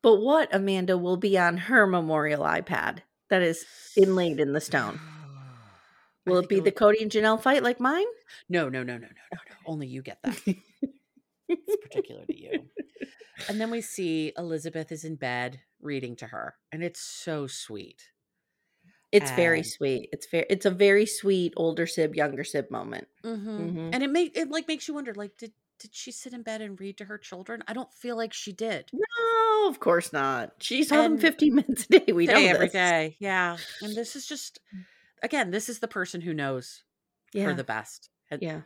But 0.02 0.20
what, 0.20 0.54
Amanda, 0.54 0.96
will 0.96 1.16
be 1.16 1.36
on 1.38 1.56
her 1.56 1.86
memorial 1.86 2.44
iPad 2.44 2.98
that 3.30 3.42
is 3.42 3.64
inlaid 3.96 4.38
in 4.38 4.52
the 4.52 4.61
stone? 4.61 5.00
Will 6.26 6.38
it 6.38 6.48
be 6.48 6.61
the 6.61 6.70
Cody 6.70 7.02
and 7.02 7.11
Janelle 7.11 7.40
fight 7.40 7.62
like 7.62 7.80
mine? 7.80 8.04
No, 8.48 8.68
no, 8.68 8.82
no, 8.82 8.94
no, 8.94 8.98
no, 8.98 9.06
no, 9.06 9.38
no. 9.48 9.56
Only 9.66 9.86
you 9.86 10.02
get 10.02 10.18
that. 10.22 10.38
it's 11.48 11.76
particular 11.82 12.24
to 12.26 12.38
you. 12.38 12.64
And 13.49 13.61
then 13.61 13.70
we 13.70 13.80
see 13.80 14.32
Elizabeth 14.36 14.90
is 14.90 15.05
in 15.05 15.14
bed 15.16 15.61
reading 15.80 16.16
to 16.16 16.26
her, 16.26 16.57
and 16.72 16.82
it's 16.82 17.01
so 17.01 17.46
sweet. 17.46 18.11
It's 19.11 19.30
very 19.30 19.62
sweet. 19.62 20.11
It's 20.12 20.26
very 20.30 20.44
it's 20.51 20.66
a 20.66 20.70
very 20.70 21.07
sweet 21.07 21.55
older 21.57 21.86
sib, 21.86 22.14
younger 22.14 22.44
sib 22.44 22.70
moment. 22.70 23.09
Mm-hmm. 23.24 23.49
Mhm. 23.78 23.90
And 23.94 24.03
it 24.03 24.11
make 24.11 24.36
it 24.36 24.51
like 24.51 24.68
makes 24.68 24.86
you 24.88 24.94
wonder, 24.94 25.14
like, 25.14 25.36
did 25.38 25.53
did 25.78 25.94
she 25.94 26.11
sit 26.11 26.32
in 26.32 26.42
bed 26.42 26.61
and 26.61 26.78
read 26.80 26.99
to 26.99 27.05
her 27.05 27.16
children? 27.16 27.62
I 27.68 27.72
don't 27.72 27.92
feel 27.94 28.16
like 28.16 28.32
she 28.32 28.53
did. 28.53 28.90
No, 28.92 29.68
of 29.68 29.78
course 29.80 30.12
not. 30.12 30.55
She's 30.61 30.88
them 30.88 31.16
15 31.18 31.55
minutes 31.55 31.84
a 31.90 32.01
day. 32.01 32.12
We 32.12 32.26
know 32.26 32.34
day 32.34 32.49
every 32.49 32.66
this. 32.66 32.72
day. 32.72 33.16
Yeah. 33.20 33.57
And 33.80 33.94
this 33.94 34.16
is 34.16 34.26
just 34.26 34.59
again, 35.22 35.51
this 35.53 35.68
is 35.68 35.78
the 35.78 35.88
person 35.88 36.20
who 36.20 36.34
knows 36.34 36.82
Yeah. 37.32 37.44
her 37.44 37.55
the 37.55 37.64
best. 37.64 38.11
Yeah. 38.40 38.62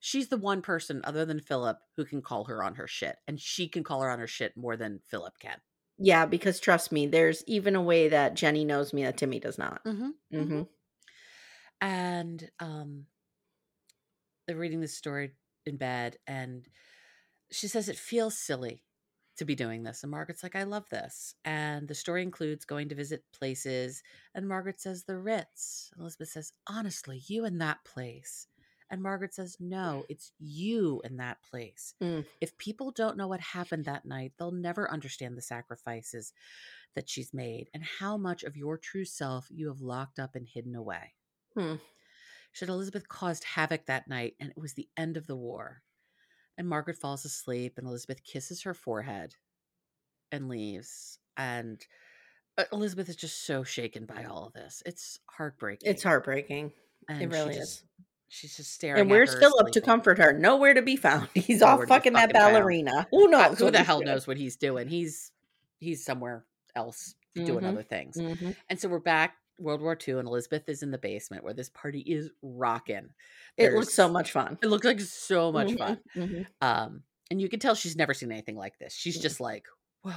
She's 0.00 0.28
the 0.28 0.36
one 0.36 0.62
person 0.62 1.00
other 1.04 1.24
than 1.24 1.40
Philip 1.40 1.78
who 1.96 2.04
can 2.04 2.22
call 2.22 2.44
her 2.44 2.62
on 2.62 2.74
her 2.76 2.86
shit. 2.86 3.16
And 3.26 3.40
she 3.40 3.68
can 3.68 3.84
call 3.84 4.02
her 4.02 4.10
on 4.10 4.18
her 4.18 4.26
shit 4.26 4.56
more 4.56 4.76
than 4.76 5.00
Philip 5.08 5.38
can. 5.38 5.58
Yeah, 5.98 6.26
because 6.26 6.60
trust 6.60 6.92
me, 6.92 7.06
there's 7.06 7.42
even 7.46 7.74
a 7.74 7.82
way 7.82 8.08
that 8.08 8.34
Jenny 8.34 8.64
knows 8.64 8.92
me 8.92 9.04
that 9.04 9.16
Timmy 9.16 9.40
does 9.40 9.58
not. 9.58 9.84
Mm-hmm. 9.84 10.10
Mm-hmm. 10.34 10.62
And 11.80 12.50
um 12.60 13.06
they're 14.46 14.56
reading 14.56 14.80
this 14.80 14.96
story 14.96 15.32
in 15.64 15.76
bed 15.76 16.16
and 16.26 16.68
she 17.50 17.66
says 17.68 17.88
it 17.88 17.96
feels 17.96 18.36
silly 18.36 18.84
to 19.36 19.44
be 19.44 19.54
doing 19.54 19.82
this. 19.82 20.02
And 20.02 20.10
Margaret's 20.10 20.42
like, 20.42 20.56
I 20.56 20.62
love 20.62 20.88
this. 20.90 21.34
And 21.44 21.88
the 21.88 21.94
story 21.94 22.22
includes 22.22 22.64
going 22.64 22.88
to 22.88 22.94
visit 22.94 23.22
places. 23.32 24.02
And 24.34 24.48
Margaret 24.48 24.80
says, 24.80 25.04
the 25.04 25.18
Ritz. 25.18 25.90
Elizabeth 25.98 26.30
says, 26.30 26.52
honestly, 26.66 27.22
you 27.26 27.44
in 27.44 27.58
that 27.58 27.84
place. 27.84 28.46
And 28.90 29.02
Margaret 29.02 29.34
says, 29.34 29.56
no, 29.58 30.04
it's 30.08 30.32
you 30.38 31.00
in 31.04 31.16
that 31.16 31.38
place. 31.42 31.94
Mm. 32.02 32.24
If 32.40 32.56
people 32.56 32.92
don't 32.92 33.16
know 33.16 33.26
what 33.26 33.40
happened 33.40 33.84
that 33.86 34.04
night, 34.04 34.32
they'll 34.38 34.52
never 34.52 34.90
understand 34.90 35.36
the 35.36 35.42
sacrifices 35.42 36.32
that 36.94 37.08
she's 37.08 37.34
made 37.34 37.68
and 37.74 37.82
how 37.98 38.16
much 38.16 38.44
of 38.44 38.56
your 38.56 38.78
true 38.78 39.04
self 39.04 39.48
you 39.50 39.68
have 39.68 39.80
locked 39.80 40.18
up 40.18 40.36
and 40.36 40.46
hidden 40.46 40.74
away. 40.74 41.14
Hmm. 41.56 41.74
She 42.52 42.60
said 42.60 42.68
Elizabeth 42.68 43.08
caused 43.08 43.44
havoc 43.44 43.86
that 43.86 44.08
night 44.08 44.34
and 44.40 44.50
it 44.50 44.58
was 44.60 44.74
the 44.74 44.88
end 44.96 45.16
of 45.16 45.26
the 45.26 45.36
war. 45.36 45.82
And 46.56 46.68
Margaret 46.68 46.96
falls 46.96 47.24
asleep 47.24 47.74
and 47.76 47.86
Elizabeth 47.86 48.24
kisses 48.24 48.62
her 48.62 48.72
forehead 48.72 49.34
and 50.32 50.48
leaves. 50.48 51.18
And 51.36 51.84
uh, 52.56 52.64
Elizabeth 52.72 53.08
is 53.08 53.16
just 53.16 53.44
so 53.44 53.62
shaken 53.62 54.06
by 54.06 54.24
all 54.24 54.46
of 54.46 54.54
this. 54.54 54.82
It's 54.86 55.18
heartbreaking. 55.26 55.90
It's 55.90 56.02
heartbreaking. 56.02 56.72
And 57.08 57.22
it 57.22 57.30
really 57.30 57.56
is. 57.56 57.82
She's 58.28 58.56
just 58.56 58.72
staring. 58.72 59.00
And 59.00 59.10
where's 59.10 59.32
her 59.34 59.40
Philip 59.40 59.72
to 59.72 59.80
comfort 59.80 60.18
her? 60.18 60.32
Nowhere 60.32 60.74
to 60.74 60.82
be 60.82 60.96
found. 60.96 61.28
He's 61.34 61.60
Nowhere 61.60 61.74
off 61.74 61.80
be 61.82 61.86
fucking 61.86 62.12
that 62.14 62.20
fucking 62.32 62.34
found. 62.40 62.52
ballerina. 62.54 63.06
Who 63.10 63.28
knows? 63.28 63.58
who 63.58 63.64
what 63.64 63.72
the 63.72 63.82
hell 63.84 63.98
doing? 64.00 64.06
knows 64.08 64.26
what 64.26 64.36
he's 64.36 64.56
doing? 64.56 64.88
He's 64.88 65.30
he's 65.78 66.04
somewhere 66.04 66.44
else 66.74 67.14
doing 67.34 67.60
Mhm. 67.64 67.68
other 67.68 67.82
things. 67.82 68.16
Mhm. 68.16 68.56
And 68.68 68.80
so 68.80 68.88
we're 68.88 68.98
back 68.98 69.36
World 69.58 69.80
War 69.80 69.96
II, 70.06 70.14
and 70.18 70.26
Elizabeth 70.28 70.68
is 70.68 70.82
in 70.82 70.90
the 70.90 70.98
basement 70.98 71.44
where 71.44 71.54
this 71.54 71.68
party 71.70 72.00
is 72.00 72.30
rocking. 72.42 73.10
It 73.56 73.72
looks 73.74 73.94
so 73.94 74.08
much 74.08 74.32
fun. 74.32 74.58
It 74.62 74.66
looks 74.66 74.84
like 74.84 75.00
so 75.00 75.52
much 75.52 75.68
Mhm, 75.68 75.78
fun. 75.78 76.00
mhm. 76.14 76.46
Um, 76.60 77.02
and 77.30 77.40
you 77.40 77.48
can 77.48 77.60
tell 77.60 77.74
she's 77.74 77.96
never 77.96 78.12
seen 78.12 78.30
anything 78.32 78.56
like 78.56 78.78
this. 78.78 78.92
She's 78.94 79.18
just 79.18 79.40
like, 79.40 79.66
whoa. 80.02 80.12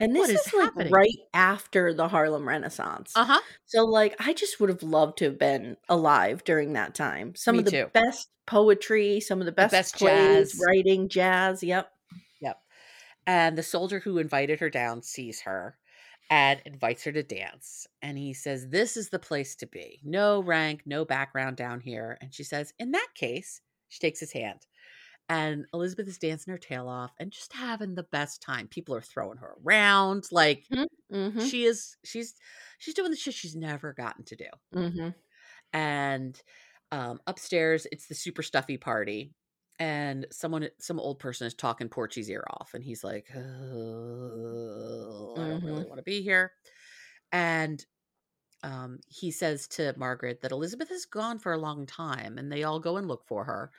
And 0.00 0.14
this 0.14 0.28
is 0.28 0.40
is, 0.46 0.52
like 0.52 0.64
happening? 0.64 0.92
right 0.92 1.18
after 1.32 1.94
the 1.94 2.08
Harlem 2.08 2.48
Renaissance. 2.48 3.12
Uh 3.14 3.24
huh. 3.24 3.40
So 3.66 3.84
like 3.84 4.16
I 4.18 4.32
just 4.32 4.60
would 4.60 4.68
have 4.68 4.82
loved 4.82 5.18
to 5.18 5.26
have 5.26 5.38
been 5.38 5.76
alive 5.88 6.42
during 6.44 6.72
that 6.72 6.94
time. 6.94 7.34
Some 7.36 7.56
Me 7.56 7.58
of 7.60 7.64
the 7.66 7.70
too. 7.70 7.86
best 7.92 8.28
poetry, 8.46 9.20
some 9.20 9.40
of 9.40 9.46
the 9.46 9.52
best, 9.52 9.72
best 9.72 9.96
plays, 9.96 10.52
jazz. 10.52 10.60
writing, 10.66 11.08
jazz. 11.08 11.62
Yep. 11.62 11.90
Yep. 12.40 12.58
And 13.26 13.56
the 13.56 13.62
soldier 13.62 14.00
who 14.00 14.18
invited 14.18 14.60
her 14.60 14.70
down 14.70 15.02
sees 15.02 15.42
her 15.42 15.76
and 16.30 16.60
invites 16.64 17.04
her 17.04 17.12
to 17.12 17.22
dance. 17.22 17.86
And 18.02 18.18
he 18.18 18.34
says, 18.34 18.68
This 18.68 18.96
is 18.96 19.10
the 19.10 19.18
place 19.18 19.54
to 19.56 19.66
be. 19.66 20.00
No 20.04 20.42
rank, 20.42 20.82
no 20.86 21.04
background 21.04 21.56
down 21.56 21.80
here. 21.80 22.18
And 22.20 22.34
she 22.34 22.44
says, 22.44 22.72
In 22.78 22.90
that 22.92 23.08
case, 23.14 23.60
she 23.88 24.00
takes 24.00 24.20
his 24.20 24.32
hand. 24.32 24.60
And 25.28 25.66
Elizabeth 25.72 26.06
is 26.08 26.18
dancing 26.18 26.50
her 26.52 26.58
tail 26.58 26.86
off 26.88 27.12
and 27.18 27.30
just 27.30 27.52
having 27.54 27.94
the 27.94 28.02
best 28.02 28.42
time. 28.42 28.68
People 28.68 28.94
are 28.94 29.00
throwing 29.00 29.38
her 29.38 29.54
around. 29.64 30.24
Like 30.30 30.64
Mm-hmm. 31.12 31.40
she 31.46 31.64
is, 31.64 31.96
she's 32.04 32.34
she's 32.78 32.94
doing 32.94 33.10
the 33.10 33.16
shit 33.16 33.34
she's 33.34 33.54
never 33.56 33.92
gotten 33.92 34.24
to 34.24 34.36
do. 34.36 34.46
Mm-hmm. 34.74 35.08
and 35.72 36.40
um, 36.92 37.20
upstairs 37.26 37.86
it's 37.92 38.06
the 38.06 38.14
super 38.14 38.42
stuffy 38.42 38.76
party 38.76 39.32
and 39.78 40.26
someone 40.30 40.68
some 40.78 41.00
old 41.00 41.18
person 41.18 41.46
is 41.46 41.54
talking 41.54 41.88
porchey's 41.88 42.28
ear 42.30 42.44
off 42.50 42.74
and 42.74 42.84
he's 42.84 43.02
like 43.04 43.26
"Oh, 43.34 43.40
i 45.36 45.48
don't 45.48 45.64
really 45.64 45.84
Mhm. 45.84 45.88
want 45.88 45.98
to 45.98 46.02
be 46.04 46.22
here 46.22 46.52
and 47.32 47.84
um, 48.62 48.98
he 49.08 49.30
says 49.30 49.66
to 49.68 49.92
margaret 49.96 50.40
that 50.42 50.52
elizabeth 50.52 50.90
is 50.90 51.06
gone 51.06 51.38
for 51.38 51.52
a 51.52 51.58
long 51.58 51.86
time 51.86 52.38
and 52.38 52.50
they 52.50 52.62
all 52.64 52.80
go 52.80 52.96
and 52.96 53.08
look 53.08 53.24
for 53.26 53.44
her 53.44 53.70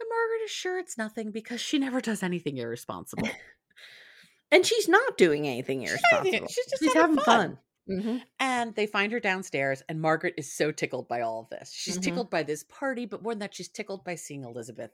and 0.00 0.08
margaret 0.08 0.44
is 0.44 0.50
sure 0.50 0.78
it's 0.78 0.96
nothing 0.98 1.30
because 1.30 1.60
she 1.60 1.78
never 1.78 2.00
does 2.00 2.22
anything 2.22 2.56
irresponsible 2.58 3.28
And 4.50 4.64
she's 4.64 4.88
not 4.88 5.18
doing 5.18 5.46
anything 5.46 5.82
She's 5.82 6.00
not 6.10 6.22
doing- 6.22 6.34
irresponsible. 6.36 6.48
she's 6.54 6.70
just 6.70 6.82
she's 6.82 6.94
having 6.94 7.16
having 7.18 7.24
fun. 7.24 7.58
fun. 7.86 7.98
Mm-hmm. 7.98 8.16
And 8.40 8.74
they 8.74 8.86
find 8.86 9.12
her 9.12 9.20
downstairs, 9.20 9.82
and 9.90 10.00
Margaret 10.00 10.34
is 10.38 10.50
so 10.50 10.72
tickled 10.72 11.06
by 11.08 11.20
all 11.20 11.40
of 11.40 11.50
this. 11.50 11.70
She's 11.70 11.98
Mhm. 11.98 12.02
tickled 12.02 12.30
by 12.30 12.42
this 12.44 12.64
party, 12.64 13.04
but 13.04 13.22
more 13.22 13.32
than 13.34 13.40
that, 13.40 13.54
she's 13.54 13.68
tickled 13.68 14.04
by 14.04 14.14
seeing 14.14 14.44
Elizabeth 14.44 14.90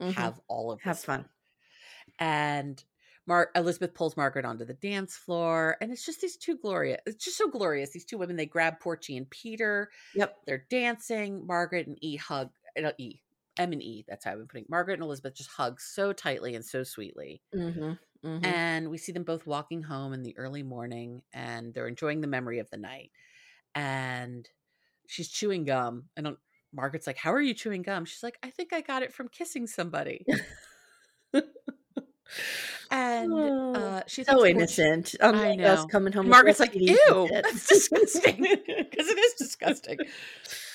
have 0.00 0.40
all 0.48 0.72
of 0.72 0.78
Mm-hmm. 0.78 0.88
Have 0.88 0.96
this 0.96 1.04
fun. 1.04 1.28
And 2.18 2.82
Mar- 3.26 3.50
Elizabeth 3.54 3.94
pulls 3.94 4.16
Margaret 4.16 4.44
onto 4.44 4.64
the 4.64 4.74
dance 4.74 5.16
floor, 5.16 5.76
and 5.80 5.90
it's 5.92 6.04
just 6.04 6.20
these 6.20 6.36
two 6.36 6.56
glorious. 6.58 7.00
It's 7.06 7.24
just 7.24 7.36
so 7.38 7.48
glorious. 7.48 7.90
These 7.90 8.04
two 8.04 8.18
women. 8.18 8.36
They 8.36 8.46
grab 8.46 8.80
Porchey 8.80 9.16
and 9.16 9.28
Peter. 9.30 9.90
Yep. 10.14 10.36
They're 10.46 10.66
dancing. 10.70 11.46
Margaret 11.46 11.86
and 11.86 11.98
E 12.02 12.16
hug. 12.16 12.50
Uh, 12.82 12.92
e. 12.98 13.20
M 13.56 13.72
and 13.72 13.82
E. 13.82 14.04
That's 14.08 14.24
how 14.24 14.32
I've 14.32 14.38
been 14.38 14.46
putting. 14.46 14.66
Margaret 14.68 14.94
and 14.94 15.02
Elizabeth 15.02 15.34
just 15.34 15.50
hug 15.50 15.80
so 15.80 16.12
tightly 16.12 16.54
and 16.54 16.64
so 16.64 16.82
sweetly. 16.82 17.42
Mm-hmm. 17.54 17.92
Mm-hmm. 18.26 18.44
And 18.44 18.90
we 18.90 18.98
see 18.98 19.12
them 19.12 19.24
both 19.24 19.46
walking 19.46 19.82
home 19.82 20.12
in 20.12 20.22
the 20.22 20.36
early 20.38 20.62
morning 20.62 21.22
and 21.32 21.74
they're 21.74 21.86
enjoying 21.86 22.20
the 22.20 22.26
memory 22.26 22.58
of 22.58 22.70
the 22.70 22.78
night. 22.78 23.10
And 23.74 24.48
she's 25.06 25.28
chewing 25.28 25.64
gum. 25.64 26.04
And 26.16 26.36
Margaret's 26.72 27.06
like, 27.06 27.18
How 27.18 27.32
are 27.32 27.40
you 27.40 27.54
chewing 27.54 27.82
gum? 27.82 28.04
She's 28.04 28.22
like, 28.22 28.38
I 28.42 28.50
think 28.50 28.72
I 28.72 28.80
got 28.80 29.02
it 29.02 29.12
from 29.12 29.28
kissing 29.28 29.66
somebody. 29.66 30.24
and 32.90 33.32
uh, 33.76 34.02
she 34.06 34.24
so 34.24 34.46
innocent. 34.46 35.14
I 35.20 35.28
Unlike 35.28 35.60
us 35.60 35.84
coming 35.86 36.12
home. 36.12 36.28
Margaret's 36.28 36.60
like, 36.60 36.74
Ew, 36.74 37.28
that's 37.30 37.66
disgusting. 37.66 38.46
Because 38.66 39.08
it 39.08 39.18
is 39.18 39.34
disgusting. 39.38 39.98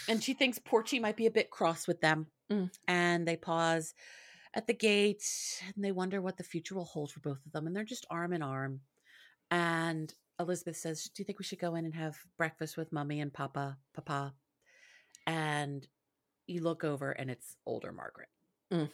and 0.10 0.22
she 0.22 0.34
thinks 0.34 0.60
Porchey 0.60 1.02
might 1.02 1.16
be 1.16 1.26
a 1.26 1.32
bit 1.32 1.50
cross 1.50 1.88
with 1.88 2.02
them. 2.02 2.28
Mm. 2.52 2.72
And 2.88 3.28
they 3.28 3.36
pause 3.36 3.94
at 4.54 4.66
the 4.68 4.74
gate 4.74 5.24
and 5.76 5.84
they 5.84 5.92
wonder 5.92 6.22
what 6.22 6.38
the 6.38 6.44
future 6.44 6.76
will 6.76 6.86
hold 6.86 7.12
for 7.12 7.20
both 7.20 7.46
of 7.46 7.52
them. 7.52 7.68
And 7.68 7.76
they're 7.76 7.84
just 7.84 8.08
arm 8.10 8.34
in 8.34 8.42
arm. 8.42 8.82
And 9.52 10.14
Elizabeth 10.40 10.78
says, 10.78 11.04
Do 11.04 11.22
you 11.22 11.26
think 11.26 11.40
we 11.40 11.46
should 11.46 11.60
go 11.60 11.76
in 11.76 11.86
and 11.86 11.94
have 11.94 12.18
breakfast 12.38 12.78
with 12.78 12.92
mommy 12.92 13.20
and 13.20 13.34
papa, 13.34 13.78
papa? 13.94 14.34
And 15.28 15.88
you 16.48 16.62
look 16.62 16.84
over 16.84 17.12
and 17.12 17.30
it's 17.30 17.56
older 17.66 17.92
Margaret 17.92 18.30
Mm. 18.72 18.90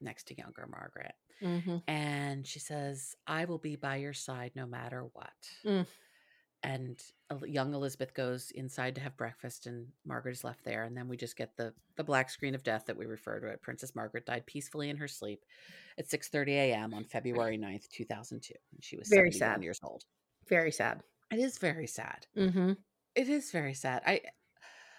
next 0.00 0.28
to 0.28 0.36
younger 0.36 0.66
Margaret. 0.66 1.14
Mhm. 1.40 1.82
And 1.86 2.46
she 2.46 2.58
says, 2.58 3.14
I 3.26 3.44
will 3.44 3.58
be 3.58 3.76
by 3.76 3.96
your 3.96 4.12
side 4.12 4.52
no 4.54 4.66
matter 4.66 5.04
what. 5.12 5.32
Mm. 5.64 5.86
And 6.62 7.00
young 7.46 7.72
Elizabeth 7.72 8.14
goes 8.14 8.50
inside 8.50 8.96
to 8.96 9.00
have 9.00 9.16
breakfast, 9.16 9.66
and 9.66 9.86
Margaret 10.04 10.32
is 10.32 10.42
left 10.44 10.64
there. 10.64 10.84
And 10.84 10.96
then 10.96 11.06
we 11.08 11.16
just 11.16 11.36
get 11.36 11.56
the 11.56 11.72
the 11.96 12.04
black 12.04 12.30
screen 12.30 12.54
of 12.54 12.64
death 12.64 12.86
that 12.86 12.96
we 12.96 13.06
refer 13.06 13.38
to 13.40 13.46
it. 13.48 13.62
Princess 13.62 13.94
Margaret 13.94 14.26
died 14.26 14.44
peacefully 14.46 14.90
in 14.90 14.96
her 14.96 15.08
sleep 15.08 15.44
at 15.98 16.08
6:30 16.08 16.48
a.m. 16.50 16.94
on 16.94 17.04
February 17.04 17.58
9th, 17.58 17.88
2002. 17.90 18.54
And 18.72 18.84
she 18.84 18.96
was 18.96 19.08
Very 19.08 19.30
71 19.30 19.54
sad. 19.56 19.62
years 19.62 19.80
old. 19.84 20.02
Very 20.48 20.72
sad. 20.72 21.02
It 21.30 21.38
is 21.38 21.58
very 21.58 21.86
sad. 21.86 22.26
Mm-hmm. 22.36 22.72
It 23.14 23.28
is 23.28 23.52
very 23.52 23.74
sad. 23.74 24.02
I 24.06 24.22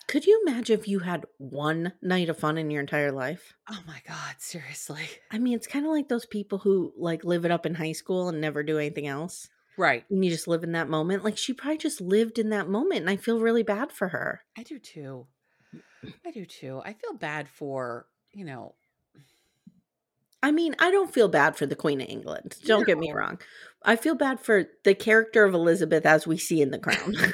Could 0.08 0.26
you 0.26 0.44
imagine 0.48 0.80
if 0.80 0.88
you 0.88 1.00
had 1.00 1.26
one 1.40 1.94
night 2.02 2.30
of 2.30 2.38
fun 2.38 2.58
in 2.58 2.72
your 2.72 2.82
entire 2.82 3.12
life? 3.12 3.54
oh 3.70 3.80
my 3.86 4.02
god, 4.08 4.36
seriously. 4.40 5.08
I 5.32 5.40
mean, 5.40 5.56
it's 5.56 5.68
kind 5.68 5.86
of 5.86 5.92
like 5.92 6.08
those 6.08 6.26
people 6.26 6.60
who 6.60 6.94
like 6.98 7.24
live 7.26 7.44
it 7.46 7.52
up 7.52 7.66
in 7.66 7.76
high 7.76 7.92
school 7.92 8.30
and 8.30 8.40
never 8.40 8.64
do 8.64 8.78
anything 8.78 9.08
else. 9.08 9.50
Right. 9.80 10.04
And 10.10 10.24
you 10.26 10.30
just 10.30 10.48
live 10.48 10.64
in 10.64 10.74
that 10.74 10.90
moment. 10.90 11.24
Like 11.24 11.38
she 11.38 11.54
probably 11.54 11.78
just 11.78 12.02
lived 12.02 12.38
in 12.38 12.50
that 12.50 12.68
moment, 12.68 13.02
and 13.02 13.10
I 13.10 13.16
feel 13.16 13.40
really 13.40 13.64
bad 13.64 13.92
for 13.92 14.10
her. 14.10 14.42
I 14.58 14.64
do 14.64 14.78
too. 14.78 15.26
I 16.26 16.32
do 16.32 16.46
too. 16.46 16.82
I 16.84 16.94
feel 16.94 17.14
bad 17.14 17.48
for, 17.48 18.06
you 18.34 18.44
know, 18.46 18.76
I 20.42 20.52
mean, 20.52 20.76
I 20.80 20.92
don't 20.92 21.14
feel 21.14 21.28
bad 21.28 21.56
for 21.58 21.66
the 21.66 21.76
Queen 21.76 22.00
of 22.02 22.08
England. 22.08 22.56
Don't 22.66 22.86
get 22.86 22.98
me 22.98 23.12
wrong. 23.12 23.40
I 23.84 23.96
feel 23.98 24.16
bad 24.16 24.40
for 24.40 24.66
the 24.86 24.96
character 24.96 25.44
of 25.44 25.54
Elizabeth 25.54 26.06
as 26.06 26.26
we 26.26 26.38
see 26.38 26.62
in 26.62 26.72
The 26.72 26.80
Crown. 26.80 27.16
I, 27.18 27.34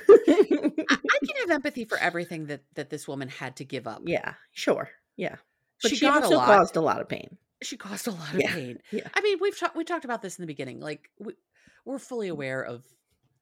I 0.89 1.19
can 1.19 1.35
have 1.41 1.51
empathy 1.51 1.85
for 1.85 1.97
everything 1.99 2.47
that 2.47 2.61
that 2.75 2.89
this 2.89 3.07
woman 3.07 3.29
had 3.29 3.55
to 3.57 3.65
give 3.65 3.85
up. 3.87 4.01
yeah, 4.05 4.33
sure. 4.53 4.89
Yeah. 5.17 5.35
But 5.81 5.89
She 5.89 5.97
she, 5.97 6.05
got 6.05 6.21
a 6.21 6.25
also 6.25 6.37
lot. 6.37 6.45
caused 6.47 6.75
a 6.77 6.81
lot 6.81 7.01
of 7.01 7.07
pain. 7.09 7.37
She 7.61 7.77
caused 7.77 8.07
a 8.07 8.11
lot 8.11 8.33
of 8.33 8.39
Yeah, 8.39 8.53
pain. 8.53 8.79
yeah. 8.91 9.07
I 9.13 9.21
mean, 9.21 9.37
we've 9.39 9.57
talked 9.57 9.75
we 9.75 9.83
talked 9.83 10.05
about 10.05 10.21
this 10.23 10.37
in 10.39 10.43
the 10.43 10.47
beginning. 10.47 10.79
Like 10.79 11.09
we, 11.19 11.33
we're 11.85 11.99
fully 11.99 12.27
aware 12.27 12.61
of 12.63 12.85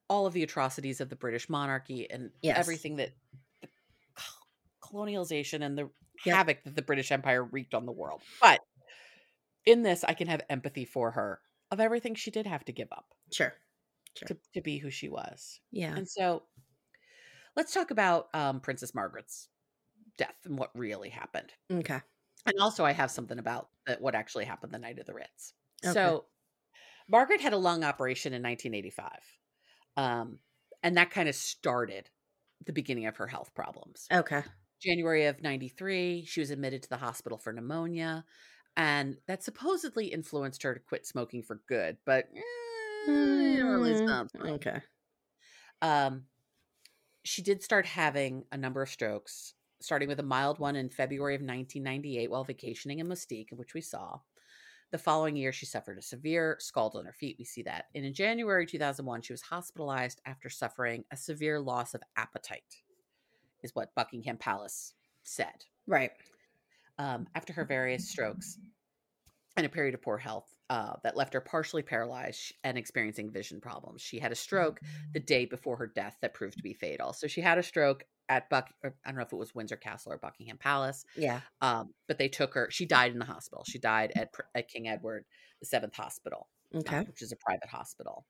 all 0.09 0.25
of 0.25 0.33
the 0.33 0.43
atrocities 0.43 1.01
of 1.01 1.09
the 1.09 1.15
British 1.15 1.49
monarchy 1.49 2.09
and 2.09 2.31
Yes. 2.41 2.57
everything 2.57 2.97
that 2.97 3.11
the 3.61 3.69
colonialization 4.81 5.63
and 5.63 5.77
the 5.77 5.89
Yep. 6.25 6.35
havoc 6.35 6.63
that 6.63 6.75
the 6.75 6.81
British 6.81 7.11
Empire 7.11 7.43
wreaked 7.43 7.73
on 7.73 7.85
the 7.85 7.91
world. 7.91 8.21
But 8.39 8.61
in 9.65 9.81
this, 9.81 10.03
I 10.03 10.13
can 10.13 10.27
have 10.27 10.41
empathy 10.49 10.85
for 10.85 11.11
her 11.11 11.41
of 11.71 11.79
everything 11.79 12.15
she 12.15 12.31
did 12.31 12.45
have 12.45 12.63
to 12.65 12.71
give 12.71 12.89
up 12.91 13.13
Sure. 13.31 13.53
Sure. 14.17 14.27
to, 14.27 14.37
to 14.53 14.61
be 14.61 14.77
who 14.77 14.91
she 14.91 15.09
was. 15.09 15.59
Yeah. 15.71 15.95
And 15.95 16.07
so 16.07 16.43
let's 17.55 17.73
talk 17.73 17.91
about 17.91 18.29
um, 18.35 18.59
Princess 18.59 18.93
Margaret's 18.93 19.49
death 20.17 20.35
and 20.45 20.57
what 20.57 20.69
really 20.77 21.09
happened. 21.09 21.51
Okay. 21.71 21.99
And 22.45 22.59
also, 22.59 22.83
I 22.85 22.91
have 22.91 23.09
something 23.09 23.39
about 23.39 23.69
that 23.87 24.01
what 24.01 24.15
actually 24.15 24.45
happened 24.45 24.71
the 24.73 24.77
night 24.79 24.99
of 24.99 25.05
the 25.05 25.13
Ritz. 25.13 25.53
Okay. 25.83 25.93
So, 25.93 26.25
Margaret 27.09 27.41
had 27.41 27.53
a 27.53 27.57
lung 27.57 27.83
operation 27.83 28.33
in 28.33 28.41
1985, 28.41 29.09
um, 29.97 30.39
and 30.81 30.97
that 30.97 31.11
kind 31.11 31.29
of 31.29 31.35
started 31.35 32.09
the 32.65 32.73
beginning 32.73 33.05
of 33.05 33.17
her 33.17 33.27
health 33.27 33.53
problems. 33.53 34.07
Okay. 34.11 34.43
January 34.81 35.25
of 35.25 35.41
93, 35.41 36.25
she 36.25 36.39
was 36.39 36.51
admitted 36.51 36.83
to 36.83 36.89
the 36.89 36.97
hospital 36.97 37.37
for 37.37 37.53
pneumonia, 37.53 38.25
and 38.75 39.17
that 39.27 39.43
supposedly 39.43 40.07
influenced 40.07 40.63
her 40.63 40.73
to 40.73 40.79
quit 40.79 41.05
smoking 41.05 41.43
for 41.43 41.61
good. 41.67 41.97
But 42.05 42.25
eh, 42.35 42.41
don't 43.57 43.65
really 43.65 43.93
Mm. 44.37 44.51
Okay. 44.51 44.81
Um, 45.81 46.23
she 47.23 47.41
did 47.41 47.63
start 47.63 47.85
having 47.85 48.45
a 48.51 48.57
number 48.57 48.81
of 48.81 48.89
strokes, 48.89 49.53
starting 49.81 50.07
with 50.07 50.19
a 50.19 50.23
mild 50.23 50.59
one 50.59 50.75
in 50.75 50.89
February 50.89 51.35
of 51.35 51.41
1998 51.41 52.29
while 52.29 52.43
vacationing 52.43 52.99
in 52.99 53.07
Mustique, 53.07 53.51
which 53.51 53.73
we 53.73 53.81
saw. 53.81 54.19
The 54.93 54.99
following 54.99 55.35
year, 55.35 55.51
she 55.51 55.65
suffered 55.65 55.97
a 55.97 56.03
severe 56.03 56.55
scald 56.59 56.95
on 56.95 57.05
her 57.05 57.13
feet. 57.13 57.37
We 57.39 57.45
see 57.45 57.63
that. 57.63 57.85
And 57.95 58.05
in 58.05 58.13
January 58.13 58.67
2001, 58.67 59.23
she 59.23 59.33
was 59.33 59.41
hospitalized 59.41 60.21
after 60.23 60.51
suffering 60.51 61.03
a 61.11 61.17
severe 61.17 61.59
loss 61.59 61.95
of 61.95 62.03
appetite, 62.15 62.83
is 63.63 63.73
what 63.73 63.95
Buckingham 63.95 64.37
Palace 64.37 64.93
said. 65.23 65.65
Right. 65.87 66.11
Um, 66.99 67.25
after 67.33 67.53
her 67.53 67.65
various 67.65 68.07
strokes 68.07 68.59
and 69.57 69.65
a 69.65 69.69
period 69.69 69.95
of 69.95 70.03
poor 70.03 70.19
health 70.19 70.55
uh, 70.69 70.93
that 71.03 71.17
left 71.17 71.33
her 71.33 71.41
partially 71.41 71.81
paralyzed 71.81 72.53
and 72.63 72.77
experiencing 72.77 73.31
vision 73.31 73.59
problems. 73.59 73.99
She 73.99 74.19
had 74.19 74.31
a 74.31 74.35
stroke 74.35 74.79
the 75.11 75.19
day 75.19 75.45
before 75.45 75.77
her 75.77 75.87
death 75.87 76.17
that 76.21 76.35
proved 76.35 76.57
to 76.57 76.63
be 76.63 76.73
fatal. 76.75 77.13
So 77.13 77.25
she 77.25 77.41
had 77.41 77.57
a 77.57 77.63
stroke 77.63 78.05
at 78.29 78.49
Buck. 78.49 78.69
Or 78.83 78.95
I 79.05 79.09
don't 79.09 79.17
know 79.17 79.23
if 79.25 79.33
it 79.33 79.37
was 79.37 79.53
Windsor 79.55 79.75
Castle 79.77 80.11
or 80.13 80.17
Buckingham 80.17 80.57
Palace, 80.57 81.05
Yeah. 81.15 81.41
um, 81.61 81.93
but 82.07 82.17
they 82.17 82.27
took 82.29 82.53
her. 82.53 82.67
She 82.71 82.85
died 82.85 83.11
in 83.11 83.19
the 83.19 83.25
hospital. 83.25 83.63
She 83.67 83.79
died 83.79 84.11
at, 84.15 84.29
at 84.55 84.67
King 84.69 84.87
Edward 84.87 85.25
the 85.59 85.65
Seventh 85.65 85.95
Hospital, 85.95 86.47
uh, 86.73 86.79
Okay. 86.79 86.99
which 87.01 87.21
is 87.21 87.31
a 87.31 87.35
private 87.37 87.69
hospital. 87.69 88.25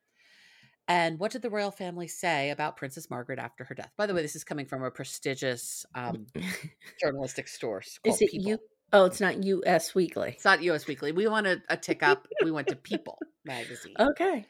And 0.87 1.17
what 1.17 1.31
did 1.31 1.41
the 1.41 1.49
royal 1.49 1.71
family 1.71 2.07
say 2.09 2.49
about 2.49 2.75
Princess 2.75 3.09
Margaret 3.09 3.39
after 3.39 3.63
her 3.63 3.73
death? 3.75 3.91
By 3.97 4.05
the 4.05 4.13
way, 4.13 4.21
this 4.21 4.35
is 4.35 4.43
coming 4.43 4.65
from 4.65 4.83
a 4.83 4.91
prestigious 4.91 5.85
um, 5.95 6.27
journalistic 7.01 7.47
source 7.47 7.99
called 8.03 8.15
Is 8.15 8.21
it 8.21 8.31
People. 8.31 8.49
you? 8.51 8.57
Oh, 8.91 9.05
it's 9.05 9.21
not 9.21 9.43
U.S. 9.43 9.95
Weekly. 9.95 10.31
It's 10.35 10.45
not 10.45 10.61
US 10.61 10.85
Weekly. 10.85 11.11
We 11.13 11.25
want 11.27 11.47
a, 11.47 11.61
a 11.69 11.77
tick 11.77 12.03
up. 12.03 12.27
We 12.43 12.51
went 12.51 12.67
to 12.67 12.75
People 12.75 13.17
magazine. 13.45 13.95
Okay. 13.99 14.45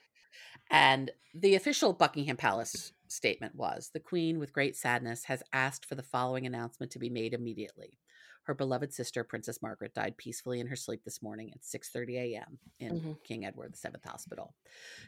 And 0.72 1.12
the 1.36 1.56
official 1.56 1.94
Buckingham 1.94 2.36
Palace 2.36 2.92
statement 3.14 3.56
was 3.56 3.92
the 3.94 4.00
Queen, 4.00 4.40
with 4.40 4.54
great 4.54 4.76
sadness, 4.76 5.26
has 5.26 5.44
asked 5.54 5.86
for 5.86 5.96
the 5.96 6.04
following 6.04 6.46
announcement 6.46 6.92
to 6.94 7.00
be 7.00 7.10
made 7.10 7.34
immediately. 7.34 8.00
Her 8.44 8.54
beloved 8.54 8.94
sister, 8.94 9.24
Princess 9.24 9.62
Margaret, 9.62 9.94
died 9.94 10.18
peacefully 10.18 10.60
in 10.60 10.68
her 10.68 10.76
sleep 10.76 11.04
this 11.06 11.22
morning 11.22 11.52
at 11.54 11.64
6:30 11.64 12.18
a.m. 12.18 12.60
in 12.80 13.00
Mhm. 13.00 13.24
King 13.24 13.46
Edward 13.46 13.76
VII 13.78 14.02
Hospital. 14.04 14.56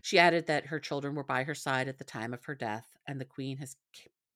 She 0.01 0.17
added 0.19 0.45
that 0.47 0.67
her 0.67 0.79
children 0.79 1.15
were 1.15 1.23
by 1.23 1.43
her 1.43 1.55
side 1.55 1.87
at 1.89 1.97
the 1.97 2.05
time 2.05 2.33
of 2.33 2.45
her 2.45 2.55
death, 2.55 2.95
and 3.07 3.19
the 3.19 3.25
Queen 3.25 3.57
has 3.57 3.75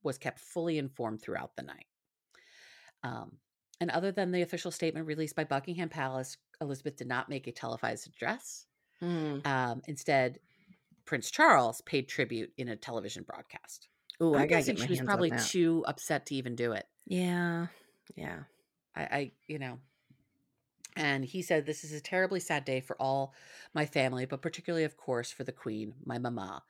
was 0.03 0.17
kept 0.17 0.39
fully 0.39 0.78
informed 0.78 1.22
throughout 1.22 1.55
the 1.55 1.63
night. 1.63 1.88
Um, 3.03 3.39
and 3.80 3.89
other 3.91 4.11
than 4.11 4.32
the 4.32 4.41
official 4.41 4.72
statement 4.72 5.07
released 5.07 5.36
by 5.36 5.45
Buckingham 5.45 5.89
Palace, 5.89 6.38
Elizabeth 6.61 6.97
did 6.97 7.07
not 7.07 7.30
make 7.30 7.47
a 7.47 7.51
televised 7.51 8.07
address. 8.07 8.65
Mm. 9.01 9.45
Um, 9.45 9.82
instead, 9.88 10.39
Prince 11.10 11.32
Charles 11.32 11.82
paid 11.82 12.07
tribute 12.07 12.53
in 12.55 12.68
a 12.68 12.76
television 12.76 13.24
broadcast. 13.24 13.88
I'm 14.36 14.41
I 14.41 14.45
get 14.45 14.78
my 14.78 14.86
she 14.86 14.91
was 14.91 15.01
probably 15.01 15.32
too 15.32 15.84
upset 15.88 16.28
to 16.28 16.36
even 16.36 16.55
do 16.55 16.74
it. 16.74 16.86
Yeah. 17.07 17.66
Yeah. 18.16 18.41
I, 18.95 19.01
I, 19.01 19.32
you 19.47 19.57
know. 19.57 19.80
And 20.95 21.26
he 21.26 21.41
said, 21.41 21.66
This 21.66 21.84
is 21.84 21.93
a 21.93 21.99
terribly 21.99 22.39
sad 22.39 22.64
day 22.64 22.80
for 22.80 22.95
all 23.01 23.34
my 23.74 23.88
family, 23.88 24.26
but 24.26 24.43
particularly, 24.43 24.84
of 24.84 24.97
course, 24.97 25.32
for 25.32 25.43
the 25.43 25.51
Queen, 25.51 25.95
my 26.05 26.20
mama, 26.20 26.62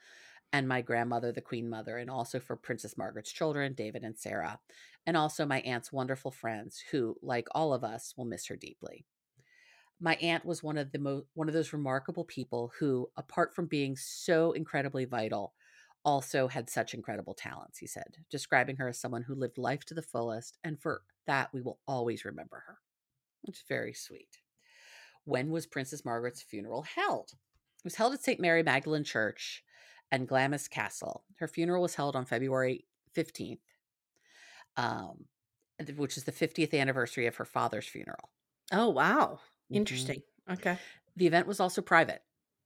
and 0.53 0.69
my 0.69 0.81
grandmother, 0.81 1.33
the 1.33 1.41
Queen 1.41 1.69
Mother, 1.69 1.97
and 1.97 2.09
also 2.09 2.39
for 2.39 2.55
Princess 2.55 2.97
Margaret's 2.97 3.33
children, 3.33 3.73
David 3.73 4.03
and 4.03 4.17
Sarah, 4.17 4.61
and 5.05 5.17
also 5.17 5.45
my 5.45 5.59
aunt's 5.61 5.91
wonderful 5.91 6.31
friends, 6.31 6.81
who, 6.91 7.17
like 7.21 7.49
all 7.51 7.73
of 7.73 7.83
us, 7.83 8.13
will 8.15 8.23
miss 8.23 8.47
her 8.47 8.55
deeply. 8.55 9.05
My 9.99 10.15
aunt 10.15 10.45
was 10.45 10.63
one 10.63 10.77
of 10.77 10.91
the 10.91 10.99
mo- 10.99 11.25
one 11.33 11.47
of 11.49 11.53
those 11.53 11.73
remarkable 11.73 12.23
people 12.23 12.71
who, 12.79 13.09
apart 13.17 13.53
from 13.53 13.67
being 13.67 13.95
so 13.97 14.53
incredibly 14.53 15.05
vital, 15.05 15.53
also 16.05 16.47
had 16.47 16.69
such 16.69 16.93
incredible 16.93 17.33
talents, 17.33 17.77
he 17.79 17.87
said, 17.87 18.17
describing 18.29 18.77
her 18.77 18.87
as 18.87 18.99
someone 18.99 19.23
who 19.23 19.35
lived 19.35 19.57
life 19.57 19.83
to 19.85 19.93
the 19.93 20.01
fullest, 20.01 20.57
and 20.63 20.79
for 20.81 21.01
that 21.27 21.53
we 21.53 21.61
will 21.61 21.79
always 21.87 22.23
remember 22.23 22.63
her. 22.65 22.77
Which 23.41 23.57
is 23.57 23.63
very 23.67 23.93
sweet. 23.93 24.39
When 25.25 25.49
was 25.51 25.67
Princess 25.67 26.05
Margaret's 26.05 26.41
funeral 26.41 26.83
held? 26.83 27.31
It 27.33 27.83
was 27.83 27.95
held 27.95 28.13
at 28.13 28.23
St. 28.23 28.39
Mary 28.39 28.63
Magdalene 28.63 29.03
Church 29.03 29.63
and 30.11 30.27
Glamis 30.27 30.67
Castle. 30.67 31.23
Her 31.37 31.47
funeral 31.47 31.81
was 31.81 31.95
held 31.95 32.15
on 32.15 32.25
February 32.25 32.85
15th, 33.15 33.59
um, 34.77 35.25
which 35.95 36.17
is 36.17 36.23
the 36.23 36.31
50th 36.31 36.73
anniversary 36.73 37.27
of 37.27 37.35
her 37.35 37.45
father's 37.45 37.87
funeral. 37.87 38.29
Oh, 38.71 38.89
wow. 38.89 39.39
Mhm. 39.71 39.75
Interesting. 39.77 40.21
Okay. 40.49 40.77
The 41.15 41.27
event 41.27 41.47
was 41.47 41.59
also 41.59 41.81
private. 41.81 42.15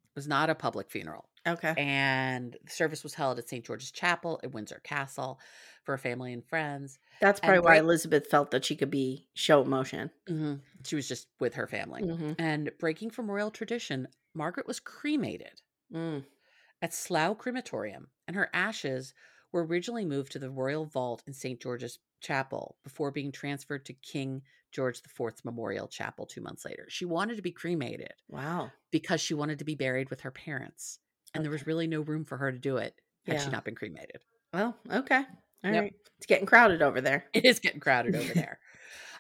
It 0.06 0.16
was 0.16 0.28
not 0.28 0.50
a 0.50 0.56
public 0.56 0.90
funeral. 0.90 1.30
Okay. 1.46 1.74
And 1.78 2.56
the 2.64 2.72
service 2.72 3.04
was 3.04 3.16
held 3.16 3.38
at 3.40 3.50
St. 3.50 3.66
George's 3.66 3.92
Chapel 3.92 4.40
at 4.44 4.52
Windsor 4.54 4.80
Castle 4.84 5.40
for 5.84 5.98
family 5.98 6.32
and 6.32 6.46
friends. 6.46 7.00
That's 7.20 7.40
And 7.42 7.48
probably 7.50 7.60
why 7.66 7.72
break- 7.72 7.82
Elizabeth 7.82 8.28
felt 8.30 8.52
that 8.52 8.64
she 8.64 8.76
could 8.78 8.92
be 8.92 9.28
show 9.34 9.62
emotion. 9.62 10.12
Mhm. 10.28 10.62
She 10.86 10.96
was 10.96 11.08
just 11.08 11.28
with 11.40 11.56
her 11.56 11.68
family. 11.68 12.04
Mhm. 12.04 12.36
And 12.40 12.72
breaking 12.78 13.10
from 13.10 13.30
royal 13.30 13.52
tradition, 13.52 14.08
Margaret 14.34 14.68
was 14.68 14.80
cremated 14.80 15.62
Mm. 15.92 16.26
at 16.82 16.94
Slough 16.94 17.38
Crematorium, 17.40 18.10
and 18.26 18.36
her 18.38 18.50
ashes 18.54 19.14
were 19.52 19.66
originally 19.66 20.06
moved 20.06 20.32
to 20.32 20.40
the 20.40 20.50
royal 20.50 20.86
vault 20.86 21.24
in 21.28 21.34
St. 21.34 21.60
George's 21.62 22.00
Chapel 22.22 22.78
before 22.84 23.12
being 23.12 23.32
transferred 23.34 23.86
to 23.88 23.94
King 23.94 24.44
George 24.74 25.00
IV's 25.20 25.46
Memorial 25.46 25.88
Chapel 25.88 26.26
two 26.26 26.42
months 26.42 26.66
later. 26.66 26.86
She 26.90 27.06
wanted 27.06 27.38
to 27.38 27.42
be 27.42 27.52
cremated 27.52 28.14
Wow. 28.28 28.72
because 28.92 29.22
she 29.22 29.34
wanted 29.34 29.60
to 29.60 29.66
be 29.66 29.76
buried 29.76 30.10
with 30.10 30.22
her 30.22 30.32
parents, 30.32 31.00
and 31.34 31.44
there 31.44 31.52
was 31.52 31.66
really 31.68 31.88
no 31.88 32.02
room 32.02 32.26
for 32.26 32.38
her 32.38 32.52
to 32.52 32.60
do 32.60 32.78
it 32.78 32.96
had 33.26 33.42
she 33.42 33.50
not 33.50 33.64
been 33.64 33.76
cremated. 33.76 34.18
Well, 34.54 34.76
okay. 34.92 35.24
All 35.64 35.72
right. 35.72 35.84
Yep. 35.84 35.92
It's 36.18 36.26
getting 36.28 36.46
crowded 36.46 36.82
over 36.82 37.00
there. 37.00 37.26
It 37.34 37.46
is 37.46 37.60
getting 37.60 37.80
crowded 37.80 38.16
over 38.16 38.34
there. 38.34 38.60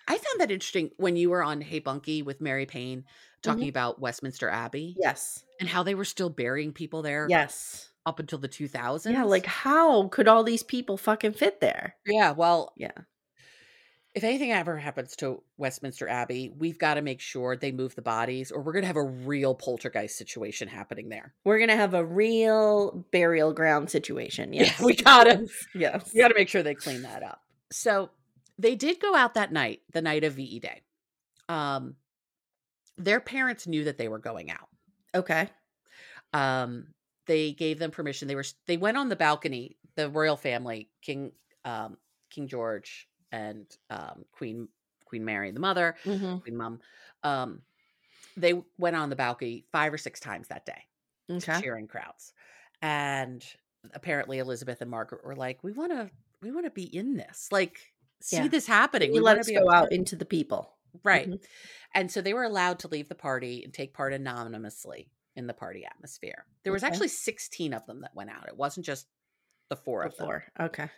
I 0.07 0.17
found 0.17 0.39
that 0.41 0.51
interesting 0.51 0.91
when 0.97 1.15
you 1.15 1.29
were 1.29 1.41
on 1.41 1.61
Hey 1.61 1.79
Bunky 1.79 2.21
with 2.21 2.41
Mary 2.41 2.65
Payne 2.65 3.05
talking 3.41 3.65
Mhm. 3.67 3.69
about 3.69 4.01
Westminster 4.01 4.49
Abbey 4.49 4.95
Yes. 4.99 5.45
and 5.61 5.69
how 5.69 5.83
they 5.83 5.95
were 5.95 6.03
still 6.05 6.29
burying 6.29 6.73
people 6.73 7.01
there 7.01 7.25
Yes. 7.29 7.89
up 8.05 8.19
until 8.19 8.39
the 8.39 8.49
2000s. 8.49 9.13
Yeah, 9.13 9.23
like 9.23 9.45
how 9.45 10.09
could 10.09 10.27
all 10.27 10.43
these 10.43 10.63
people 10.63 10.97
fucking 10.97 11.33
fit 11.33 11.61
there? 11.61 11.95
yeah, 12.05 12.31
well, 12.31 12.73
Yeah. 12.75 12.91
If 14.15 14.23
anything 14.23 14.51
ever 14.51 14.77
happens 14.77 15.15
to 15.17 15.41
Westminster 15.57 16.07
Abbey, 16.07 16.51
we've 16.55 16.77
got 16.77 16.95
to 16.95 17.01
make 17.01 17.19
sure 17.19 17.55
they 17.55 17.71
move 17.71 17.95
the 17.95 18.01
bodies 18.03 18.51
or 18.51 18.61
we're 18.61 18.73
going 18.73 18.83
to 18.83 18.87
have 18.87 18.95
a 18.95 19.03
real 19.03 19.55
poltergeist 19.55 20.17
situation 20.17 20.67
happening 20.67 21.09
there. 21.09 21.33
We're 21.43 21.57
gonna 21.59 21.75
have 21.75 21.93
a 21.95 22.05
real 22.05 23.05
burial 23.11 23.53
ground 23.53 23.89
situation. 23.89 24.53
Yes. 24.53 24.79
Yeah, 24.79 24.85
we 24.85 24.95
got 24.95 25.23
to 25.25 25.47
yes. 25.73 26.11
we 26.13 26.21
got 26.21 26.27
to 26.27 26.33
make 26.37 26.49
sure 26.49 26.61
they 26.61 26.75
clean 26.75 27.01
that 27.03 27.23
up. 27.23 27.41
So, 27.71 28.11
they 28.59 28.75
did 28.75 28.99
go 28.99 29.15
out 29.15 29.33
that 29.33 29.51
night, 29.51 29.81
the 29.91 30.01
night 30.01 30.23
of 30.23 30.33
VE 30.33 30.59
Day. 30.59 30.81
Um 31.49 31.95
their 32.97 33.19
parents 33.19 33.65
knew 33.65 33.85
that 33.85 33.97
they 33.97 34.07
were 34.07 34.19
going 34.19 34.51
out. 34.51 34.69
Okay. 35.15 35.49
um 36.33 36.87
they 37.25 37.51
gave 37.53 37.79
them 37.79 37.89
permission 37.91 38.27
they 38.27 38.35
were 38.35 38.45
they 38.67 38.77
went 38.77 38.97
on 38.97 39.09
the 39.09 39.15
balcony 39.15 39.77
the 39.95 40.09
royal 40.09 40.35
family 40.37 40.89
king 41.01 41.31
um 41.65 41.97
king 42.29 42.47
george 42.47 43.07
and 43.33 43.77
um 43.91 44.25
queen 44.33 44.69
queen 45.05 45.25
mary 45.25 45.51
the 45.51 45.61
mother 45.61 45.97
Mhm. 46.05 46.43
queen 46.43 46.57
mom 46.57 46.79
um 47.23 47.63
they 48.37 48.53
went 48.77 48.95
on 48.95 49.09
the 49.09 49.15
balcony 49.17 49.65
five 49.71 49.93
or 49.93 49.97
six 49.99 50.19
times 50.19 50.47
that 50.49 50.65
day, 50.65 50.83
Okay. 51.29 51.63
cheering 51.63 51.87
crowds, 51.87 52.33
and 52.81 53.45
apparently 53.93 54.39
Elizabeth 54.39 54.81
and 54.81 54.91
Margaret 54.91 55.23
were 55.25 55.35
like, 55.35 55.63
"We 55.63 55.71
want 55.73 55.91
to, 55.93 56.11
we 56.41 56.51
want 56.51 56.65
to 56.67 56.71
be 56.71 56.83
in 56.85 57.15
this, 57.15 57.49
like, 57.51 57.93
see 58.21 58.47
Yeah. 58.47 58.49
this 58.49 58.67
happening. 58.67 59.11
You 59.11 59.13
We 59.13 59.21
let 59.21 59.37
want 59.37 59.39
us 59.39 59.51
go 59.51 59.69
out 59.71 59.91
part-" 59.91 59.93
into 59.93 60.15
the 60.15 60.25
people. 60.25 60.77
Right. 61.03 61.29
Mhm. 61.29 61.43
And 61.95 62.11
so 62.11 62.21
they 62.21 62.33
were 62.35 62.43
allowed 62.43 62.79
to 62.79 62.87
leave 62.89 63.09
the 63.09 63.15
party 63.15 63.63
and 63.63 63.73
take 63.73 63.93
part 63.95 64.13
anonymously 64.13 65.11
in 65.35 65.47
the 65.47 65.53
party 65.55 65.85
atmosphere. 65.85 66.47
There 66.63 66.73
was 66.73 66.83
Okay. 66.83 66.83
actually 66.83 67.09
16 67.09 67.73
of 67.73 67.85
them 67.87 68.01
that 68.01 68.15
went 68.15 68.29
out. 68.31 68.47
It 68.49 68.57
wasn't 68.57 68.85
just 68.87 69.07
the 69.69 69.77
four 69.77 70.03
of 70.05 70.17
them. 70.17 70.35
Okay. 70.59 70.89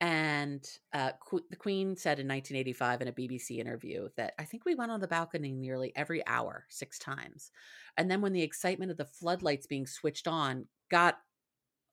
And 0.00 0.66
uh, 0.94 1.12
Qu- 1.20 1.44
the 1.50 1.56
Queen 1.56 1.94
said 1.94 2.18
in 2.18 2.26
1985 2.26 3.02
in 3.02 3.08
a 3.08 3.12
BBC 3.12 3.58
interview 3.58 4.08
that 4.16 4.32
I 4.38 4.44
think 4.44 4.64
we 4.64 4.74
went 4.74 4.90
on 4.90 5.00
the 5.00 5.08
balcony 5.08 5.52
nearly 5.52 5.92
every 5.94 6.26
hour, 6.26 6.64
six 6.70 6.98
times. 6.98 7.50
And 7.98 8.10
then 8.10 8.22
when 8.22 8.32
the 8.32 8.42
excitement 8.42 8.90
of 8.90 8.96
the 8.96 9.04
floodlights 9.04 9.66
being 9.66 9.86
switched 9.86 10.26
on 10.26 10.66
got 10.90 11.18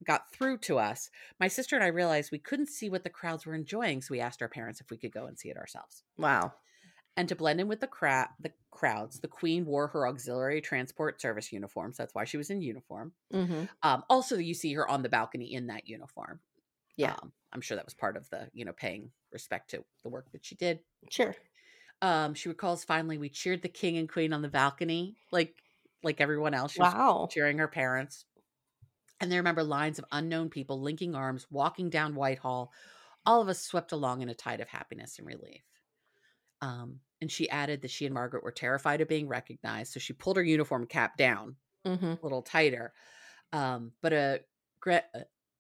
got 0.05 0.32
through 0.32 0.60
to 0.60 0.78
us, 0.78 1.10
my 1.39 1.47
sister 1.47 1.76
and 1.76 1.84
I 1.84 1.88
realized 1.88 2.32
we 2.32 2.38
couldn't 2.38 2.70
see 2.70 2.89
what 2.89 3.03
the 3.03 3.10
crowds 3.10 3.45
were 3.45 3.55
enjoying, 3.55 4.01
so 4.01 4.12
we 4.12 4.22
asked 4.22 4.41
our 4.41 4.47
parents 4.47 4.80
if 4.80 4.89
we 4.89 4.97
could 4.97 5.12
go 5.12 5.26
and 5.26 5.38
see 5.38 5.49
it 5.49 5.58
ourselves. 5.58 6.03
Wow. 6.18 6.53
And 7.18 7.28
to 7.30 7.36
blend 7.36 7.60
in 7.60 7.68
with 7.68 7.82
the 7.82 7.88
crowd, 7.88 8.28
the 8.39 8.51
crowds, 8.70 9.20
the 9.20 9.28
Queen 9.28 9.66
wore 9.66 9.88
her 9.88 10.08
auxiliary 10.08 10.62
transport 10.62 11.20
service 11.20 11.51
uniform, 11.51 11.91
so 11.91 12.03
that's 12.03 12.14
why 12.14 12.26
she 12.26 12.38
was 12.38 12.51
in 12.51 12.62
uniform. 12.62 13.12
Mm-hmm. 13.34 13.64
Um, 13.82 14.03
also, 14.08 14.38
you 14.38 14.53
see 14.53 14.74
her 14.76 14.88
on 14.88 15.01
the 15.01 15.10
balcony 15.10 15.51
in 15.51 15.68
that 15.68 15.88
uniform. 15.89 16.39
Yeah. 16.98 17.16
Um, 17.22 17.34
I'm 17.54 17.62
sure 17.62 17.76
that 17.78 17.86
was 17.86 17.93
part 17.93 18.18
of 18.18 18.30
the, 18.30 18.50
you 18.54 18.66
know, 18.66 18.74
paying 18.74 19.12
respect 19.32 19.72
to 19.72 19.86
the 20.04 20.10
work 20.10 20.32
that 20.32 20.45
she 20.45 20.56
did. 20.56 20.82
Sure. 21.10 21.36
Um, 22.02 22.34
she 22.34 22.50
recalls 22.50 22.84
finally 22.84 23.18
we 23.18 23.30
cheered 23.30 23.62
the 23.62 23.70
king 23.70 23.98
and 23.98 24.08
queen 24.10 24.34
on 24.34 24.41
the 24.41 24.50
balcony, 24.50 25.18
like 25.32 25.64
like 26.04 26.22
everyone 26.22 26.54
else. 26.54 26.74
She 26.74 26.84
Wow. 26.84 27.30
cheering 27.30 27.58
her 27.58 27.68
parents. 27.68 28.26
And 29.22 29.32
they 29.32 29.38
remember 29.38 29.64
lines 29.64 30.00
of 30.00 30.06
unknown 30.12 30.50
people 30.50 30.82
linking 30.82 31.16
arms, 31.16 31.48
walking 31.52 31.89
down 31.89 32.16
Whitehall, 32.16 32.74
all 33.26 33.41
of 33.41 33.50
us 33.50 33.62
swept 33.62 33.91
along 33.93 34.22
in 34.22 34.30
a 34.30 34.36
tide 34.36 34.62
of 34.62 34.70
happiness 34.70 35.20
and 35.20 35.28
relief. 35.28 35.64
Um, 36.62 37.02
and 37.22 37.32
she 37.32 37.50
added 37.50 37.82
that 37.82 37.91
she 37.91 38.06
and 38.06 38.14
Margaret 38.14 38.43
were 38.43 38.52
terrified 38.52 39.02
of 39.02 39.08
being 39.08 39.28
recognized, 39.28 39.93
so 39.93 40.00
she 40.00 40.14
pulled 40.14 40.38
her 40.38 40.43
uniform 40.43 40.88
cap 40.88 41.18
down 41.18 41.58
Mm-hmm. 41.86 42.20
a 42.22 42.26
little 42.26 42.43
tighter. 42.43 42.93
Um, 43.54 43.93
but 44.02 44.14
a, 44.14 44.45
gre- 44.80 45.00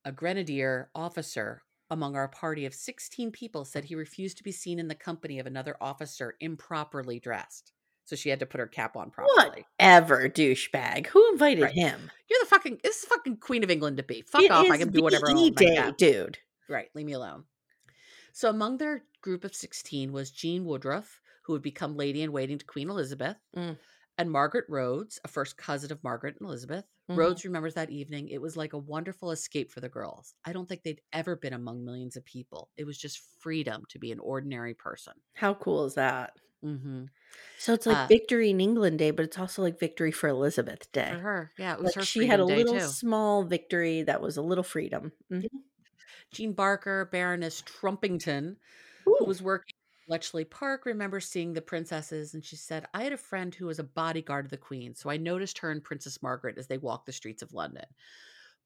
a- 0.07 0.11
grenadier 0.11 0.89
officer 0.95 1.61
among 1.89 2.15
our 2.15 2.27
party 2.27 2.65
of 2.65 2.73
16 2.73 3.31
people 3.31 3.63
said 3.65 3.85
he 3.85 3.95
refused 3.95 4.37
to 4.37 4.43
be 4.43 4.51
seen 4.51 4.77
in 4.79 4.87
the 4.87 4.95
company 4.95 5.39
of 5.39 5.45
another 5.47 5.75
officer 5.79 6.35
improperly 6.39 7.19
dressed. 7.19 7.71
So 8.05 8.15
she 8.15 8.29
had 8.29 8.39
to 8.39 8.45
put 8.45 8.59
her 8.59 8.67
cap 8.67 8.95
on 8.97 9.09
properly. 9.11 9.65
Whatever, 9.77 10.29
douchebag. 10.29 11.07
Who 11.07 11.29
invited 11.31 11.63
Right. 11.63 11.73
him? 11.73 12.11
You're 12.29 12.39
the 12.41 12.45
fucking 12.47 12.79
this 12.83 12.99
is 12.99 13.05
fucking 13.05 13.37
Queen 13.37 13.63
of 13.63 13.69
England 13.71 13.97
to 13.97 14.03
be. 14.03 14.21
Fuck 14.21 14.41
It 14.43 14.51
off. 14.51 14.69
I 14.69 14.77
can 14.77 14.91
do 14.91 15.01
whatever 15.03 15.29
I 15.29 15.33
want 15.33 15.55
Day, 15.57 15.91
dude. 15.97 16.37
Right, 16.69 16.89
leave 16.93 17.05
me 17.05 17.13
alone. 17.13 17.45
So 18.33 18.49
among 18.49 18.77
their 18.77 19.03
group 19.21 19.43
of 19.43 19.55
16 19.55 20.11
was 20.11 20.31
Jean 20.31 20.63
Woodroffe, 20.65 21.19
who 21.43 21.53
would 21.53 21.61
become 21.61 21.95
lady 21.97 22.21
in 22.21 22.31
waiting 22.31 22.57
to 22.57 22.65
Queen 22.65 22.89
Elizabeth, 22.89 23.37
Mm. 23.55 23.77
And 24.17 24.31
Margaret 24.31 24.65
Rhodes, 24.69 25.19
a 25.23 25.27
first 25.27 25.57
cousin 25.57 25.91
of 25.91 26.03
Margaret 26.03 26.37
and 26.39 26.47
Elizabeth. 26.47 26.85
Mhm. 27.09 27.17
Rhodes 27.17 27.45
remembers 27.45 27.75
that 27.75 27.89
evening. 27.89 28.29
It 28.29 28.41
was 28.41 28.57
like 28.57 28.73
a 28.73 28.77
wonderful 28.77 29.31
escape 29.31 29.71
for 29.71 29.79
the 29.79 29.89
girls. 29.89 30.33
I 30.45 30.53
don't 30.53 30.67
think 30.67 30.83
they'd 30.83 31.01
ever 31.13 31.35
been 31.35 31.53
among 31.53 31.85
millions 31.85 32.15
of 32.17 32.25
people. 32.25 32.69
It 32.77 32.85
was 32.85 32.97
just 32.97 33.19
freedom 33.39 33.83
to 33.89 33.99
be 33.99 34.11
an 34.11 34.19
ordinary 34.19 34.73
person. 34.73 35.13
How 35.33 35.53
cool 35.53 35.85
is 35.85 35.93
that? 35.95 36.33
Mm-hmm. 36.63 37.05
So 37.59 37.73
it's 37.73 37.85
like 37.85 37.97
Uh, 37.97 38.07
Victory 38.07 38.49
in 38.49 38.59
England 38.59 38.97
Day, 38.99 39.11
but 39.11 39.23
it's 39.25 39.37
also 39.37 39.61
like 39.61 39.79
Victory 39.79 40.11
for 40.11 40.27
Elizabeth 40.27 40.91
Day. 40.91 41.11
For 41.11 41.19
her, 41.19 41.51
yeah, 41.57 41.73
it 41.73 41.79
was 41.79 41.87
Like 41.89 41.95
her 41.95 42.05
she 42.05 42.25
had 42.25 42.39
a 42.39 42.45
little 42.45 42.79
too. 42.79 42.85
small 42.87 43.43
victory 43.43 44.01
that 44.03 44.21
was 44.21 44.37
a 44.37 44.41
little 44.41 44.63
freedom. 44.63 45.11
Mhm. 45.31 45.45
Jean 46.31 46.53
Barker, 46.53 47.05
Baroness 47.11 47.61
Trumpington, 47.61 48.57
who 49.05 49.25
was 49.25 49.41
working 49.41 49.75
Bletchley 50.07 50.45
Park, 50.45 50.85
remembers 50.85 51.27
seeing 51.27 51.53
the 51.53 51.61
princesses, 51.61 52.33
and 52.33 52.43
she 52.43 52.55
said, 52.55 52.85
I 52.93 53.03
had 53.03 53.13
a 53.13 53.17
friend 53.17 53.53
who 53.53 53.65
was 53.65 53.79
a 53.79 53.83
bodyguard 53.83 54.45
of 54.45 54.51
the 54.51 54.57
Queen, 54.57 54.95
so 54.95 55.09
I 55.09 55.17
noticed 55.17 55.57
her 55.59 55.69
and 55.69 55.83
Princess 55.83 56.21
Margaret 56.21 56.57
as 56.57 56.67
they 56.67 56.77
walked 56.77 57.05
the 57.05 57.11
streets 57.11 57.41
of 57.41 57.53
London. 57.53 57.85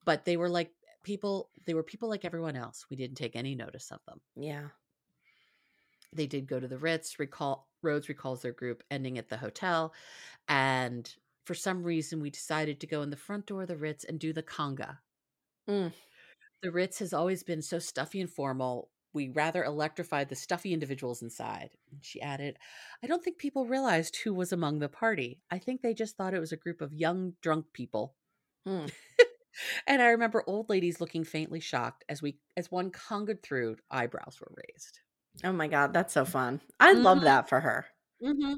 But 0.06 0.26
they 0.26 0.38
were 0.38 0.50
like 0.50 0.72
people, 1.04 1.50
they 1.66 1.74
were 1.74 1.84
people 1.84 2.10
like 2.10 2.26
everyone 2.26 2.56
else. 2.56 2.86
We 2.90 2.96
didn't 2.96 3.18
take 3.18 3.36
any 3.36 3.56
notice 3.56 3.92
of 3.92 4.00
them. 4.08 4.22
Yeah. 4.36 4.68
They 6.14 6.28
did 6.28 6.48
go 6.48 6.60
to 6.60 6.68
the 6.68 6.78
Ritz, 6.78 7.20
recall 7.20 7.68
Rhodes 7.82 8.10
recalls 8.10 8.42
their 8.42 8.52
group 8.52 8.84
ending 8.92 9.18
at 9.18 9.30
the 9.30 9.38
hotel, 9.38 9.94
and 10.48 11.12
for 11.46 11.56
some 11.56 11.84
reason 11.84 12.22
we 12.22 12.30
decided 12.30 12.80
to 12.80 12.88
go 12.88 13.02
in 13.02 13.10
the 13.10 13.16
front 13.16 13.48
door 13.48 13.64
of 13.64 13.68
the 13.68 13.78
Ritz 13.78 14.04
and 14.04 14.20
do 14.20 14.32
the 14.34 14.44
conga. 14.44 14.98
Mm. 15.68 15.92
The 16.62 16.72
Ritz 16.72 17.00
has 17.00 17.14
always 17.14 17.42
been 17.42 17.62
so 17.62 17.80
stuffy 17.80 18.22
and 18.22 18.30
formal. 18.30 18.90
We 19.14 19.30
rather 19.30 19.64
electrified 19.64 20.30
the 20.30 20.36
stuffy 20.36 20.74
individuals 20.74 21.22
inside. 21.22 21.76
And 21.92 22.04
she 22.04 22.22
added, 22.22 22.58
I 23.04 23.08
don't 23.08 23.24
think 23.24 23.38
people 23.38 23.66
realized 23.66 24.16
who 24.18 24.34
was 24.34 24.52
among 24.54 24.80
the 24.80 24.90
party. 24.90 25.42
I 25.52 25.60
think 25.60 25.82
they 25.82 25.94
just 25.94 26.16
thought 26.18 26.34
it 26.34 26.40
was 26.40 26.52
a 26.54 26.58
group 26.58 26.82
of 26.82 26.94
young, 26.94 27.36
drunk 27.42 27.74
people. 27.74 28.16
Hmm. 28.66 28.86
and 29.88 30.02
I 30.02 30.10
remember 30.10 30.44
old 30.48 30.70
ladies 30.70 31.02
looking 31.02 31.24
faintly 31.24 31.60
shocked 31.60 32.06
as 32.10 32.22
we 32.22 32.40
as 32.58 32.72
one 32.72 32.92
congaed 32.92 33.44
through, 33.44 33.78
eyebrows 33.90 34.40
were 34.40 34.54
raised. 34.56 35.02
Oh 35.44 35.52
my 35.52 35.68
god, 35.68 35.94
that's 35.94 36.14
so 36.14 36.26
fun. 36.26 36.62
I 36.80 36.94
love 36.94 37.22
Mhm. 37.22 37.26
that 37.26 37.48
for 37.48 37.60
her. 37.60 37.86
Mm-hmm. 38.24 38.56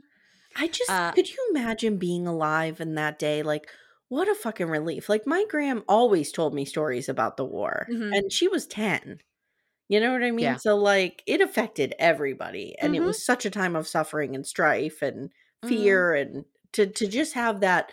I 0.56 0.68
just 0.68 0.91
Uh, 0.91 1.14
could 1.16 1.30
you 1.32 1.47
imagine 1.51 1.97
being 1.97 2.28
alive 2.28 2.82
in 2.82 2.95
that 2.95 3.20
day? 3.20 3.43
Like, 3.43 3.70
what 4.10 4.28
a 4.30 4.36
fucking 4.36 4.68
relief. 4.70 5.10
Like 5.10 5.26
my 5.28 5.45
gram 5.49 5.84
always 5.88 6.32
told 6.32 6.54
me 6.54 6.66
stories 6.66 7.10
about 7.10 7.38
the 7.38 7.45
war, 7.45 7.91
Mhm. 7.91 8.12
and 8.12 8.32
she 8.32 8.47
was 8.47 8.68
10. 8.68 9.22
You 9.89 9.99
know 9.99 10.11
what 10.13 10.23
I 10.23 10.31
mean? 10.31 10.55
Yeah. 10.55 10.57
So 10.57 10.77
like 10.77 11.23
it 11.27 11.41
affected 11.41 11.93
everybody. 11.99 12.75
And 12.79 12.95
Mhm. 12.95 12.95
it 12.95 13.03
was 13.03 13.23
such 13.25 13.45
a 13.45 13.49
time 13.51 13.75
of 13.75 13.88
suffering 13.88 14.36
and 14.36 14.45
strife 14.47 15.01
and 15.01 15.31
Mhm. 15.63 16.03
fear 16.03 16.13
and 16.13 16.45
to 16.73 16.88
to 16.88 17.07
just 17.07 17.34
have 17.34 17.59
that 17.61 17.91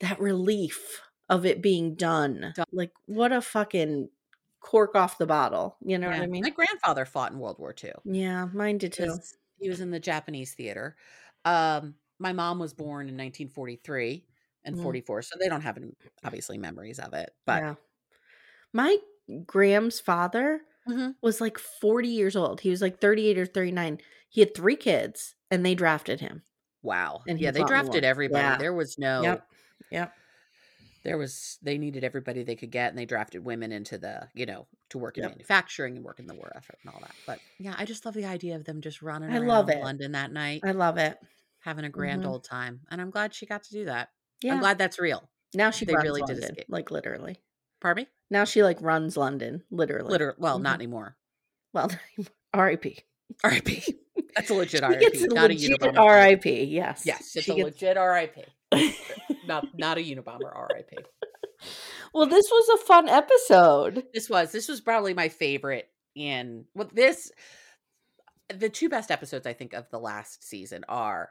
that 0.00 0.20
relief 0.20 1.02
of 1.30 1.46
it 1.46 1.62
being 1.62 1.94
done. 1.96 2.54
Like 2.72 2.92
what 3.06 3.32
a 3.32 3.40
fucking 3.42 4.10
cork 4.60 4.94
off 4.96 5.18
the 5.18 5.26
bottle. 5.26 5.76
You 5.82 5.98
know 5.98 6.10
what 6.10 6.20
I 6.20 6.26
mean? 6.26 6.44
My 6.44 6.50
grandfather 6.50 7.04
fought 7.06 7.32
in 7.32 7.38
World 7.38 7.58
War 7.58 7.72
II. 7.72 7.92
yeah, 8.04 8.46
mine 8.52 8.78
did 8.78 8.92
too. 8.92 9.20
He 9.58 9.68
was 9.68 9.80
in 9.80 9.90
the 9.90 10.00
Japanese 10.00 10.54
theater. 10.54 10.96
Um, 11.44 11.96
my 12.18 12.32
mom 12.32 12.58
was 12.58 12.74
born 12.74 13.08
in 13.08 13.16
1943 13.16 14.26
and 14.64 14.78
Mm. 14.78 14.78
44, 14.78 15.22
so 15.22 15.36
they 15.40 15.48
don't 15.48 15.60
have 15.62 15.76
any, 15.76 15.92
obviously 16.24 16.58
memories 16.58 16.98
of 16.98 17.14
it. 17.14 17.30
But 17.46 17.64
yeah. 17.64 17.74
My 18.72 18.98
Graham's 19.46 20.00
father 20.00 20.62
Mhm. 20.88 21.14
was 21.22 21.40
like 21.40 21.58
40 21.58 22.08
years 22.08 22.34
old. 22.36 22.60
He 22.62 22.70
was 22.70 22.82
like 22.82 23.00
38 23.00 23.38
or 23.38 23.46
39. 23.46 23.98
He 24.28 24.40
had 24.40 24.54
three 24.54 24.76
kids 24.76 25.34
and 25.50 25.64
they 25.64 25.74
drafted 25.74 26.20
him. 26.20 26.42
wow, 26.82 27.22
And 27.28 27.38
yeah, 27.40 27.50
they 27.52 27.60
fought 27.60 27.70
in 27.70 27.76
the 27.76 27.82
drafted 27.82 28.04
everybody. 28.04 28.42
Yeah. 28.42 28.56
There 28.56 28.72
was 28.72 28.98
no, 28.98 29.22
Yep. 29.22 29.46
Yep. 29.92 30.12
there 31.04 31.16
was 31.18 31.58
they 31.62 31.78
needed 31.78 32.02
everybody 32.04 32.42
they 32.42 32.56
could 32.56 32.70
get, 32.72 32.90
and 32.90 32.98
they 32.98 33.04
drafted 33.06 33.44
women 33.44 33.70
into 33.72 33.98
the, 33.98 34.28
you 34.34 34.46
know, 34.46 34.66
to 34.90 34.98
work 34.98 35.16
in 35.18 35.22
Yep. 35.24 35.32
manufacturing 35.32 35.96
and 35.96 36.04
work 36.04 36.18
in 36.18 36.26
the 36.26 36.34
war 36.34 36.52
effort 36.56 36.78
and 36.84 36.92
all 36.92 37.00
that. 37.00 37.14
But 37.26 37.38
yeah, 37.58 37.74
I 37.78 37.84
just 37.84 38.04
love 38.04 38.14
the 38.14 38.24
idea 38.24 38.56
of 38.56 38.64
them 38.64 38.80
just 38.80 39.00
running 39.02 39.30
I 39.30 39.36
around 39.38 39.46
love 39.46 39.68
it. 39.70 39.80
London 39.82 40.12
that 40.12 40.32
night, 40.32 40.62
I 40.64 40.72
love 40.72 40.98
it. 40.98 41.18
having 41.60 41.84
a 41.84 41.88
grand 41.90 42.22
Mhm. 42.24 42.26
old 42.28 42.42
time, 42.44 42.80
and 42.90 43.00
I'm 43.00 43.10
glad 43.10 43.32
she 43.34 43.46
got 43.46 43.62
to 43.64 43.70
do 43.70 43.84
that. 43.84 44.10
Yeah. 44.42 44.54
I'm 44.54 44.58
glad 44.60 44.78
that's 44.78 44.98
real. 44.98 45.28
now 45.54 45.70
she 45.70 45.84
they 45.84 45.94
really 45.94 46.22
did 46.22 46.38
escape. 46.38 46.64
like 46.68 46.90
literally. 46.90 47.40
Pardon 47.80 48.04
me? 48.04 48.08
Now 48.32 48.44
she 48.44 48.62
like 48.62 48.80
runs 48.80 49.16
London, 49.16 49.62
literally. 49.70 50.10
Literally, 50.10 50.36
well, 50.38 50.58
Mhm. 50.58 50.62
not 50.62 50.74
anymore. 50.74 51.16
Well, 51.72 51.90
R.I.P. 52.54 52.98
R.I.P. 53.44 53.94
That's 54.34 54.50
a 54.50 54.54
legit 54.54 54.82
R.I.P. 54.84 55.24
a 55.24 55.26
Not 55.28 55.50
a 55.50 55.54
legit 55.54 55.80
Unabomber. 55.80 55.98
R.I.P. 55.98 56.64
Yes. 56.64 57.02
Yes, 57.06 57.36
it's 57.36 57.44
She 57.44 57.52
a 57.52 57.54
gets- 57.56 57.64
legit 57.64 57.96
R.I.P. 57.96 58.42
not 59.46 59.66
not 59.78 59.98
a 59.98 60.00
Unabomber 60.00 60.50
R.I.P. 60.54 60.96
Well, 62.14 62.26
this 62.26 62.46
was 62.50 62.80
a 62.80 62.84
fun 62.84 63.08
episode. 63.08 64.04
This 64.12 64.28
was 64.28 64.50
this 64.52 64.68
was 64.68 64.80
probably 64.80 65.14
my 65.14 65.28
favorite 65.28 65.88
in 66.14 66.64
well 66.74 66.90
this 66.92 67.30
the 68.54 68.68
two 68.68 68.88
best 68.88 69.10
episodes 69.10 69.46
I 69.46 69.52
think 69.54 69.72
of 69.72 69.88
the 69.90 69.98
last 69.98 70.42
season 70.46 70.84
are 70.88 71.30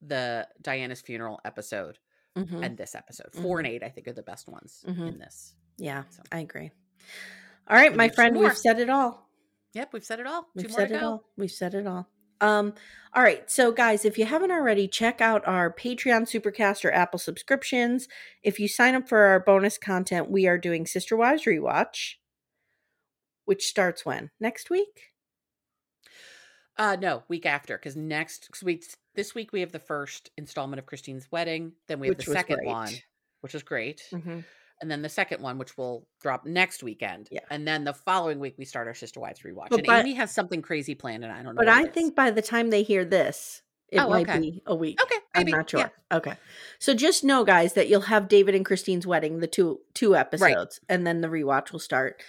the 0.00 0.46
Diana's 0.60 1.00
funeral 1.02 1.40
episode 1.44 1.98
Mhm. 2.36 2.64
and 2.64 2.78
this 2.78 2.94
episode. 2.94 3.32
4 3.34 3.58
and 3.60 3.68
8 3.68 3.82
I 3.82 3.88
think 3.90 4.08
are 4.08 4.12
the 4.14 4.22
best 4.22 4.48
ones 4.48 4.82
Mhm. 4.88 5.08
in 5.08 5.18
this. 5.18 5.54
Yeah, 5.78 6.04
So- 6.10 6.22
I 6.30 6.40
agree. 6.40 6.70
All 7.68 7.76
right, 7.76 7.94
my 7.94 8.08
friend, 8.08 8.36
we've 8.36 8.56
said 8.56 8.78
it 8.80 8.90
all. 8.90 9.28
Yep, 9.74 9.92
we've 9.92 10.04
said 10.04 10.20
it 10.20 10.26
all. 10.26 10.48
We've 10.54 10.66
two 10.66 10.70
more 10.72 10.80
said 10.80 10.90
it 10.92 11.00
go. 11.00 11.06
all. 11.06 11.24
We've 11.36 11.50
said 11.50 11.74
it 11.74 11.86
all. 11.86 12.08
Um, 12.40 12.74
all 13.14 13.22
right. 13.22 13.48
So 13.48 13.70
guys, 13.70 14.04
if 14.04 14.18
you 14.18 14.26
haven't 14.26 14.50
already, 14.50 14.88
check 14.88 15.20
out 15.20 15.46
our 15.46 15.72
Patreon 15.72 16.22
Supercast 16.22 16.84
or 16.84 16.92
Apple 16.92 17.20
subscriptions. 17.20 18.08
If 18.42 18.58
you 18.58 18.66
sign 18.66 18.96
up 18.96 19.08
for 19.08 19.18
our 19.20 19.38
bonus 19.38 19.78
content, 19.78 20.28
we 20.28 20.46
are 20.48 20.58
doing 20.58 20.84
Sister 20.84 21.16
Wives 21.16 21.44
Rewatch, 21.44 22.16
which 23.44 23.64
starts 23.64 24.04
when? 24.04 24.30
Next 24.40 24.70
week? 24.70 25.12
Uh 26.76 26.96
no, 27.00 27.22
week 27.28 27.46
after 27.46 27.78
cuz 27.78 27.94
next 27.96 28.50
cause 28.50 28.62
we 28.62 28.82
This 29.14 29.34
week 29.34 29.52
we 29.52 29.60
have 29.60 29.72
the 29.72 29.78
first 29.78 30.30
installment 30.36 30.78
of 30.80 30.86
Christine's 30.86 31.30
wedding. 31.30 31.72
Then 31.86 32.00
we 32.00 32.08
have 32.08 32.16
Which 32.16 32.26
the 32.26 32.32
second 32.32 32.56
great. 32.56 32.66
one, 32.68 32.92
which 33.40 33.54
is 33.54 33.62
great. 33.62 34.08
Mhm. 34.10 34.44
And 34.82 34.90
then 34.90 35.00
the 35.00 35.08
second 35.08 35.40
one, 35.40 35.56
which 35.58 35.78
will 35.78 36.06
drop 36.20 36.44
next 36.44 36.82
weekend. 36.82 37.28
Yeah. 37.30 37.40
And 37.50 37.66
then 37.66 37.84
the 37.84 37.94
following 37.94 38.40
week 38.40 38.56
we 38.58 38.64
start 38.64 38.88
our 38.88 38.94
Sister 38.94 39.20
Wives 39.20 39.40
rewatch. 39.40 39.68
But 39.70 39.78
and 39.78 39.86
by- 39.86 40.02
Amye 40.02 40.16
has 40.16 40.32
something 40.32 40.60
crazy 40.60 40.94
planned, 40.96 41.22
and 41.22 41.32
I 41.32 41.36
don't 41.42 41.54
know. 41.54 41.60
But 41.60 41.68
I 41.68 41.86
think 41.86 42.16
by 42.16 42.32
the 42.32 42.42
time 42.42 42.70
they 42.70 42.82
hear 42.82 43.04
this, 43.04 43.62
it 43.88 43.98
Oh, 44.00 44.08
might 44.10 44.28
okay. 44.28 44.40
be 44.40 44.62
a 44.66 44.74
week. 44.74 45.00
Okay, 45.00 45.14
I'm 45.34 45.46
not 45.46 45.70
sure. 45.70 45.80
yeah. 45.80 46.16
Okay. 46.16 46.32
So 46.80 46.94
just 46.94 47.22
know, 47.22 47.44
guys, 47.44 47.74
that 47.74 47.88
you'll 47.88 48.00
have 48.02 48.26
David 48.26 48.54
and 48.56 48.64
Christine's 48.64 49.06
wedding, 49.06 49.38
the 49.38 49.46
two 49.46 49.80
two 49.94 50.16
episodes, 50.16 50.80
and 50.88 51.06
then 51.06 51.20
the 51.20 51.28
rewatch 51.28 51.70
will 51.72 51.78
start. 51.78 52.20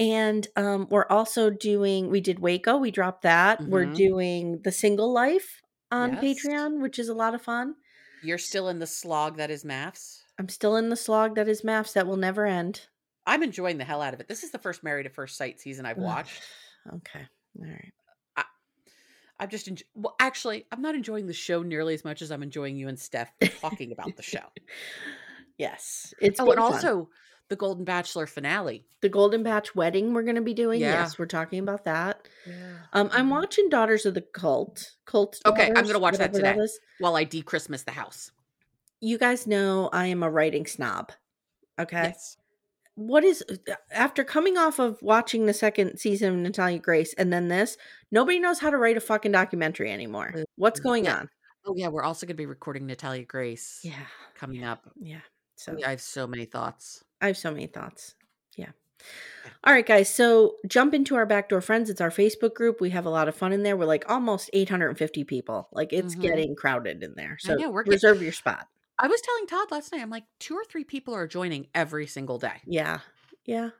And 0.00 0.46
um, 0.56 0.86
we're 0.90 1.06
also 1.10 1.50
doing. 1.50 2.08
We 2.08 2.20
did 2.20 2.38
Waco. 2.38 2.76
We 2.78 2.90
dropped 2.90 3.22
that. 3.22 3.60
We're 3.60 3.84
Mhm. 3.86 3.96
doing 3.96 4.60
the 4.62 4.72
Single 4.72 5.12
Life 5.12 5.60
on 5.90 6.14
Yes. 6.14 6.22
Patreon, 6.46 6.80
which 6.80 6.98
is 6.98 7.08
a 7.08 7.14
lot 7.14 7.34
of 7.34 7.42
fun. 7.42 7.74
you're 8.22 8.38
still 8.38 8.68
in 8.68 8.78
the 8.80 8.86
slog 8.86 9.36
that 9.36 9.48
is 9.50 9.64
MAFS. 9.64 10.17
I'm 10.38 10.48
still 10.48 10.76
in 10.76 10.88
the 10.88 10.96
slog 10.96 11.34
that 11.34 11.48
is 11.48 11.62
MAFS 11.62 11.94
that 11.94 12.06
will 12.06 12.16
never 12.16 12.46
end. 12.46 12.86
I'm 13.26 13.42
enjoying 13.42 13.78
the 13.78 13.84
hell 13.84 14.00
out 14.00 14.14
of 14.14 14.20
it. 14.20 14.28
This 14.28 14.42
is 14.42 14.52
the 14.52 14.58
first 14.58 14.82
Married 14.82 15.06
at 15.06 15.14
First 15.14 15.36
Sight 15.36 15.60
season 15.60 15.84
I've 15.84 15.98
watched. 15.98 16.42
Okay. 16.94 17.26
All 17.60 17.66
right. 17.66 17.92
I'm 19.40 19.48
just 19.48 19.72
enj- 19.72 19.84
well, 19.94 20.16
actually, 20.18 20.66
I'm 20.72 20.82
not 20.82 20.94
enjoying 20.94 21.26
the 21.26 21.32
show 21.32 21.62
nearly 21.62 21.94
as 21.94 22.04
much 22.04 22.22
as 22.22 22.32
I'm 22.32 22.42
enjoying 22.42 22.76
you 22.76 22.88
and 22.88 22.98
Steph 22.98 23.30
talking 23.60 23.92
about 23.92 24.16
the 24.16 24.22
show. 24.22 24.40
Yes. 25.60 26.14
It's 26.20 26.38
oh, 26.38 26.52
and 26.52 26.60
fun. 26.60 26.72
also 26.72 27.08
the 27.48 27.56
Golden 27.56 27.84
Bachelor 27.84 28.28
finale. 28.28 28.86
the 29.00 29.08
Golden 29.08 29.42
Batch 29.42 29.74
wedding 29.74 30.14
we're 30.14 30.22
going 30.22 30.36
to 30.36 30.40
be 30.40 30.54
doing. 30.54 30.80
Yeah. 30.80 31.00
Yes, 31.00 31.18
we're 31.18 31.26
talking 31.26 31.58
about 31.58 31.82
that. 31.82 32.28
Yeah. 32.46 32.52
Um, 32.92 33.10
I'm 33.12 33.28
watching 33.28 33.68
Daughters 33.68 34.06
of 34.06 34.14
the 34.14 34.20
Cult. 34.20 34.92
Cult. 35.04 35.40
Okay, 35.44 35.72
I'm 35.74 35.84
gonna 35.84 35.98
watch 35.98 36.16
that 36.18 36.32
today 36.32 36.54
is. 36.54 36.78
while 37.00 37.16
I 37.16 37.24
de-Christmas 37.24 37.82
the 37.82 37.90
house. 37.90 38.30
You 39.00 39.18
guys 39.18 39.46
know 39.46 39.88
I 39.92 40.06
am 40.06 40.22
a 40.22 40.30
writing 40.30 40.66
snob. 40.66 41.12
Okay. 41.78 42.02
Yes. 42.04 42.36
What 42.96 43.22
is 43.22 43.44
uh, 43.48 43.54
uh, 43.70 43.74
after 43.92 44.24
coming 44.24 44.56
off 44.58 44.80
of 44.80 45.00
watching 45.02 45.46
the 45.46 45.54
second 45.54 45.98
season 45.98 46.30
of 46.30 46.36
Natalia 46.40 46.80
Grace 46.80 47.14
and 47.14 47.32
then 47.32 47.46
this, 47.48 47.76
nobody 48.10 48.40
knows 48.40 48.58
how 48.58 48.70
to 48.70 48.76
write 48.76 48.96
a 48.96 49.00
fucking 49.00 49.30
documentary 49.32 49.92
anymore. 49.92 50.32
Uh, 50.36 50.42
What's 50.56 50.80
going 50.80 51.04
Yeah. 51.04 51.18
on? 51.18 51.28
Oh 51.64 51.74
yeah, 51.76 51.88
we're 51.88 52.02
also 52.02 52.26
going 52.26 52.34
to 52.34 52.40
be 52.40 52.46
recording 52.46 52.86
Natalia 52.86 53.24
Grace. 53.24 53.80
Yeah. 53.84 53.92
coming 54.34 54.64
up. 54.64 54.90
Yeah. 54.98 55.18
Oh, 55.22 55.28
so 55.56 55.76
I 55.86 55.90
have 55.90 56.00
so 56.00 56.26
many 56.26 56.44
thoughts. 56.44 57.04
I 57.20 57.26
have 57.28 57.36
so 57.36 57.50
many 57.52 57.66
thoughts. 57.66 58.14
Yeah. 58.56 58.70
All 59.64 59.72
right, 59.72 59.86
guys. 59.86 60.08
So 60.12 60.56
jump 60.66 60.92
into 60.94 61.14
our 61.14 61.26
backdoor 61.26 61.60
friends. 61.60 61.90
It's 61.90 62.00
our 62.00 62.10
Facebook 62.10 62.54
group. 62.54 62.80
We 62.80 62.90
have 62.90 63.06
a 63.06 63.10
lot 63.10 63.28
of 63.28 63.34
fun 63.36 63.52
in 63.52 63.62
there. 63.62 63.76
We're 63.76 63.84
like 63.84 64.08
almost 64.10 64.50
850 64.52 65.22
people. 65.24 65.68
Like 65.72 65.92
it's 65.92 66.14
Mhm. 66.16 66.20
getting 66.22 66.56
crowded 66.56 67.02
in 67.04 67.14
there. 67.16 67.36
So 67.40 67.54
know, 67.54 67.70
reserve 67.70 68.22
your 68.22 68.32
spot. 68.32 68.66
I 68.98 69.06
was 69.06 69.20
telling 69.20 69.46
Todd 69.46 69.70
last 69.70 69.92
night. 69.92 70.02
I'm 70.02 70.10
like, 70.10 70.24
two 70.40 70.54
or 70.54 70.64
three 70.64 70.84
people 70.84 71.14
are 71.14 71.26
joining 71.26 71.68
every 71.74 72.06
single 72.06 72.38
day. 72.38 72.60
Yeah. 72.66 73.00
Yeah. 73.44 73.70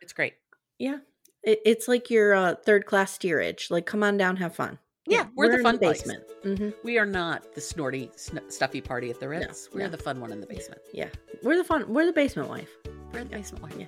It's 0.00 0.12
great. 0.12 0.34
Yeah. 0.78 0.98
It, 1.42 1.60
it's 1.66 1.88
like 1.88 2.10
your 2.10 2.34
uh, 2.34 2.54
third 2.54 2.86
class 2.86 3.12
steerage. 3.12 3.70
Like, 3.70 3.86
come 3.86 4.02
on 4.02 4.16
down, 4.16 4.36
have 4.36 4.54
fun. 4.54 4.78
Yeah, 5.06 5.26
we're, 5.36 5.50
the 5.50 5.56
in 5.58 5.62
fun 5.62 5.78
place. 5.78 6.02
basement. 6.02 6.24
hmm 6.42 6.70
We 6.82 6.96
are 6.96 7.04
not 7.04 7.54
the 7.54 7.60
snorty, 7.60 8.10
sn- 8.16 8.40
stuffy 8.48 8.80
party 8.80 9.10
at 9.10 9.20
the 9.20 9.28
Ritz. 9.28 9.68
we're 9.74 9.80
no. 9.80 9.88
the 9.90 9.98
fun 9.98 10.18
one 10.18 10.32
in 10.32 10.40
the 10.40 10.46
basement. 10.46 10.80
Yeah. 10.94 11.08
We're 11.42 11.56
the 11.56 11.64
fun. 11.64 11.84
We're 11.92 12.06
the 12.06 12.12
basement 12.12 12.48
wife. 12.48 12.70
We're 13.12 13.24
the 13.24 13.30
basement 13.30 13.62
one. 13.62 13.78
Yeah. 13.78 13.86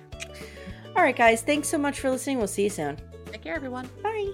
All 0.95 1.01
right, 1.01 1.15
guys. 1.15 1.41
Thanks 1.41 1.69
so 1.69 1.79
much 1.79 1.99
for 1.99 2.11
listening. 2.11 2.37
We'll 2.37 2.47
see 2.47 2.63
you 2.65 2.69
soon. 2.69 2.97
Take 3.31 3.41
care, 3.41 3.55
everyone. 3.55 3.89
Bye. 4.03 4.33